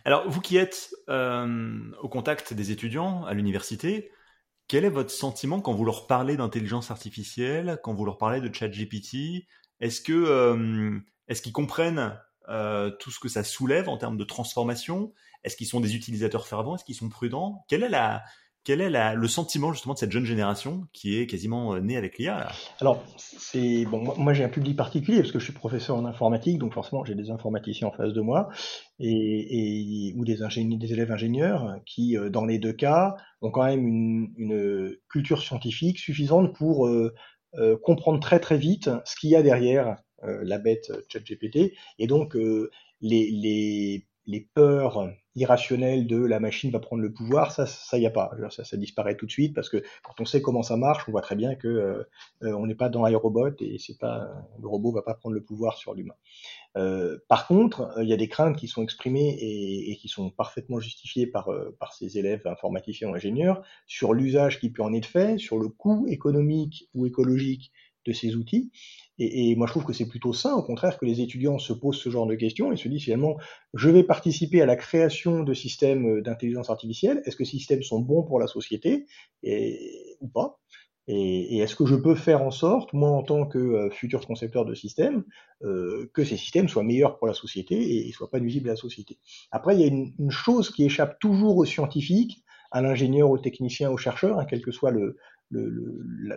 Alors, 0.03 0.27
vous 0.27 0.41
qui 0.41 0.57
êtes 0.57 0.89
au 1.07 2.09
contact 2.09 2.53
des 2.53 2.71
étudiants 2.71 3.23
à 3.25 3.35
l'université, 3.35 4.09
quel 4.71 4.85
est 4.85 4.89
votre 4.89 5.11
sentiment 5.11 5.59
quand 5.59 5.73
vous 5.73 5.83
leur 5.83 6.07
parlez 6.07 6.37
d'intelligence 6.37 6.91
artificielle, 6.91 7.77
quand 7.83 7.93
vous 7.93 8.05
leur 8.05 8.17
parlez 8.17 8.39
de 8.39 8.49
ChatGPT? 8.55 9.45
Est-ce 9.81 9.99
que 9.99 10.13
euh, 10.13 10.97
est-ce 11.27 11.41
qu'ils 11.41 11.51
comprennent 11.51 12.17
euh, 12.47 12.89
tout 12.89 13.11
ce 13.11 13.19
que 13.19 13.27
ça 13.27 13.43
soulève 13.43 13.89
en 13.89 13.97
termes 13.97 14.15
de 14.15 14.23
transformation? 14.23 15.11
Est-ce 15.43 15.57
qu'ils 15.57 15.67
sont 15.67 15.81
des 15.81 15.93
utilisateurs 15.93 16.47
fervents? 16.47 16.75
Est-ce 16.75 16.85
qu'ils 16.85 16.95
sont 16.95 17.09
prudents? 17.09 17.65
Quelle 17.67 17.83
est 17.83 17.89
la 17.89 18.23
quel 18.63 18.81
est 18.81 19.15
le 19.15 19.27
sentiment 19.27 19.73
justement 19.73 19.93
de 19.93 19.99
cette 19.99 20.11
jeune 20.11 20.25
génération 20.25 20.85
qui 20.93 21.17
est 21.17 21.25
quasiment 21.25 21.73
euh, 21.73 21.79
née 21.79 21.97
avec 21.97 22.17
l'IA 22.17 22.51
Alors, 22.79 23.03
c'est 23.17 23.85
bon, 23.85 24.13
moi, 24.17 24.33
j'ai 24.33 24.43
un 24.43 24.49
public 24.49 24.75
particulier 24.75 25.19
parce 25.19 25.31
que 25.31 25.39
je 25.39 25.45
suis 25.45 25.53
professeur 25.53 25.95
en 25.95 26.05
informatique, 26.05 26.59
donc 26.59 26.73
forcément 26.73 27.03
j'ai 27.03 27.15
des 27.15 27.31
informaticiens 27.31 27.87
en 27.87 27.91
face 27.91 28.13
de 28.13 28.21
moi 28.21 28.49
et, 28.99 30.13
ou 30.15 30.25
des, 30.25 30.43
élèves 30.93 31.11
ingénieurs 31.11 31.79
qui, 31.85 32.17
euh, 32.17 32.29
dans 32.29 32.45
les 32.45 32.59
deux 32.59 32.73
cas, 32.73 33.15
ont 33.41 33.49
quand 33.49 33.65
même 33.65 33.87
une, 33.87 34.95
culture 35.09 35.41
scientifique 35.41 35.97
suffisante 35.97 36.55
pour 36.55 36.87
euh, 36.87 37.13
comprendre 37.83 38.19
très 38.19 38.39
très 38.39 38.57
vite 38.57 38.89
ce 39.05 39.15
qu'il 39.15 39.31
y 39.31 39.35
a 39.35 39.41
derrière 39.41 39.97
la 40.23 40.59
bête 40.59 40.91
ChatGPT. 41.09 41.73
Et 41.97 42.05
donc 42.07 42.37
les 43.01 44.05
les 44.25 44.49
peurs 44.53 45.09
irrationnelles 45.35 46.07
de 46.07 46.17
la 46.17 46.39
machine 46.39 46.71
va 46.71 46.79
prendre 46.79 47.01
le 47.01 47.11
pouvoir, 47.11 47.51
ça, 47.51 47.65
ça 47.65 47.97
y 47.97 48.05
a 48.05 48.09
pas. 48.09 48.31
Ça, 48.49 48.63
ça 48.63 48.77
disparaît 48.77 49.15
tout 49.15 49.25
de 49.25 49.31
suite 49.31 49.55
parce 49.55 49.69
que 49.69 49.81
quand 50.03 50.19
on 50.19 50.25
sait 50.25 50.41
comment 50.41 50.61
ça 50.61 50.75
marche, 50.75 51.05
on 51.07 51.11
voit 51.11 51.21
très 51.21 51.35
bien 51.35 51.55
que 51.55 51.67
euh, 51.67 52.03
on 52.41 52.67
n'est 52.67 52.75
pas 52.75 52.89
dans 52.89 53.07
iRobot 53.07 53.55
et 53.59 53.77
c'est 53.77 53.97
pas 53.97 54.29
le 54.59 54.67
robot 54.67 54.91
va 54.91 55.01
pas 55.01 55.13
prendre 55.13 55.33
le 55.33 55.43
pouvoir 55.43 55.77
sur 55.77 55.93
l'humain. 55.93 56.15
Euh, 56.77 57.17
par 57.29 57.47
contre, 57.47 57.93
il 58.01 58.07
y 58.07 58.13
a 58.13 58.17
des 58.17 58.27
craintes 58.27 58.57
qui 58.57 58.67
sont 58.67 58.83
exprimées 58.83 59.37
et, 59.39 59.95
qui 59.97 60.09
sont 60.09 60.29
parfaitement 60.29 60.79
justifiées 60.79 61.27
par 61.27 61.49
par 61.79 61.93
ces 61.93 62.17
élèves 62.17 62.45
informaticiens 62.45 63.09
ou 63.09 63.15
ingénieurs 63.15 63.63
sur 63.87 64.13
l'usage 64.13 64.59
qui 64.59 64.69
peut 64.69 64.83
en 64.83 64.93
être 64.93 65.05
fait, 65.05 65.37
sur 65.37 65.57
le 65.57 65.69
coût 65.69 66.05
économique 66.09 66.89
ou 66.93 67.05
écologique 67.05 67.71
de 68.05 68.13
ces 68.13 68.35
outils. 68.35 68.71
Et, 69.23 69.55
moi, 69.55 69.67
je 69.67 69.73
trouve 69.73 69.85
que 69.85 69.93
c'est 69.93 70.07
plutôt 70.07 70.33
sain, 70.33 70.55
au 70.55 70.63
contraire, 70.63 70.97
que 70.97 71.05
les 71.05 71.21
étudiants 71.21 71.59
se 71.59 71.73
posent 71.73 71.97
ce 71.97 72.09
genre 72.09 72.25
de 72.25 72.35
questions 72.35 72.71
et 72.71 72.75
se 72.75 72.87
disent 72.87 73.03
finalement, 73.03 73.37
je 73.75 73.89
vais 73.89 74.03
participer 74.03 74.61
à 74.61 74.65
la 74.65 74.75
création 74.75 75.43
de 75.43 75.53
systèmes 75.53 76.21
d'intelligence 76.21 76.69
artificielle. 76.69 77.21
Est-ce 77.25 77.35
que 77.35 77.45
ces 77.45 77.57
systèmes 77.57 77.83
sont 77.83 77.99
bons 77.99 78.23
pour 78.23 78.39
la 78.39 78.47
société 78.47 79.05
ou 79.43 80.27
pas? 80.27 80.59
Et, 81.07 81.59
est-ce 81.59 81.75
que 81.75 81.85
je 81.85 81.95
peux 81.95 82.15
faire 82.15 82.41
en 82.41 82.51
sorte, 82.51 82.93
moi, 82.93 83.09
en 83.09 83.23
tant 83.23 83.45
que 83.45 83.57
euh, 83.57 83.89
futur 83.89 84.25
concepteur 84.25 84.65
de 84.65 84.73
systèmes, 84.73 85.23
euh, 85.63 86.09
que 86.13 86.23
ces 86.23 86.37
systèmes 86.37 86.69
soient 86.69 86.83
meilleurs 86.83 87.17
pour 87.17 87.27
la 87.27 87.33
société 87.33 87.75
et, 87.75 88.07
et 88.07 88.11
soient 88.11 88.29
pas 88.29 88.39
nuisibles 88.39 88.69
à 88.69 88.73
la 88.73 88.77
société? 88.77 89.19
Après, 89.51 89.75
il 89.75 89.81
y 89.81 89.83
a 89.83 89.87
une, 89.87 90.13
une 90.19 90.31
chose 90.31 90.71
qui 90.71 90.85
échappe 90.85 91.19
toujours 91.19 91.57
aux 91.57 91.65
scientifiques, 91.65 92.43
à 92.71 92.81
l'ingénieur, 92.81 93.29
au 93.29 93.37
technicien, 93.37 93.91
au 93.91 93.97
chercheur, 93.97 94.39
hein, 94.39 94.45
quel 94.49 94.61
que 94.61 94.71
soit 94.71 94.91
le, 94.91 95.17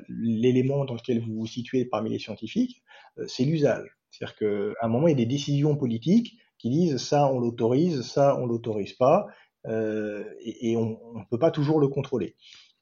l'élément 0.09 0.85
dans 0.85 0.95
lequel 0.95 1.21
vous 1.21 1.35
vous 1.35 1.47
situez 1.47 1.85
parmi 1.85 2.11
les 2.11 2.19
scientifiques, 2.19 2.83
euh, 3.19 3.25
c'est 3.27 3.45
l'usage. 3.45 3.97
C'est-à-dire 4.11 4.37
qu'à 4.37 4.87
un 4.87 4.89
moment, 4.89 5.09
il 5.09 5.13
y 5.13 5.15
a 5.15 5.17
des 5.17 5.27
décisions 5.27 5.77
politiques 5.77 6.39
qui 6.59 6.71
disent 6.71 6.99
ça, 6.99 7.31
on 7.33 7.41
l'autorise, 7.41 8.03
ça, 8.03 8.37
on 8.39 8.47
l'autorise 8.47 8.93
pas, 8.95 9.27
euh, 9.67 10.25
et, 10.41 10.77
on 10.77 10.99
ne 11.15 11.25
peut 11.31 11.39
pas 11.39 11.51
toujours 11.51 11.81
le 11.81 11.89
contrôler. 11.89 12.37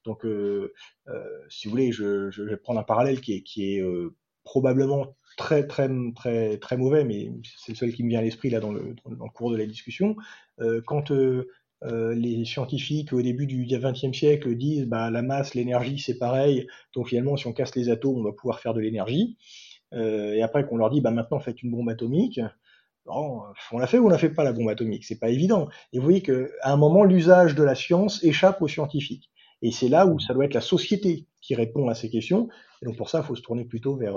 Donc, 0.05 0.25
euh, 0.25 0.73
si 1.49 1.67
vous 1.67 1.71
voulez, 1.71 1.91
je, 1.91 2.41
vais 2.43 2.57
prendre 2.57 2.79
un 2.79 2.83
parallèle 2.83 3.21
qui 3.21 3.43
est, 3.57 3.83
probablement 4.43 5.15
très 5.37 5.65
très 5.65 5.89
très 6.15 6.57
très 6.57 6.75
mauvais, 6.75 7.05
mais 7.05 7.31
c'est 7.57 7.71
le 7.71 7.77
seul 7.77 7.93
qui 7.93 8.03
me 8.03 8.09
vient 8.09 8.19
à 8.19 8.21
l'esprit 8.21 8.49
là 8.49 8.59
dans 8.59 8.73
le, 8.73 8.93
dans 9.05 9.23
le 9.23 9.31
cours 9.31 9.51
de 9.51 9.55
la 9.55 9.65
discussion. 9.65 10.17
Quand 10.85 11.11
euh, 11.85 12.15
les 12.15 12.45
scientifiques 12.45 13.11
au 13.11 13.21
début 13.21 13.45
du 13.45 13.65
XXe 13.65 14.17
siècle 14.17 14.55
disent 14.55 14.85
bah, 14.85 15.11
la 15.11 15.21
masse, 15.21 15.53
l'énergie, 15.53 15.99
c'est 15.99 16.17
pareil. 16.17 16.67
Donc 16.95 17.09
finalement, 17.09 17.35
si 17.35 17.47
on 17.47 17.53
casse 17.53 17.75
les 17.75 17.89
atomes, 17.89 18.19
on 18.19 18.23
va 18.23 18.31
pouvoir 18.31 18.59
faire 18.59 18.73
de 18.73 18.79
l'énergie. 18.79 19.37
Euh, 19.93 20.33
et 20.33 20.41
après 20.41 20.65
qu'on 20.65 20.77
leur 20.77 20.89
dit 20.89 21.01
bah, 21.01 21.11
maintenant 21.11 21.39
faites 21.39 21.61
une 21.61 21.71
bombe 21.71 21.89
atomique, 21.89 22.39
bon, 23.05 23.41
on 23.71 23.77
l'a 23.79 23.87
fait 23.87 23.99
ou 23.99 24.05
on 24.05 24.09
l'a 24.09 24.17
fait 24.17 24.29
pas 24.29 24.43
la 24.43 24.53
bombe 24.53 24.69
atomique? 24.69 25.03
C'est 25.03 25.19
pas 25.19 25.29
évident. 25.29 25.67
Et 25.91 25.99
vous 25.99 26.03
voyez 26.03 26.21
qu'à 26.21 26.45
un 26.63 26.77
moment, 26.77 27.03
l'usage 27.03 27.55
de 27.55 27.63
la 27.63 27.75
science 27.75 28.23
échappe 28.23 28.61
aux 28.61 28.67
scientifiques. 28.67 29.29
Et 29.61 29.71
c'est 29.71 29.89
là 29.89 30.05
où 30.05 30.19
ça 30.19 30.33
doit 30.33 30.45
être 30.45 30.53
la 30.53 30.61
société 30.61 31.27
qui 31.41 31.55
répond 31.55 31.89
à 31.89 31.95
ces 31.95 32.09
questions. 32.09 32.49
Et 32.81 32.85
donc 32.85 32.97
pour 32.97 33.09
ça, 33.09 33.19
il 33.19 33.25
faut 33.25 33.35
se 33.35 33.41
tourner 33.41 33.65
plutôt 33.65 33.95
vers, 33.95 34.15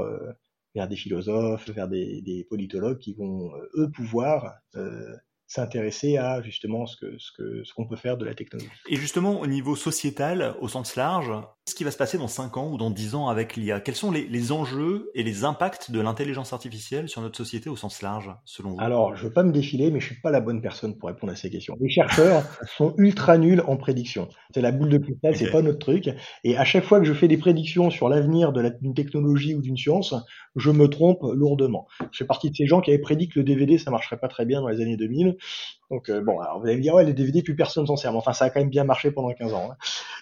vers 0.74 0.88
des 0.88 0.96
philosophes, 0.96 1.68
vers 1.70 1.88
des, 1.88 2.20
des 2.22 2.44
politologues 2.44 2.98
qui 2.98 3.14
vont, 3.14 3.52
eux, 3.76 3.90
pouvoir 3.90 4.56
s'intéresser 5.46 6.16
à 6.16 6.42
justement 6.42 6.86
ce 6.86 6.96
que 6.96 7.18
ce 7.18 7.30
que 7.32 7.64
ce 7.64 7.72
qu'on 7.74 7.86
peut 7.86 7.96
faire 7.96 8.16
de 8.16 8.24
la 8.24 8.34
technologie. 8.34 8.70
Et 8.88 8.96
justement 8.96 9.40
au 9.40 9.46
niveau 9.46 9.76
sociétal, 9.76 10.56
au 10.60 10.68
sens 10.68 10.96
large, 10.96 11.30
qu'est-ce 11.64 11.76
qui 11.76 11.84
va 11.84 11.90
se 11.90 11.96
passer 11.96 12.18
dans 12.18 12.28
5 12.28 12.56
ans 12.56 12.70
ou 12.72 12.76
dans 12.76 12.90
10 12.90 13.14
ans 13.14 13.28
avec 13.28 13.56
l'IA 13.56 13.80
Quels 13.80 13.94
sont 13.94 14.10
les, 14.10 14.26
les, 14.26 14.52
enjeux 14.52 15.10
et 15.14 15.22
les 15.22 15.44
impacts 15.44 15.90
de 15.90 16.00
l'intelligence 16.00 16.52
artificielle 16.52 17.08
sur 17.08 17.20
notre 17.22 17.36
société 17.36 17.68
au 17.68 17.76
sens 17.76 18.02
large, 18.02 18.30
selon 18.44 18.70
vous? 18.70 18.80
Alors, 18.80 19.16
je 19.16 19.24
veux 19.24 19.32
pas 19.32 19.42
me 19.42 19.52
défiler, 19.52 19.90
mais 19.90 20.00
je 20.00 20.06
suis 20.06 20.20
pas 20.20 20.30
la 20.30 20.40
bonne 20.40 20.60
personne 20.60 20.96
pour 20.96 21.08
répondre 21.08 21.32
à 21.32 21.36
ces 21.36 21.50
questions. 21.50 21.76
Les 21.80 21.88
chercheurs 21.88 22.44
sont 22.76 22.94
ultra 22.98 23.38
nuls 23.38 23.62
en 23.66 23.76
prédiction. 23.76 24.28
C'est 24.54 24.60
la 24.60 24.72
boule 24.72 24.90
de 24.90 24.98
cristal, 24.98 25.36
c'est 25.36 25.50
pas 25.50 25.62
notre 25.62 25.78
truc. 25.78 26.08
Et 26.44 26.56
à 26.56 26.64
chaque 26.64 26.84
fois 26.84 27.00
que 27.00 27.06
je 27.06 27.12
fais 27.12 27.28
des 27.28 27.36
prédictions 27.36 27.90
sur 27.90 28.08
l'avenir 28.08 28.52
d'une 28.52 28.94
technologie 28.94 29.54
ou 29.54 29.60
d'une 29.60 29.76
science, 29.76 30.14
je 30.56 30.70
me 30.70 30.88
trompe 30.88 31.20
lourdement. 31.34 31.86
Je 32.12 32.18
fais 32.18 32.24
partie 32.24 32.50
de 32.50 32.56
ces 32.56 32.66
gens 32.66 32.80
qui 32.80 32.90
avaient 32.90 33.00
prédit 33.00 33.28
que 33.28 33.38
le 33.38 33.44
DVD 33.44 33.78
ça 33.78 33.90
marcherait 33.90 34.18
pas 34.18 34.28
très 34.28 34.46
bien 34.46 34.60
dans 34.60 34.68
les 34.68 34.80
années 34.80 34.96
2000 34.96 35.35
donc 35.90 36.08
euh, 36.08 36.20
bon, 36.20 36.40
alors 36.40 36.60
vous 36.60 36.66
allez 36.66 36.76
me 36.76 36.82
dire 36.82 36.94
ouais 36.94 37.04
les 37.04 37.12
DVD 37.12 37.42
plus 37.42 37.54
personne 37.54 37.86
s'en 37.86 37.96
sert, 37.96 38.12
mais 38.12 38.18
enfin 38.18 38.32
ça 38.32 38.46
a 38.46 38.50
quand 38.50 38.60
même 38.60 38.70
bien 38.70 38.84
marché 38.84 39.10
pendant 39.10 39.32
15 39.32 39.52
ans. 39.52 39.70
Hein. 39.72 39.76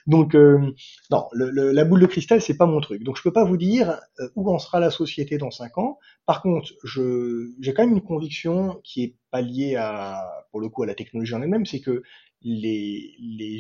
Donc 0.06 0.34
euh, 0.34 0.74
non, 1.10 1.26
la 1.32 1.84
boule 1.84 2.00
de 2.00 2.06
cristal 2.06 2.42
c'est 2.42 2.56
pas 2.56 2.66
mon 2.66 2.80
truc. 2.80 3.02
Donc 3.02 3.16
je 3.16 3.22
peux 3.22 3.32
pas 3.32 3.44
vous 3.44 3.56
dire 3.56 4.00
euh, 4.20 4.28
où 4.36 4.50
en 4.50 4.58
sera 4.58 4.80
la 4.80 4.90
société 4.90 5.38
dans 5.38 5.50
5 5.50 5.78
ans. 5.78 5.98
Par 6.26 6.42
contre, 6.42 6.72
je 6.84 7.50
j'ai 7.60 7.72
quand 7.72 7.84
même 7.84 7.94
une 7.94 8.02
conviction 8.02 8.80
qui 8.84 9.04
est 9.04 9.16
pas 9.30 9.40
liée 9.40 9.76
à 9.76 10.22
pour 10.50 10.60
le 10.60 10.68
coup 10.68 10.82
à 10.82 10.86
la 10.86 10.94
technologie 10.94 11.34
en 11.34 11.42
elle-même, 11.42 11.66
c'est 11.66 11.80
que 11.80 12.02
les, 12.42 13.14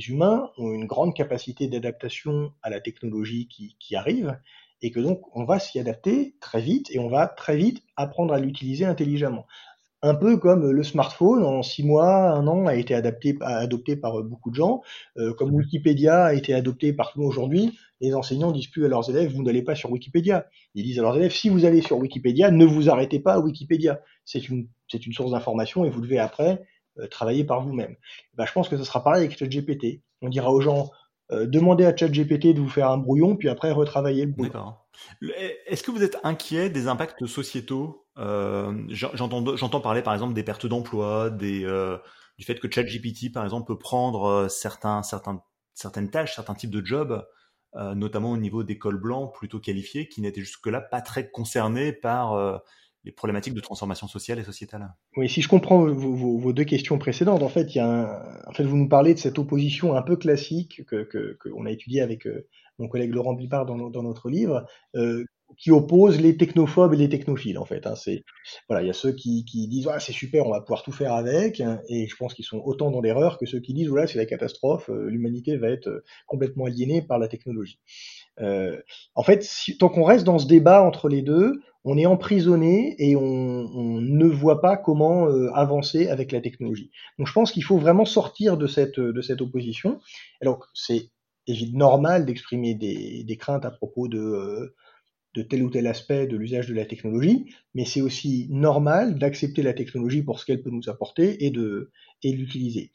humains 0.08 0.50
ont 0.58 0.72
une 0.72 0.86
grande 0.86 1.14
capacité 1.14 1.68
d'adaptation 1.68 2.52
à 2.62 2.68
la 2.68 2.80
technologie 2.80 3.48
qui 3.48 3.96
arrive 3.96 4.36
et 4.84 4.90
que 4.90 5.00
donc 5.00 5.22
on 5.34 5.44
va 5.44 5.58
s'y 5.58 5.78
adapter 5.78 6.36
très 6.40 6.60
vite 6.60 6.90
et 6.90 6.98
on 6.98 7.08
va 7.08 7.26
très 7.26 7.56
vite 7.56 7.82
apprendre 7.96 8.34
à 8.34 8.38
l'utiliser 8.38 8.84
intelligemment 8.84 9.46
un 10.04 10.14
peu 10.14 10.36
comme 10.36 10.70
le 10.70 10.82
smartphone, 10.82 11.42
en 11.44 11.62
six 11.62 11.82
mois, 11.82 12.30
un 12.32 12.46
an, 12.46 12.66
a 12.66 12.74
été 12.74 12.94
adapté, 12.94 13.38
adopté 13.40 13.96
par 13.96 14.22
beaucoup 14.22 14.50
de 14.50 14.54
gens, 14.54 14.82
euh, 15.16 15.32
comme 15.32 15.54
Wikipédia 15.54 16.26
a 16.26 16.34
été 16.34 16.52
adopté 16.52 16.92
par 16.92 17.10
tout 17.10 17.18
le 17.18 17.24
monde 17.24 17.32
aujourd'hui, 17.32 17.78
les 18.02 18.14
enseignants 18.14 18.52
disent 18.52 18.66
plus 18.66 18.84
à 18.84 18.88
leurs 18.88 19.08
élèves, 19.08 19.32
vous 19.32 19.42
n'allez 19.42 19.62
pas 19.62 19.74
sur 19.74 19.90
Wikipédia. 19.90 20.46
Ils 20.74 20.84
disent 20.84 20.98
à 20.98 21.02
leurs 21.02 21.16
élèves, 21.16 21.32
si 21.32 21.48
vous 21.48 21.64
allez 21.64 21.80
sur 21.80 21.96
Wikipédia, 21.96 22.50
ne 22.50 22.66
vous 22.66 22.90
arrêtez 22.90 23.18
pas 23.18 23.32
à 23.32 23.38
Wikipédia. 23.38 24.02
C'est 24.26 24.46
une, 24.50 24.68
source 25.12 25.30
d'information 25.30 25.86
et 25.86 25.90
vous 25.90 26.02
devez 26.02 26.18
après 26.18 26.62
euh, 26.98 27.06
travailler 27.06 27.44
par 27.44 27.62
vous-même. 27.62 27.96
Ben, 28.34 28.44
je 28.44 28.52
pense 28.52 28.68
que 28.68 28.76
ce 28.76 28.84
sera 28.84 29.02
pareil 29.02 29.24
avec 29.24 29.38
ChatGPT. 29.38 30.02
On 30.20 30.28
dira 30.28 30.52
aux 30.52 30.60
gens, 30.60 30.90
euh, 31.32 31.46
demandez 31.46 31.86
à 31.86 31.96
ChatGPT 31.96 32.52
de 32.52 32.60
vous 32.60 32.68
faire 32.68 32.90
un 32.90 32.98
brouillon, 32.98 33.36
puis 33.36 33.48
après 33.48 33.70
retravailler 33.70 34.26
le 34.26 34.32
brouillon. 34.32 34.74
Est-ce 35.66 35.82
que 35.82 35.90
vous 35.90 36.02
êtes 36.02 36.18
inquiet 36.24 36.68
des 36.68 36.88
impacts 36.88 37.24
sociétaux? 37.24 38.03
euh, 38.03 38.03
J'entends 38.16 39.80
parler 39.80 40.02
par 40.02 40.14
exemple 40.14 40.34
des 40.34 40.42
pertes 40.42 40.66
d'emploi, 40.66 41.30
euh, 41.42 41.98
du 42.38 42.44
fait 42.44 42.58
que 42.58 42.70
ChatGPT 42.70 43.32
par 43.32 43.44
exemple 43.44 43.66
peut 43.66 43.78
prendre 43.78 44.24
euh, 44.24 44.48
certains, 44.48 45.02
certaines 45.02 46.10
tâches, 46.10 46.34
certains 46.34 46.54
types 46.54 46.70
de 46.70 46.84
jobs, 46.84 47.24
euh, 47.76 47.94
notamment 47.94 48.30
au 48.30 48.36
niveau 48.36 48.62
des 48.62 48.78
cols 48.78 49.00
blancs 49.00 49.34
plutôt 49.34 49.58
qualifiés, 49.58 50.08
qui 50.08 50.20
n'étaient 50.20 50.42
jusque-là 50.42 50.80
pas 50.80 51.00
très 51.00 51.30
concernés 51.30 51.92
par 51.92 52.34
euh, 52.34 52.56
les 53.04 53.12
problématiques 53.12 53.54
de 53.54 53.60
transformation 53.60 54.06
sociale 54.06 54.38
et 54.38 54.44
sociétale. 54.44 54.94
Oui, 55.16 55.28
si 55.28 55.42
je 55.42 55.48
comprends 55.48 55.84
vos, 55.84 56.52
deux 56.52 56.64
questions 56.64 56.98
précédentes, 56.98 57.42
en 57.42 57.48
fait, 57.48 57.66
vous 57.76 58.76
nous 58.76 58.88
parlez 58.88 59.14
de 59.14 59.18
cette 59.18 59.38
opposition 59.38 59.94
un 59.94 60.02
peu 60.02 60.16
classique 60.16 60.84
que 60.86 61.36
qu'on 61.40 61.66
a 61.66 61.70
étudiée 61.70 62.00
avec 62.00 62.26
euh, 62.26 62.46
mon 62.78 62.88
collègue 62.88 63.12
Laurent 63.12 63.34
Bipard 63.34 63.66
dans, 63.66 63.90
dans 63.90 64.02
notre 64.02 64.30
livre, 64.30 64.64
euh, 64.94 65.24
qui 65.56 65.70
oppose 65.70 66.20
les 66.20 66.36
technophobes 66.36 66.94
et 66.94 66.96
les 66.96 67.08
technophiles 67.08 67.58
en 67.58 67.64
fait. 67.64 67.86
Hein. 67.86 67.94
C'est 67.96 68.24
voilà, 68.68 68.82
il 68.82 68.86
y 68.86 68.90
a 68.90 68.94
ceux 68.94 69.12
qui, 69.12 69.44
qui 69.44 69.68
disent 69.68 69.88
ah 69.90 70.00
c'est 70.00 70.12
super, 70.12 70.46
on 70.46 70.50
va 70.50 70.60
pouvoir 70.60 70.82
tout 70.82 70.92
faire 70.92 71.14
avec, 71.14 71.62
et 71.88 72.08
je 72.08 72.16
pense 72.16 72.34
qu'ils 72.34 72.44
sont 72.44 72.60
autant 72.64 72.90
dans 72.90 73.00
l'erreur 73.00 73.38
que 73.38 73.46
ceux 73.46 73.60
qui 73.60 73.74
disent 73.74 73.88
voilà 73.88 74.06
c'est 74.06 74.18
la 74.18 74.26
catastrophe, 74.26 74.90
euh, 74.90 75.08
l'humanité 75.08 75.56
va 75.56 75.68
être 75.68 76.02
complètement 76.26 76.64
aliénée 76.64 77.02
par 77.02 77.18
la 77.18 77.28
technologie. 77.28 77.78
Euh, 78.40 78.80
en 79.14 79.22
fait, 79.22 79.42
si, 79.42 79.78
tant 79.78 79.88
qu'on 79.88 80.04
reste 80.04 80.24
dans 80.24 80.38
ce 80.38 80.46
débat 80.46 80.82
entre 80.82 81.08
les 81.08 81.22
deux, 81.22 81.60
on 81.84 81.98
est 81.98 82.06
emprisonné 82.06 82.96
et 82.98 83.14
on, 83.14 83.20
on 83.22 84.00
ne 84.00 84.26
voit 84.26 84.60
pas 84.60 84.76
comment 84.76 85.28
euh, 85.28 85.50
avancer 85.54 86.08
avec 86.08 86.32
la 86.32 86.40
technologie. 86.40 86.90
Donc 87.18 87.28
je 87.28 87.32
pense 87.32 87.52
qu'il 87.52 87.62
faut 87.62 87.78
vraiment 87.78 88.06
sortir 88.06 88.56
de 88.56 88.66
cette, 88.66 88.98
de 88.98 89.20
cette 89.20 89.42
opposition. 89.42 90.00
Alors 90.40 90.66
c'est 90.74 91.10
évidemment 91.46 91.78
normal 91.78 92.24
d'exprimer 92.24 92.74
des, 92.74 93.22
des, 93.24 93.36
craintes 93.36 93.66
à 93.66 93.70
propos 93.70 94.08
de, 94.08 94.18
euh, 94.18 94.74
de 95.34 95.42
tel 95.42 95.62
ou 95.62 95.70
tel 95.70 95.86
aspect 95.86 96.26
de 96.26 96.36
l'usage 96.36 96.68
de 96.68 96.74
la 96.74 96.86
technologie, 96.86 97.54
mais 97.74 97.84
c'est 97.84 98.00
aussi 98.00 98.48
normal 98.50 99.18
d'accepter 99.18 99.62
la 99.62 99.74
technologie 99.74 100.22
pour 100.22 100.38
ce 100.38 100.46
qu'elle 100.46 100.62
peut 100.62 100.70
nous 100.70 100.88
apporter 100.88 101.44
et 101.44 101.50
de 101.50 101.90
et 102.22 102.32
l'utiliser. 102.32 102.92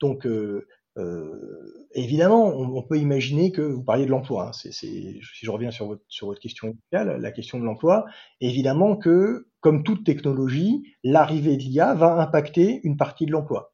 Donc 0.00 0.26
euh, 0.26 0.66
euh, 0.98 1.88
évidemment, 1.94 2.48
on, 2.48 2.82
peut 2.82 2.98
imaginer 2.98 3.50
que 3.50 3.62
vous 3.62 3.82
parliez 3.82 4.04
de 4.04 4.10
l'emploi. 4.10 4.48
Hein, 4.48 4.52
c'est, 4.52 4.72
si 4.72 5.20
je 5.20 5.50
reviens 5.50 5.70
sur 5.70 5.86
votre, 5.86 6.02
sur 6.08 6.26
votre 6.26 6.40
question 6.40 6.68
initiale, 6.68 7.18
la 7.20 7.32
question 7.32 7.58
de 7.58 7.64
l'emploi, 7.64 8.04
évidemment 8.40 8.96
que, 8.96 9.48
comme 9.60 9.84
toute 9.84 10.04
technologie, 10.04 10.82
l'arrivée 11.02 11.56
de 11.56 11.62
l'IA 11.62 11.94
va 11.94 12.20
impacter 12.20 12.80
une 12.84 12.96
partie 12.96 13.24
de 13.24 13.32
l'emploi. 13.32 13.71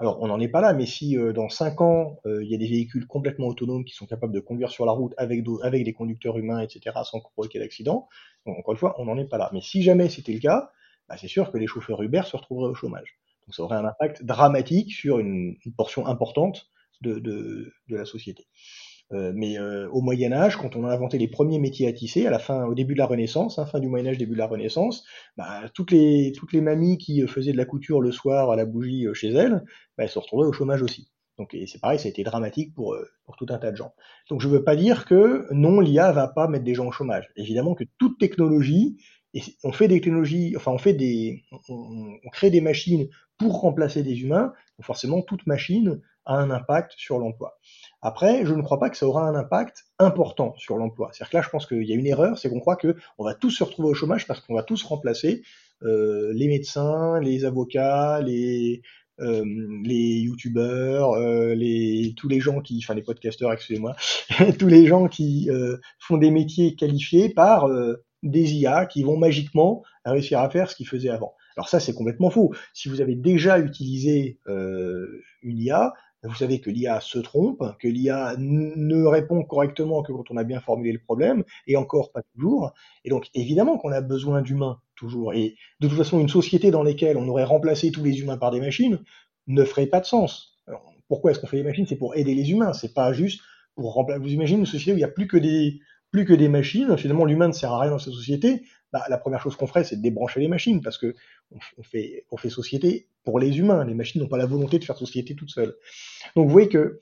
Alors, 0.00 0.22
on 0.22 0.28
n'en 0.28 0.38
est 0.38 0.48
pas 0.48 0.60
là, 0.60 0.74
mais 0.74 0.86
si 0.86 1.18
euh, 1.18 1.32
dans 1.32 1.48
cinq 1.48 1.80
ans, 1.80 2.20
euh, 2.24 2.44
il 2.44 2.50
y 2.50 2.54
a 2.54 2.58
des 2.58 2.68
véhicules 2.68 3.06
complètement 3.08 3.48
autonomes 3.48 3.84
qui 3.84 3.94
sont 3.94 4.06
capables 4.06 4.32
de 4.32 4.38
conduire 4.38 4.70
sur 4.70 4.86
la 4.86 4.92
route 4.92 5.12
avec, 5.16 5.42
des 5.42 5.92
conducteurs 5.92 6.38
humains, 6.38 6.60
etc., 6.60 6.96
sans 7.02 7.20
provoquer 7.20 7.58
d'accident, 7.58 8.08
encore 8.46 8.72
une 8.72 8.78
fois, 8.78 8.94
on 9.00 9.06
n'en 9.06 9.18
est 9.18 9.28
pas 9.28 9.38
là. 9.38 9.50
Mais 9.52 9.60
si 9.60 9.82
jamais 9.82 10.08
c'était 10.08 10.32
le 10.32 10.38
cas, 10.38 10.70
bah, 11.08 11.16
c'est 11.16 11.26
sûr 11.26 11.50
que 11.50 11.58
les 11.58 11.66
chauffeurs 11.66 12.00
Uber 12.00 12.22
se 12.24 12.36
retrouveraient 12.36 12.70
au 12.70 12.74
chômage. 12.74 13.18
Donc 13.46 13.54
ça 13.54 13.62
aurait 13.62 13.76
un 13.76 13.84
impact 13.84 14.24
dramatique 14.24 14.92
sur 14.92 15.18
une, 15.18 15.56
portion 15.76 16.06
importante 16.06 16.70
de 17.00 17.72
la 17.88 18.04
société. 18.04 18.46
Euh, 19.12 19.32
mais 19.34 19.58
euh, 19.58 19.88
au 19.90 20.02
Moyen 20.02 20.32
Âge, 20.32 20.56
quand 20.58 20.76
on 20.76 20.84
a 20.84 20.92
inventé 20.92 21.16
les 21.16 21.28
premiers 21.28 21.58
métiers 21.58 21.88
à 21.88 21.92
tisser, 21.92 22.26
à 22.26 22.30
la 22.30 22.38
fin, 22.38 22.66
au 22.66 22.74
début 22.74 22.92
de 22.92 22.98
la 22.98 23.06
Renaissance, 23.06 23.58
hein, 23.58 23.64
fin 23.64 23.80
du 23.80 23.88
Moyen 23.88 24.06
Âge, 24.06 24.18
début 24.18 24.34
de 24.34 24.38
la 24.38 24.46
Renaissance, 24.46 25.04
bah, 25.36 25.62
toutes 25.72 25.92
les 25.92 26.32
toutes 26.36 26.52
les 26.52 26.60
mamies 26.60 26.98
qui 26.98 27.26
faisaient 27.26 27.52
de 27.52 27.56
la 27.56 27.64
couture 27.64 28.02
le 28.02 28.12
soir 28.12 28.50
à 28.50 28.56
la 28.56 28.66
bougie 28.66 29.06
euh, 29.06 29.14
chez 29.14 29.30
elles, 29.30 29.64
bah, 29.96 30.04
elles 30.04 30.10
se 30.10 30.18
retrouvaient 30.18 30.46
au 30.46 30.52
chômage 30.52 30.82
aussi. 30.82 31.10
Donc 31.38 31.56
c'est 31.66 31.80
pareil, 31.80 31.98
ça 31.98 32.06
a 32.06 32.10
été 32.10 32.24
dramatique 32.24 32.74
pour 32.74 32.94
euh, 32.94 33.08
pour 33.24 33.36
tout 33.36 33.46
un 33.48 33.58
tas 33.58 33.70
de 33.70 33.76
gens. 33.76 33.94
Donc 34.28 34.42
je 34.42 34.48
veux 34.48 34.64
pas 34.64 34.76
dire 34.76 35.06
que 35.06 35.46
non, 35.52 35.80
l'IA 35.80 36.12
va 36.12 36.28
pas 36.28 36.48
mettre 36.48 36.64
des 36.64 36.74
gens 36.74 36.86
au 36.86 36.92
chômage. 36.92 37.30
Évidemment 37.36 37.74
que 37.74 37.84
toute 37.98 38.18
technologie 38.18 38.98
et 39.34 39.42
on 39.62 39.72
fait 39.72 39.88
des 39.88 40.00
technologies, 40.00 40.54
enfin 40.56 40.72
on 40.72 40.78
fait 40.78 40.94
des, 40.94 41.44
on, 41.68 42.18
on 42.24 42.28
crée 42.30 42.50
des 42.50 42.60
machines 42.60 43.08
pour 43.38 43.60
remplacer 43.60 44.02
des 44.02 44.20
humains. 44.22 44.52
Donc 44.78 44.84
forcément, 44.86 45.22
toute 45.22 45.46
machine 45.46 46.00
a 46.24 46.34
un 46.36 46.50
impact 46.50 46.92
sur 46.96 47.18
l'emploi. 47.18 47.58
Après, 48.00 48.46
je 48.46 48.54
ne 48.54 48.62
crois 48.62 48.78
pas 48.78 48.90
que 48.90 48.96
ça 48.96 49.06
aura 49.06 49.28
un 49.28 49.34
impact 49.34 49.86
important 49.98 50.54
sur 50.56 50.76
l'emploi. 50.76 51.10
C'est-à-dire 51.12 51.30
que 51.30 51.36
là, 51.38 51.42
je 51.42 51.48
pense 51.48 51.66
qu'il 51.66 51.84
y 51.84 51.92
a 51.92 51.96
une 51.96 52.06
erreur, 52.06 52.38
c'est 52.38 52.48
qu'on 52.48 52.60
croit 52.60 52.76
que 52.76 52.96
on 53.18 53.24
va 53.24 53.34
tous 53.34 53.50
se 53.50 53.64
retrouver 53.64 53.88
au 53.88 53.94
chômage 53.94 54.26
parce 54.26 54.40
qu'on 54.40 54.54
va 54.54 54.62
tous 54.62 54.82
remplacer 54.84 55.42
euh, 55.82 56.32
les 56.32 56.48
médecins, 56.48 57.20
les 57.20 57.44
avocats, 57.44 58.20
les 58.20 58.82
euh, 59.20 59.44
les 59.84 60.20
youtubeurs, 60.20 61.12
euh, 61.12 61.54
les 61.54 62.14
tous 62.16 62.28
les 62.28 62.40
gens 62.40 62.60
qui, 62.60 62.78
enfin 62.82 62.94
les 62.94 63.02
podcasteurs, 63.02 63.52
excusez-moi, 63.52 63.96
tous 64.58 64.68
les 64.68 64.86
gens 64.86 65.08
qui 65.08 65.50
euh, 65.50 65.76
font 65.98 66.18
des 66.18 66.30
métiers 66.30 66.76
qualifiés 66.76 67.28
par 67.28 67.66
euh, 67.66 68.04
des 68.22 68.54
IA 68.54 68.86
qui 68.86 69.02
vont 69.02 69.16
magiquement 69.16 69.82
réussir 70.04 70.40
à 70.40 70.50
faire 70.50 70.70
ce 70.70 70.76
qu'ils 70.76 70.88
faisaient 70.88 71.10
avant. 71.10 71.34
Alors 71.56 71.68
ça, 71.68 71.80
c'est 71.80 71.94
complètement 71.94 72.30
faux. 72.30 72.54
Si 72.72 72.88
vous 72.88 73.00
avez 73.00 73.16
déjà 73.16 73.58
utilisé 73.58 74.38
euh, 74.46 75.22
une 75.42 75.58
IA, 75.58 75.92
vous 76.24 76.34
savez 76.34 76.60
que 76.60 76.70
l'IA 76.70 77.00
se 77.00 77.18
trompe, 77.18 77.62
que 77.78 77.88
l'IA 77.88 78.34
ne 78.38 79.04
répond 79.04 79.44
correctement 79.44 80.02
que 80.02 80.12
quand 80.12 80.30
on 80.30 80.36
a 80.36 80.44
bien 80.44 80.60
formulé 80.60 80.92
le 80.92 80.98
problème, 80.98 81.44
et 81.66 81.76
encore 81.76 82.10
pas 82.12 82.22
toujours. 82.34 82.72
Et 83.04 83.10
donc 83.10 83.28
évidemment 83.34 83.78
qu'on 83.78 83.92
a 83.92 84.00
besoin 84.00 84.42
d'humains 84.42 84.80
toujours. 84.96 85.32
Et 85.32 85.54
de 85.80 85.88
toute 85.88 85.96
façon, 85.96 86.18
une 86.18 86.28
société 86.28 86.70
dans 86.70 86.82
laquelle 86.82 87.16
on 87.16 87.28
aurait 87.28 87.44
remplacé 87.44 87.92
tous 87.92 88.02
les 88.02 88.20
humains 88.20 88.36
par 88.36 88.50
des 88.50 88.60
machines 88.60 88.98
ne 89.46 89.64
ferait 89.64 89.86
pas 89.86 90.00
de 90.00 90.06
sens. 90.06 90.56
Pourquoi 91.08 91.30
est-ce 91.30 91.40
qu'on 91.40 91.46
fait 91.46 91.56
des 91.56 91.62
machines? 91.62 91.86
C'est 91.86 91.96
pour 91.96 92.16
aider 92.16 92.34
les 92.34 92.50
humains. 92.50 92.72
C'est 92.72 92.92
pas 92.92 93.12
juste 93.12 93.40
pour 93.74 93.94
remplacer. 93.94 94.20
Vous 94.20 94.32
imaginez 94.32 94.60
une 94.60 94.66
société 94.66 94.92
où 94.92 94.96
il 94.96 94.98
n'y 94.98 95.04
a 95.04 95.08
plus 95.08 95.26
que 95.26 95.36
des 95.36 95.80
plus 96.10 96.24
que 96.24 96.32
des 96.32 96.48
machines. 96.48 96.96
Finalement, 96.96 97.24
l'humain 97.24 97.48
ne 97.48 97.52
sert 97.52 97.72
à 97.72 97.80
rien 97.80 97.90
dans 97.90 97.98
cette 97.98 98.14
société. 98.14 98.62
Bah, 98.92 99.04
la 99.08 99.18
première 99.18 99.42
chose 99.42 99.54
qu'on 99.56 99.66
ferait, 99.66 99.84
c'est 99.84 99.96
de 99.96 100.02
débrancher 100.02 100.40
les 100.40 100.48
machines, 100.48 100.80
parce 100.80 100.96
que 100.96 101.14
on, 101.50 101.82
fait, 101.82 102.24
on 102.30 102.36
fait 102.36 102.48
société 102.48 103.08
pour 103.24 103.38
les 103.38 103.58
humains. 103.58 103.84
Les 103.84 103.94
machines 103.94 104.20
n'ont 104.22 104.28
pas 104.28 104.38
la 104.38 104.46
volonté 104.46 104.78
de 104.78 104.84
faire 104.84 104.96
société 104.96 105.34
toutes 105.34 105.50
seules. 105.50 105.76
Donc 106.36 106.46
vous 106.46 106.52
voyez 106.52 106.68
que 106.68 106.98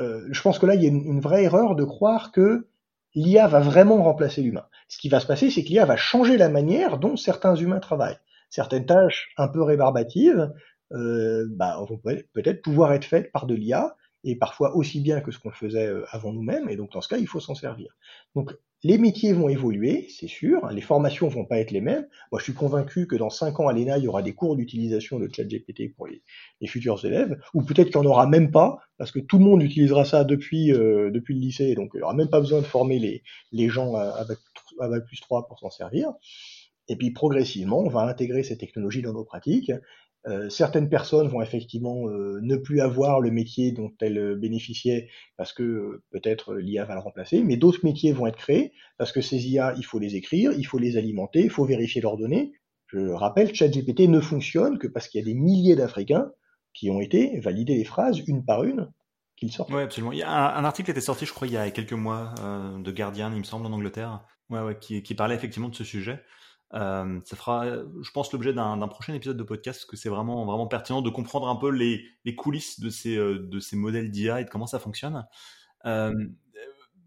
euh, 0.00 0.26
je 0.30 0.42
pense 0.42 0.58
que 0.58 0.66
là, 0.66 0.74
il 0.74 0.82
y 0.82 0.86
a 0.86 0.88
une, 0.88 1.04
une 1.04 1.20
vraie 1.20 1.44
erreur 1.44 1.76
de 1.76 1.84
croire 1.84 2.32
que 2.32 2.68
l'IA 3.14 3.46
va 3.48 3.60
vraiment 3.60 4.02
remplacer 4.02 4.42
l'humain. 4.42 4.66
Ce 4.88 4.98
qui 4.98 5.08
va 5.08 5.20
se 5.20 5.26
passer, 5.26 5.50
c'est 5.50 5.62
que 5.62 5.68
l'IA 5.68 5.84
va 5.84 5.96
changer 5.96 6.36
la 6.36 6.48
manière 6.48 6.98
dont 6.98 7.16
certains 7.16 7.54
humains 7.54 7.80
travaillent. 7.80 8.18
Certaines 8.48 8.86
tâches 8.86 9.32
un 9.36 9.48
peu 9.48 9.62
rébarbatives 9.62 10.52
euh, 10.92 11.46
bah, 11.50 11.76
vont 11.88 12.00
peut-être 12.32 12.62
pouvoir 12.62 12.92
être 12.92 13.04
faites 13.04 13.30
par 13.30 13.46
de 13.46 13.54
l'IA, 13.54 13.96
et 14.24 14.36
parfois 14.36 14.74
aussi 14.76 15.00
bien 15.00 15.20
que 15.20 15.30
ce 15.30 15.38
qu'on 15.38 15.50
faisait 15.50 15.86
euh, 15.86 16.04
avant 16.10 16.32
nous-mêmes, 16.32 16.68
et 16.68 16.76
donc 16.76 16.92
dans 16.92 17.00
ce 17.00 17.08
cas, 17.08 17.18
il 17.18 17.26
faut 17.26 17.40
s'en 17.40 17.54
servir. 17.54 17.96
Donc 18.34 18.52
les 18.82 18.96
métiers 18.96 19.34
vont 19.34 19.48
évoluer, 19.48 20.06
c'est 20.08 20.28
sûr, 20.28 20.66
les 20.68 20.80
formations 20.80 21.28
vont 21.28 21.44
pas 21.44 21.58
être 21.58 21.70
les 21.70 21.82
mêmes. 21.82 22.06
Moi, 22.32 22.38
je 22.38 22.44
suis 22.44 22.54
convaincu 22.54 23.06
que 23.06 23.14
dans 23.14 23.28
cinq 23.28 23.60
ans 23.60 23.68
à 23.68 23.74
l'ENA, 23.74 23.98
il 23.98 24.04
y 24.04 24.08
aura 24.08 24.22
des 24.22 24.32
cours 24.32 24.56
d'utilisation 24.56 25.18
de 25.18 25.28
ChatGPT 25.30 25.94
pour 25.94 26.06
les, 26.06 26.22
futurs 26.66 27.04
élèves, 27.04 27.38
ou 27.52 27.62
peut-être 27.62 27.90
qu'il 27.90 28.00
n'y 28.00 28.06
en 28.06 28.10
aura 28.10 28.26
même 28.26 28.50
pas, 28.50 28.78
parce 28.96 29.12
que 29.12 29.18
tout 29.18 29.38
le 29.38 29.44
monde 29.44 29.62
utilisera 29.62 30.04
ça 30.04 30.24
depuis, 30.24 30.72
euh, 30.72 31.10
depuis 31.10 31.34
le 31.34 31.40
lycée, 31.40 31.74
donc 31.74 31.90
il 31.94 31.98
n'y 31.98 32.02
aura 32.02 32.14
même 32.14 32.30
pas 32.30 32.40
besoin 32.40 32.60
de 32.60 32.66
former 32.66 32.98
les, 32.98 33.22
les 33.52 33.68
gens 33.68 33.94
avec, 33.94 34.38
avec 34.80 35.04
plus 35.04 35.20
3 35.20 35.46
pour 35.46 35.58
s'en 35.58 35.70
servir. 35.70 36.12
Et 36.88 36.96
puis 36.96 37.10
progressivement, 37.12 37.78
on 37.78 37.88
va 37.88 38.02
intégrer 38.02 38.42
ces 38.42 38.56
technologies 38.56 39.02
dans 39.02 39.12
nos 39.12 39.24
pratiques. 39.24 39.72
Euh, 40.26 40.50
certaines 40.50 40.90
personnes 40.90 41.28
vont 41.28 41.40
effectivement 41.40 42.06
euh, 42.08 42.40
ne 42.42 42.56
plus 42.56 42.82
avoir 42.82 43.20
le 43.20 43.30
métier 43.30 43.72
dont 43.72 43.90
elles 44.02 44.18
euh, 44.18 44.36
bénéficiaient 44.36 45.08
parce 45.38 45.54
que 45.54 46.02
peut-être 46.10 46.56
l'IA 46.56 46.84
va 46.84 46.94
le 46.94 47.00
remplacer, 47.00 47.42
mais 47.42 47.56
d'autres 47.56 47.80
métiers 47.84 48.12
vont 48.12 48.26
être 48.26 48.36
créés 48.36 48.72
parce 48.98 49.12
que 49.12 49.22
ces 49.22 49.48
IA, 49.48 49.72
il 49.78 49.84
faut 49.84 49.98
les 49.98 50.16
écrire, 50.16 50.52
il 50.52 50.64
faut 50.64 50.76
les 50.76 50.98
alimenter, 50.98 51.40
il 51.40 51.50
faut 51.50 51.64
vérifier 51.64 52.02
leurs 52.02 52.18
données. 52.18 52.52
Je 52.88 53.08
rappelle, 53.08 53.54
ChatGPT 53.54 54.08
ne 54.08 54.20
fonctionne 54.20 54.78
que 54.78 54.88
parce 54.88 55.08
qu'il 55.08 55.20
y 55.20 55.22
a 55.22 55.26
des 55.26 55.34
milliers 55.34 55.76
d'Africains 55.76 56.30
qui 56.74 56.90
ont 56.90 57.00
été 57.00 57.40
valider 57.40 57.76
les 57.76 57.84
phrases 57.84 58.20
une 58.26 58.44
par 58.44 58.64
une 58.64 58.92
qu'ils 59.36 59.52
sortent. 59.52 59.72
Oui, 59.72 59.80
absolument. 59.80 60.12
Il 60.12 60.18
y 60.18 60.22
a 60.22 60.30
un, 60.30 60.64
article 60.64 60.90
était 60.90 61.00
sorti, 61.00 61.24
je 61.24 61.32
crois, 61.32 61.46
il 61.46 61.54
y 61.54 61.56
a 61.56 61.70
quelques 61.70 61.94
mois 61.94 62.34
de 62.78 62.90
Guardian, 62.92 63.32
il 63.32 63.38
me 63.38 63.44
semble, 63.44 63.64
en 63.66 63.72
Angleterre, 63.72 64.22
ouais, 64.50 64.60
ouais, 64.60 64.76
qui, 64.78 65.02
qui 65.02 65.14
parlait 65.14 65.34
effectivement 65.34 65.70
de 65.70 65.74
ce 65.74 65.84
sujet. 65.84 66.22
Euh, 66.74 67.20
ça 67.24 67.36
fera, 67.36 67.66
je 67.66 68.10
pense, 68.12 68.32
l'objet 68.32 68.52
d'un 68.52 68.88
prochain 68.88 69.14
épisode 69.14 69.36
de 69.36 69.42
podcast 69.42 69.80
parce 69.80 69.90
que 69.90 69.96
c'est 69.96 70.08
vraiment, 70.08 70.44
vraiment 70.44 70.66
pertinent 70.66 71.02
de 71.02 71.10
comprendre 71.10 71.48
un 71.48 71.56
peu 71.56 71.70
les, 71.70 72.04
coulisses 72.36 72.80
de 72.80 72.90
ces, 72.90 73.16
euh, 73.16 73.38
de 73.38 73.58
ces 73.60 73.76
modèles 73.76 74.10
d'IA 74.10 74.40
et 74.40 74.44
de 74.44 74.50
comment 74.50 74.66
ça 74.66 74.78
fonctionne. 74.78 75.26
Euh, 75.86 76.14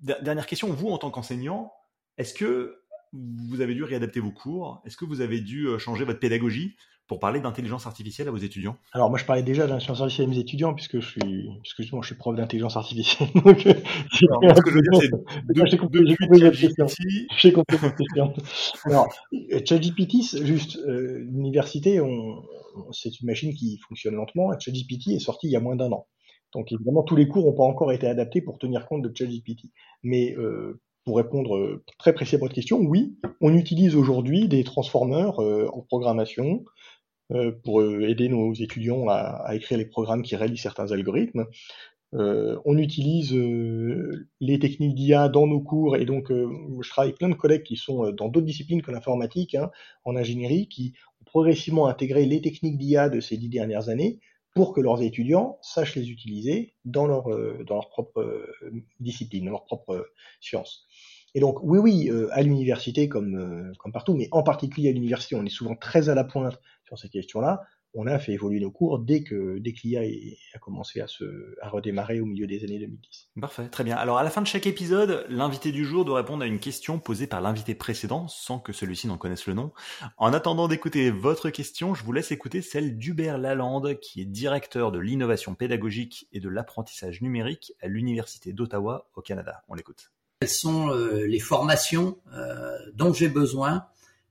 dernière 0.01 0.47
question, 0.47 0.67
vous, 0.69 0.89
en 0.89 0.97
tant 0.97 1.11
qu'enseignant, 1.11 1.73
est-ce 2.17 2.33
que 2.33 2.81
vous 3.13 3.61
avez 3.61 3.75
dû 3.75 3.83
réadapter 3.83 4.19
vos 4.19 4.31
cours? 4.31 4.81
Est-ce 4.85 4.97
que 4.97 5.05
vous 5.05 5.21
avez 5.21 5.39
dû 5.39 5.67
changer 5.79 6.03
votre 6.03 6.19
pédagogie? 6.19 6.75
Pour 7.07 7.19
parler 7.19 7.39
d'intelligence 7.39 7.85
artificielle 7.85 8.27
à 8.27 8.31
vos 8.31 8.37
étudiants? 8.37 8.77
Alors 8.93 9.09
moi 9.09 9.19
je 9.19 9.25
parlais 9.25 9.43
déjà 9.43 9.67
d'intelligence 9.67 10.01
artificielle 10.01 10.27
à 10.27 10.29
mes 10.31 10.39
étudiants 10.39 10.73
puisque 10.73 10.99
je 10.99 11.07
suis 11.07 11.49
je 11.63 12.01
suis 12.01 12.15
prof 12.15 12.35
d'intelligence 12.35 12.77
artificielle. 12.77 13.29
Donc 13.35 13.67
euh, 13.67 13.73
ce 14.11 14.61
que 14.61 14.69
je 14.69 14.75
veux 14.75 14.81
dire 14.81 14.99
c'est 14.99 15.69
j'ai 15.69 15.77
compris, 15.77 15.99
j'ai 16.07 16.15
compris 16.15 16.41
votre 16.41 16.59
question. 16.59 16.85
J'ai 17.37 17.53
compris 17.53 17.77
votre 17.77 17.95
question. 17.95 18.33
Alors 18.85 19.13
ChatGPT 19.65 20.43
juste 20.43 20.77
euh, 20.77 21.19
l'université 21.31 21.99
on, 21.99 22.41
c'est 22.91 23.19
une 23.19 23.27
machine 23.27 23.53
qui 23.53 23.79
fonctionne 23.87 24.15
lentement. 24.15 24.57
ChatGPT 24.57 25.09
est 25.09 25.19
sorti 25.19 25.47
il 25.47 25.51
y 25.51 25.55
a 25.55 25.59
moins 25.59 25.75
d'un 25.75 25.91
an. 25.91 26.07
Donc 26.53 26.71
évidemment 26.71 27.03
tous 27.03 27.15
les 27.15 27.27
cours 27.27 27.45
n'ont 27.45 27.53
pas 27.53 27.63
encore 27.63 27.91
été 27.91 28.07
adaptés 28.07 28.41
pour 28.41 28.59
tenir 28.59 28.85
compte 28.85 29.01
de 29.01 29.11
ChatGPT. 29.13 29.71
Mais 30.03 30.35
euh, 30.37 30.79
pour 31.05 31.17
répondre 31.17 31.81
très 31.99 32.13
précisément 32.13 32.43
à 32.43 32.45
votre 32.45 32.55
question, 32.55 32.79
oui, 32.79 33.17
on 33.41 33.53
utilise 33.53 33.95
aujourd'hui 33.95 34.47
des 34.47 34.63
transformers 34.63 35.39
en 35.39 35.81
programmation, 35.81 36.63
euh, 37.31 37.51
pour 37.63 37.81
euh, 37.81 38.07
aider 38.07 38.27
nos 38.27 38.53
étudiants 38.53 39.07
à, 39.07 39.55
écrire 39.55 39.77
les 39.77 39.85
programmes 39.85 40.23
qui 40.23 40.35
réalisent 40.35 40.61
certains 40.61 40.91
algorithmes. 40.91 41.45
Euh, 42.13 42.59
on 42.65 42.77
utilise 42.77 43.33
euh, 43.33 44.27
les 44.41 44.59
techniques 44.59 44.93
d'IA 44.93 45.29
dans 45.29 45.47
nos 45.47 45.61
cours 45.61 45.95
et 45.95 46.05
donc 46.05 46.31
je 46.31 46.89
travaille 46.89 47.09
avec 47.09 47.17
plein 47.17 47.29
de 47.29 47.33
collègues 47.35 47.63
qui 47.63 47.77
sont 47.77 48.11
dans 48.11 48.27
d'autres 48.27 48.45
disciplines 48.45 48.81
que 48.81 48.91
l'informatique, 48.91 49.55
hein, 49.55 49.71
en 50.03 50.15
ingénierie, 50.15 50.67
qui 50.67 50.93
ont 51.21 51.25
progressivement 51.25 51.87
intégré 51.87 52.25
les 52.25 52.41
techniques 52.41 52.77
d'IA 52.77 53.09
de 53.09 53.19
ces 53.19 53.37
dix 53.37 53.49
dernières 53.49 53.89
années 53.89 54.19
pour 54.53 54.73
que 54.73 54.81
leurs 54.81 55.01
étudiants 55.01 55.57
sachent 55.61 55.95
les 55.95 56.09
utiliser 56.09 56.75
dans 56.85 57.07
leur, 57.07 57.23
dans 57.65 57.75
leur 57.75 57.89
propre 57.89 58.47
discipline, 58.99 59.45
dans 59.45 59.51
leur 59.51 59.65
propre 59.65 60.09
science. 60.41 60.85
Et 61.35 61.39
donc, 61.39 61.57
oui, 61.63 61.79
oui, 61.79 62.11
à 62.31 62.43
l'université 62.43 63.09
comme, 63.09 63.73
comme 63.79 63.91
partout, 63.91 64.13
mais 64.13 64.27
en 64.31 64.43
particulier 64.43 64.89
à 64.89 64.91
l'université, 64.91 65.35
on 65.35 65.43
est 65.43 65.49
souvent 65.49 65.75
très 65.75 66.09
à 66.09 66.13
la 66.13 66.23
pointe 66.23 66.59
sur 66.85 66.99
ces 66.99 67.09
questions-là, 67.09 67.63
on 67.93 68.07
a 68.07 68.17
fait 68.19 68.33
évoluer 68.33 68.59
nos 68.59 68.71
cours 68.71 68.99
dès 68.99 69.23
que, 69.23 69.59
dès 69.59 69.73
l'IA 69.83 70.01
a 70.53 70.59
commencé 70.59 70.99
à, 70.99 71.07
se, 71.07 71.23
à 71.61 71.69
redémarrer 71.69 72.19
au 72.19 72.25
milieu 72.25 72.47
des 72.47 72.63
années 72.63 72.79
2010. 72.79 73.29
Parfait, 73.39 73.67
très 73.69 73.83
bien. 73.83 73.95
Alors 73.95 74.17
à 74.17 74.23
la 74.23 74.29
fin 74.29 74.41
de 74.41 74.47
chaque 74.47 74.65
épisode, 74.67 75.25
l'invité 75.29 75.71
du 75.71 75.85
jour 75.85 76.05
doit 76.05 76.17
répondre 76.17 76.43
à 76.43 76.47
une 76.47 76.59
question 76.59 76.99
posée 76.99 77.27
par 77.27 77.41
l'invité 77.41 77.75
précédent 77.75 78.27
sans 78.27 78.59
que 78.59 78.73
celui-ci 78.73 79.07
n'en 79.07 79.17
connaisse 79.17 79.45
le 79.45 79.53
nom. 79.53 79.71
En 80.17 80.33
attendant 80.33 80.67
d'écouter 80.67 81.11
votre 81.11 81.49
question, 81.49 81.93
je 81.93 82.03
vous 82.03 82.11
laisse 82.11 82.31
écouter 82.31 82.61
celle 82.61 82.97
d'Hubert 82.97 83.37
Lalande, 83.37 83.99
qui 83.99 84.21
est 84.21 84.25
directeur 84.25 84.91
de 84.91 84.99
l'innovation 84.99 85.55
pédagogique 85.55 86.27
et 86.31 86.39
de 86.39 86.49
l'apprentissage 86.49 87.21
numérique 87.21 87.73
à 87.81 87.87
l'Université 87.87 88.53
d'Ottawa 88.53 89.07
au 89.15 89.21
Canada. 89.21 89.63
On 89.67 89.75
l'écoute. 89.75 90.11
Quelles 90.39 90.49
sont 90.49 90.89
euh, 90.89 91.25
les 91.25 91.39
formations 91.39 92.17
euh, 92.33 92.77
dont 92.95 93.13
j'ai 93.13 93.29
besoin 93.29 93.85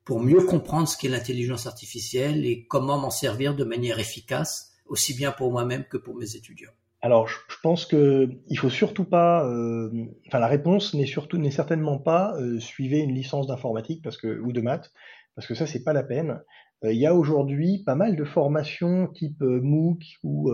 pour 0.04 0.20
mieux 0.20 0.42
comprendre 0.42 0.88
ce 0.88 0.96
qu'est 0.96 1.08
l'intelligence 1.08 1.66
artificielle 1.66 2.44
et 2.44 2.66
comment 2.66 2.98
m'en 2.98 3.10
servir 3.10 3.54
de 3.54 3.64
manière 3.64 3.98
efficace, 3.98 4.72
aussi 4.86 5.14
bien 5.14 5.32
pour 5.32 5.52
moi-même 5.52 5.84
que 5.84 5.96
pour 5.96 6.16
mes 6.16 6.36
étudiants. 6.36 6.72
Alors, 7.00 7.26
je 7.28 7.56
pense 7.62 7.84
que 7.84 8.28
il 8.48 8.58
faut 8.58 8.70
surtout 8.70 9.04
pas. 9.04 9.44
Euh, 9.48 9.90
enfin, 10.28 10.38
la 10.38 10.46
réponse 10.46 10.94
n'est 10.94 11.06
surtout 11.06 11.36
n'est 11.36 11.50
certainement 11.50 11.98
pas 11.98 12.36
euh, 12.38 12.60
suivez 12.60 13.00
une 13.00 13.12
licence 13.12 13.48
d'informatique 13.48 14.02
parce 14.04 14.16
que 14.16 14.38
ou 14.38 14.52
de 14.52 14.60
maths 14.60 14.92
parce 15.34 15.48
que 15.48 15.54
ça 15.54 15.66
c'est 15.66 15.82
pas 15.82 15.92
la 15.92 16.04
peine. 16.04 16.40
Euh, 16.84 16.92
il 16.92 17.00
y 17.00 17.06
a 17.06 17.14
aujourd'hui 17.14 17.82
pas 17.84 17.96
mal 17.96 18.14
de 18.14 18.24
formations 18.24 19.08
type 19.08 19.40
MOOC 19.40 20.18
ou 20.22 20.52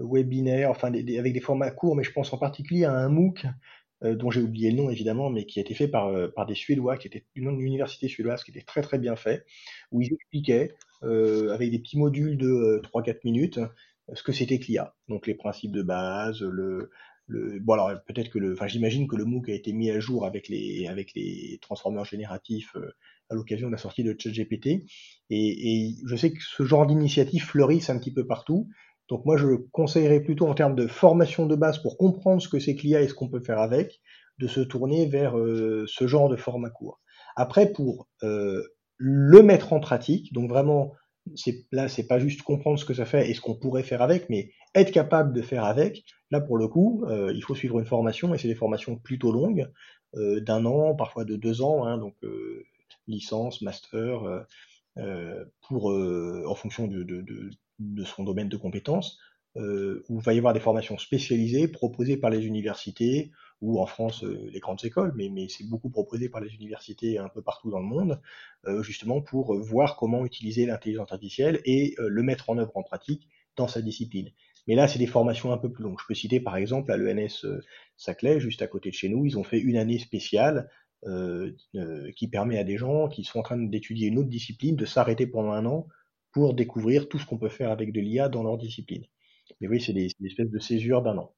webinaire, 0.00 0.70
enfin 0.70 0.88
avec 0.88 1.32
des 1.32 1.40
formats 1.40 1.70
courts, 1.70 1.96
mais 1.96 2.02
je 2.02 2.12
pense 2.12 2.32
en 2.32 2.38
particulier 2.38 2.84
à 2.84 2.92
un 2.92 3.08
MOOC 3.08 3.44
euh, 3.44 3.48
dont 4.02 4.30
j'ai 4.30 4.40
oublié 4.40 4.70
le 4.70 4.76
nom 4.76 4.90
évidemment, 4.90 5.30
mais 5.30 5.44
qui 5.46 5.58
a 5.58 5.62
été 5.62 5.74
fait 5.74 5.88
par, 5.88 6.08
euh, 6.08 6.28
par 6.28 6.46
des 6.46 6.54
Suédois, 6.54 6.96
qui 6.96 7.06
était 7.08 7.24
une 7.34 7.60
université 7.60 8.08
suédoise, 8.08 8.44
qui 8.44 8.50
était 8.50 8.62
très 8.62 8.82
très 8.82 8.98
bien 8.98 9.16
fait, 9.16 9.44
où 9.90 10.00
ils 10.00 10.12
expliquaient, 10.12 10.74
euh, 11.02 11.52
avec 11.52 11.70
des 11.70 11.78
petits 11.78 11.98
modules 11.98 12.36
de 12.36 12.80
3-4 12.84 13.24
minutes, 13.24 13.60
ce 14.12 14.22
que 14.22 14.32
c'était 14.32 14.56
l'IA. 14.58 14.94
Donc 15.08 15.26
les 15.26 15.34
principes 15.34 15.72
de 15.72 15.82
base, 15.82 16.40
le, 16.42 16.90
le 17.26 17.58
bon 17.60 17.74
alors 17.74 17.90
peut-être 18.06 18.30
que 18.30 18.38
le, 18.38 18.54
enfin 18.54 18.66
j'imagine 18.68 19.06
que 19.06 19.16
le 19.16 19.24
MOOC 19.24 19.50
a 19.50 19.52
été 19.54 19.72
mis 19.72 19.90
à 19.90 20.00
jour 20.00 20.24
avec 20.24 20.48
les 20.48 20.86
avec 20.86 21.12
les 21.14 21.58
transformeurs 21.60 22.06
génératifs 22.06 22.74
à 23.30 23.34
l'occasion 23.34 23.66
de 23.68 23.72
la 23.72 23.78
sortie 23.78 24.02
de 24.04 24.16
ChatGPT, 24.18 24.66
et, 24.66 24.86
et 25.30 25.94
je 26.06 26.16
sais 26.16 26.32
que 26.32 26.38
ce 26.40 26.62
genre 26.64 26.86
d'initiative 26.86 27.42
fleurissent 27.42 27.90
un 27.90 27.98
petit 27.98 28.12
peu 28.12 28.26
partout, 28.26 28.68
donc 29.08 29.24
moi, 29.24 29.36
je 29.36 29.46
conseillerais 29.72 30.20
plutôt 30.20 30.46
en 30.46 30.54
termes 30.54 30.74
de 30.74 30.86
formation 30.86 31.46
de 31.46 31.56
base 31.56 31.78
pour 31.78 31.96
comprendre 31.96 32.42
ce 32.42 32.48
que 32.48 32.58
c'est 32.58 32.76
que 32.76 32.86
et 32.86 33.08
ce 33.08 33.14
qu'on 33.14 33.28
peut 33.28 33.40
faire 33.40 33.58
avec, 33.58 34.00
de 34.38 34.46
se 34.46 34.60
tourner 34.60 35.06
vers 35.06 35.38
euh, 35.38 35.84
ce 35.88 36.06
genre 36.06 36.28
de 36.28 36.36
format 36.36 36.70
court. 36.70 37.00
Après, 37.34 37.72
pour 37.72 38.08
euh, 38.22 38.62
le 38.96 39.42
mettre 39.42 39.72
en 39.72 39.80
pratique, 39.80 40.32
donc 40.32 40.50
vraiment, 40.50 40.92
c'est, 41.34 41.66
là, 41.72 41.88
c'est 41.88 42.06
pas 42.06 42.18
juste 42.18 42.42
comprendre 42.42 42.78
ce 42.78 42.84
que 42.84 42.94
ça 42.94 43.06
fait 43.06 43.30
et 43.30 43.34
ce 43.34 43.40
qu'on 43.40 43.54
pourrait 43.54 43.82
faire 43.82 44.02
avec, 44.02 44.28
mais 44.28 44.50
être 44.74 44.92
capable 44.92 45.32
de 45.32 45.42
faire 45.42 45.64
avec. 45.64 46.04
Là, 46.30 46.40
pour 46.40 46.58
le 46.58 46.68
coup, 46.68 47.04
euh, 47.08 47.32
il 47.34 47.42
faut 47.42 47.54
suivre 47.54 47.78
une 47.78 47.86
formation 47.86 48.34
et 48.34 48.38
c'est 48.38 48.48
des 48.48 48.54
formations 48.54 48.96
plutôt 48.96 49.32
longues, 49.32 49.70
d'un 50.14 50.64
an, 50.64 50.94
parfois 50.94 51.26
de 51.26 51.36
deux 51.36 51.60
ans, 51.60 51.84
hein, 51.84 51.98
donc 51.98 52.14
licence, 53.06 53.60
master, 53.60 54.46
pour 55.68 55.92
en 55.92 56.54
fonction 56.54 56.86
de, 56.86 57.02
de, 57.02 57.20
de 57.20 57.50
de 57.78 58.04
son 58.04 58.24
domaine 58.24 58.48
de 58.48 58.56
compétences, 58.56 59.18
euh, 59.56 60.04
où 60.08 60.18
il 60.18 60.22
va 60.22 60.34
y 60.34 60.38
avoir 60.38 60.52
des 60.52 60.60
formations 60.60 60.98
spécialisées 60.98 61.68
proposées 61.68 62.16
par 62.16 62.30
les 62.30 62.46
universités 62.46 63.32
ou 63.60 63.80
en 63.80 63.86
France 63.86 64.22
euh, 64.22 64.48
les 64.52 64.60
grandes 64.60 64.84
écoles, 64.84 65.12
mais, 65.16 65.30
mais 65.30 65.48
c'est 65.48 65.68
beaucoup 65.68 65.90
proposé 65.90 66.28
par 66.28 66.40
les 66.40 66.54
universités 66.54 67.18
un 67.18 67.28
peu 67.28 67.42
partout 67.42 67.70
dans 67.70 67.80
le 67.80 67.86
monde, 67.86 68.20
euh, 68.66 68.82
justement 68.82 69.20
pour 69.20 69.56
voir 69.58 69.96
comment 69.96 70.24
utiliser 70.24 70.66
l'intelligence 70.66 71.10
artificielle 71.10 71.60
et 71.64 71.96
le 71.98 72.22
mettre 72.22 72.50
en 72.50 72.58
œuvre 72.58 72.76
en 72.76 72.82
pratique 72.82 73.28
dans 73.56 73.68
sa 73.68 73.82
discipline. 73.82 74.30
Mais 74.68 74.74
là, 74.74 74.86
c'est 74.86 74.98
des 74.98 75.06
formations 75.06 75.50
un 75.50 75.58
peu 75.58 75.72
plus 75.72 75.82
longues. 75.82 75.98
Je 75.98 76.06
peux 76.06 76.14
citer 76.14 76.40
par 76.40 76.56
exemple 76.56 76.92
à 76.92 76.96
l'ENS 76.96 77.46
Saclay, 77.96 78.38
juste 78.38 78.60
à 78.62 78.66
côté 78.66 78.90
de 78.90 78.94
chez 78.94 79.08
nous, 79.08 79.24
ils 79.24 79.38
ont 79.38 79.44
fait 79.44 79.58
une 79.58 79.76
année 79.76 79.98
spéciale 79.98 80.70
qui 82.16 82.28
permet 82.28 82.58
à 82.58 82.64
des 82.64 82.76
gens 82.76 83.08
qui 83.08 83.24
sont 83.24 83.38
en 83.38 83.42
train 83.42 83.56
d'étudier 83.56 84.08
une 84.08 84.18
autre 84.18 84.28
discipline 84.28 84.76
de 84.76 84.84
s'arrêter 84.84 85.26
pendant 85.26 85.52
un 85.52 85.64
an 85.64 85.88
pour 86.32 86.54
découvrir 86.54 87.08
tout 87.08 87.18
ce 87.18 87.26
qu'on 87.26 87.38
peut 87.38 87.48
faire 87.48 87.70
avec 87.70 87.92
de 87.92 88.00
l'IA 88.00 88.28
dans 88.28 88.42
leur 88.42 88.58
discipline. 88.58 89.04
Mais 89.60 89.68
oui, 89.68 89.80
c'est 89.80 89.92
des, 89.92 90.08
des, 90.20 90.26
espèces 90.26 90.50
de 90.50 90.58
césures 90.58 91.02
d'un 91.02 91.18
an. 91.18 91.34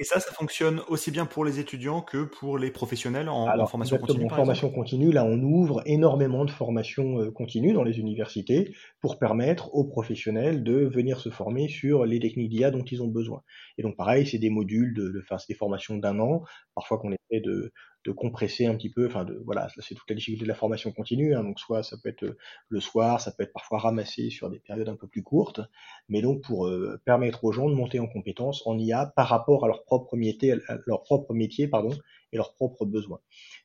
Et 0.00 0.04
ça, 0.04 0.20
ça 0.20 0.32
fonctionne 0.32 0.80
aussi 0.88 1.10
bien 1.10 1.26
pour 1.26 1.44
les 1.44 1.58
étudiants 1.58 2.02
que 2.02 2.22
pour 2.22 2.56
les 2.56 2.70
professionnels 2.70 3.28
en, 3.28 3.48
en 3.48 3.66
formation 3.66 3.98
continue. 3.98 4.26
En 4.26 4.28
formation 4.28 4.70
continue, 4.70 5.10
là, 5.10 5.24
on 5.24 5.40
ouvre 5.40 5.82
énormément 5.86 6.44
de 6.44 6.52
formations 6.52 7.20
euh, 7.20 7.32
continues 7.32 7.72
dans 7.72 7.82
les 7.82 7.98
universités 7.98 8.72
pour 9.00 9.18
permettre 9.18 9.74
aux 9.74 9.84
professionnels 9.84 10.62
de 10.62 10.84
venir 10.86 11.18
se 11.18 11.30
former 11.30 11.66
sur 11.66 12.04
les 12.04 12.20
techniques 12.20 12.50
d'IA 12.50 12.70
dont 12.70 12.84
ils 12.84 13.02
ont 13.02 13.08
besoin. 13.08 13.42
Et 13.76 13.82
donc, 13.82 13.96
pareil, 13.96 14.24
c'est 14.24 14.38
des 14.38 14.50
modules 14.50 14.94
de, 14.94 15.08
de 15.08 15.20
enfin, 15.20 15.36
c'est 15.38 15.52
des 15.52 15.58
formations 15.58 15.96
d'un 15.96 16.20
an, 16.20 16.44
parfois 16.76 16.98
qu'on 16.98 17.10
essaie 17.10 17.40
de, 17.40 17.72
de 18.08 18.12
compresser 18.12 18.66
un 18.66 18.74
petit 18.74 18.90
peu. 18.90 19.06
Enfin, 19.06 19.24
de, 19.24 19.40
voilà, 19.44 19.68
c'est 19.78 19.94
toute 19.94 20.08
la 20.08 20.16
difficulté 20.16 20.44
de 20.44 20.48
la 20.48 20.54
formation 20.54 20.90
continue. 20.92 21.34
Hein, 21.34 21.44
donc, 21.44 21.60
soit 21.60 21.82
ça 21.82 21.96
peut 22.02 22.08
être 22.08 22.36
le 22.68 22.80
soir, 22.80 23.20
ça 23.20 23.30
peut 23.32 23.42
être 23.42 23.52
parfois 23.52 23.78
ramassé 23.78 24.30
sur 24.30 24.48
des 24.50 24.58
périodes 24.58 24.88
un 24.88 24.96
peu 24.96 25.06
plus 25.06 25.22
courtes, 25.22 25.60
mais 26.08 26.22
donc 26.22 26.42
pour 26.42 26.68
permettre 27.04 27.44
aux 27.44 27.52
gens 27.52 27.68
de 27.68 27.74
monter 27.74 28.00
en 28.00 28.06
compétences 28.06 28.66
en 28.66 28.78
IA 28.78 29.12
par 29.14 29.28
rapport 29.28 29.64
à 29.64 29.68
leur 29.68 29.84
propre 29.84 30.16
métier, 30.16 30.56
leur 30.86 31.02
propre 31.02 31.34
métier, 31.34 31.68
pardon, 31.68 31.90
et 32.32 32.36
leurs 32.36 32.54
propres 32.54 32.86
besoins. 32.86 33.20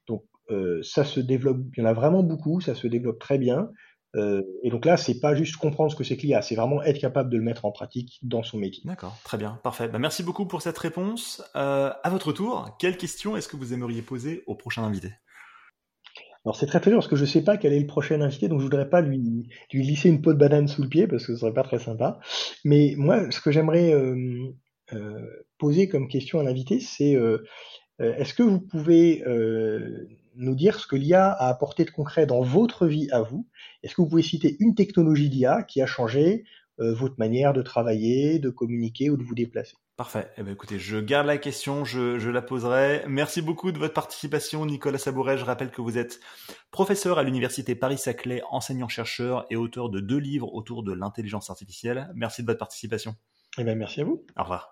Donc, 0.07 0.23
ça 0.83 1.05
se 1.05 1.19
développe. 1.21 1.59
Il 1.77 1.81
y 1.81 1.83
en 1.83 1.89
a 1.89 1.93
vraiment 1.93 2.21
beaucoup. 2.23 2.59
Ça 2.61 2.75
se 2.75 2.87
développe 2.87 3.19
très 3.19 3.37
bien. 3.37 3.71
Euh, 4.16 4.43
et 4.61 4.70
donc 4.70 4.86
là, 4.86 4.97
c'est 4.97 5.20
pas 5.20 5.36
juste 5.36 5.57
comprendre 5.57 5.91
ce 5.91 5.95
que 5.95 6.03
c'est 6.03 6.18
que 6.18 6.22
l'IA, 6.24 6.41
c'est 6.41 6.55
vraiment 6.55 6.84
être 6.84 6.99
capable 6.99 7.30
de 7.30 7.38
le 7.38 7.43
mettre 7.43 7.66
en 7.66 7.72
pratique 7.72 8.20
dans 8.22 8.43
son 8.43 8.57
métier. 8.57 8.84
D'accord, 8.86 9.18
très 9.24 9.38
bien, 9.38 9.59
parfait. 9.64 9.88
Bah, 9.88 9.99
merci 9.99 10.24
beaucoup 10.24 10.45
pour 10.45 10.61
cette 10.61 10.78
réponse. 10.78 11.43
Euh, 11.55 11.91
à 12.03 12.09
votre 12.09 12.32
tour, 12.32 12.76
quelle 12.80 12.97
question 12.97 13.36
est-ce 13.36 13.47
que 13.47 13.57
vous 13.57 13.74
aimeriez 13.74 14.01
poser 14.01 14.43
au 14.45 14.55
prochain 14.55 14.84
invité? 14.84 15.09
Alors 16.45 16.57
c'est 16.57 16.66
très 16.66 16.82
très 16.82 16.91
dur 16.91 16.99
parce 16.99 17.07
que 17.07 17.16
je 17.16 17.24
sais 17.24 17.41
pas 17.41 17.55
quel 17.55 17.72
est 17.72 17.80
le 17.80 17.88
prochain 17.88 18.20
invité, 18.20 18.49
donc 18.49 18.59
je 18.59 18.66
voudrais 18.66 18.89
pas 18.89 18.99
lui, 18.99 19.47
lui 19.72 19.82
glisser 19.82 20.09
une 20.09 20.22
peau 20.22 20.34
de 20.34 20.38
banane 20.38 20.68
sous 20.68 20.84
le 20.84 20.89
pied 20.89 21.07
parce 21.07 21.26
que 21.26 21.34
ce 21.34 21.39
serait 21.39 21.53
pas 21.53 21.64
très 21.64 21.80
sympa. 21.80 22.20
Mais 22.66 22.95
moi, 22.97 23.32
ce 23.32 23.39
que 23.39 23.51
j'aimerais 23.51 23.93
euh, 23.93 24.51
euh 24.91 25.26
poser 25.57 25.88
comme 25.88 26.09
question 26.09 26.41
à 26.41 26.43
l'invité, 26.43 26.82
c'est 26.82 27.16
euh, 27.16 27.38
est-ce 27.99 28.34
que 28.34 28.43
vous 28.43 28.59
pouvez 28.59 29.24
nous 30.36 30.55
dire 30.55 30.79
ce 30.79 30.88
que 30.88 30.95
l'IA 30.95 31.31
a 31.31 31.47
apporté 31.47 31.86
de 31.86 31.91
concret 31.91 32.25
dans 32.25 32.41
votre 32.41 32.88
vie 32.88 33.09
à 33.11 33.21
vous 33.21 33.47
Est-ce 33.84 33.95
que 33.95 34.01
vous 34.01 34.07
pouvez 34.07 34.23
citer 34.23 34.55
une 34.59 34.75
technologie 34.75 35.29
d'IA 35.29 35.63
qui 35.63 35.81
a 35.81 35.86
changé 35.86 36.45
euh, 36.79 36.93
votre 36.93 37.15
manière 37.17 37.53
de 37.53 37.61
travailler, 37.61 38.39
de 38.39 38.49
communiquer 38.49 39.09
ou 39.09 39.17
de 39.17 39.23
vous 39.23 39.36
déplacer? 39.36 39.75
Parfait. 39.95 40.27
Eh 40.38 40.43
bien, 40.43 40.53
écoutez, 40.53 40.79
je 40.79 40.97
garde 40.97 41.27
la 41.27 41.38
question, 41.38 41.86
je, 41.86 42.17
je, 42.17 42.29
la 42.31 42.41
poserai. 42.41 43.03
Merci 43.07 43.43
beaucoup 43.43 43.71
de 43.71 43.77
votre 43.77 43.93
participation, 43.93 44.65
Nicolas 44.65 44.97
Sabouret. 44.97 45.38
Je 45.38 45.45
rappelle 45.45 45.69
que 45.69 45.81
vous 45.81 45.99
êtes 45.99 46.19
professeur 46.71 47.19
à 47.19 47.23
l'Université 47.23 47.75
Paris-Saclay, 47.75 48.41
enseignant-chercheur 48.49 49.45
et 49.51 49.55
auteur 49.55 49.89
de 49.89 49.99
deux 49.99 50.17
livres 50.17 50.51
autour 50.51 50.81
de 50.81 50.93
l'intelligence 50.93 51.51
artificielle. 51.51 52.09
Merci 52.15 52.41
de 52.41 52.47
votre 52.47 52.59
participation. 52.59 53.15
Eh 53.59 53.63
bien, 53.63 53.75
merci 53.75 54.01
à 54.01 54.05
vous. 54.05 54.25
Au 54.36 54.41
revoir. 54.41 54.71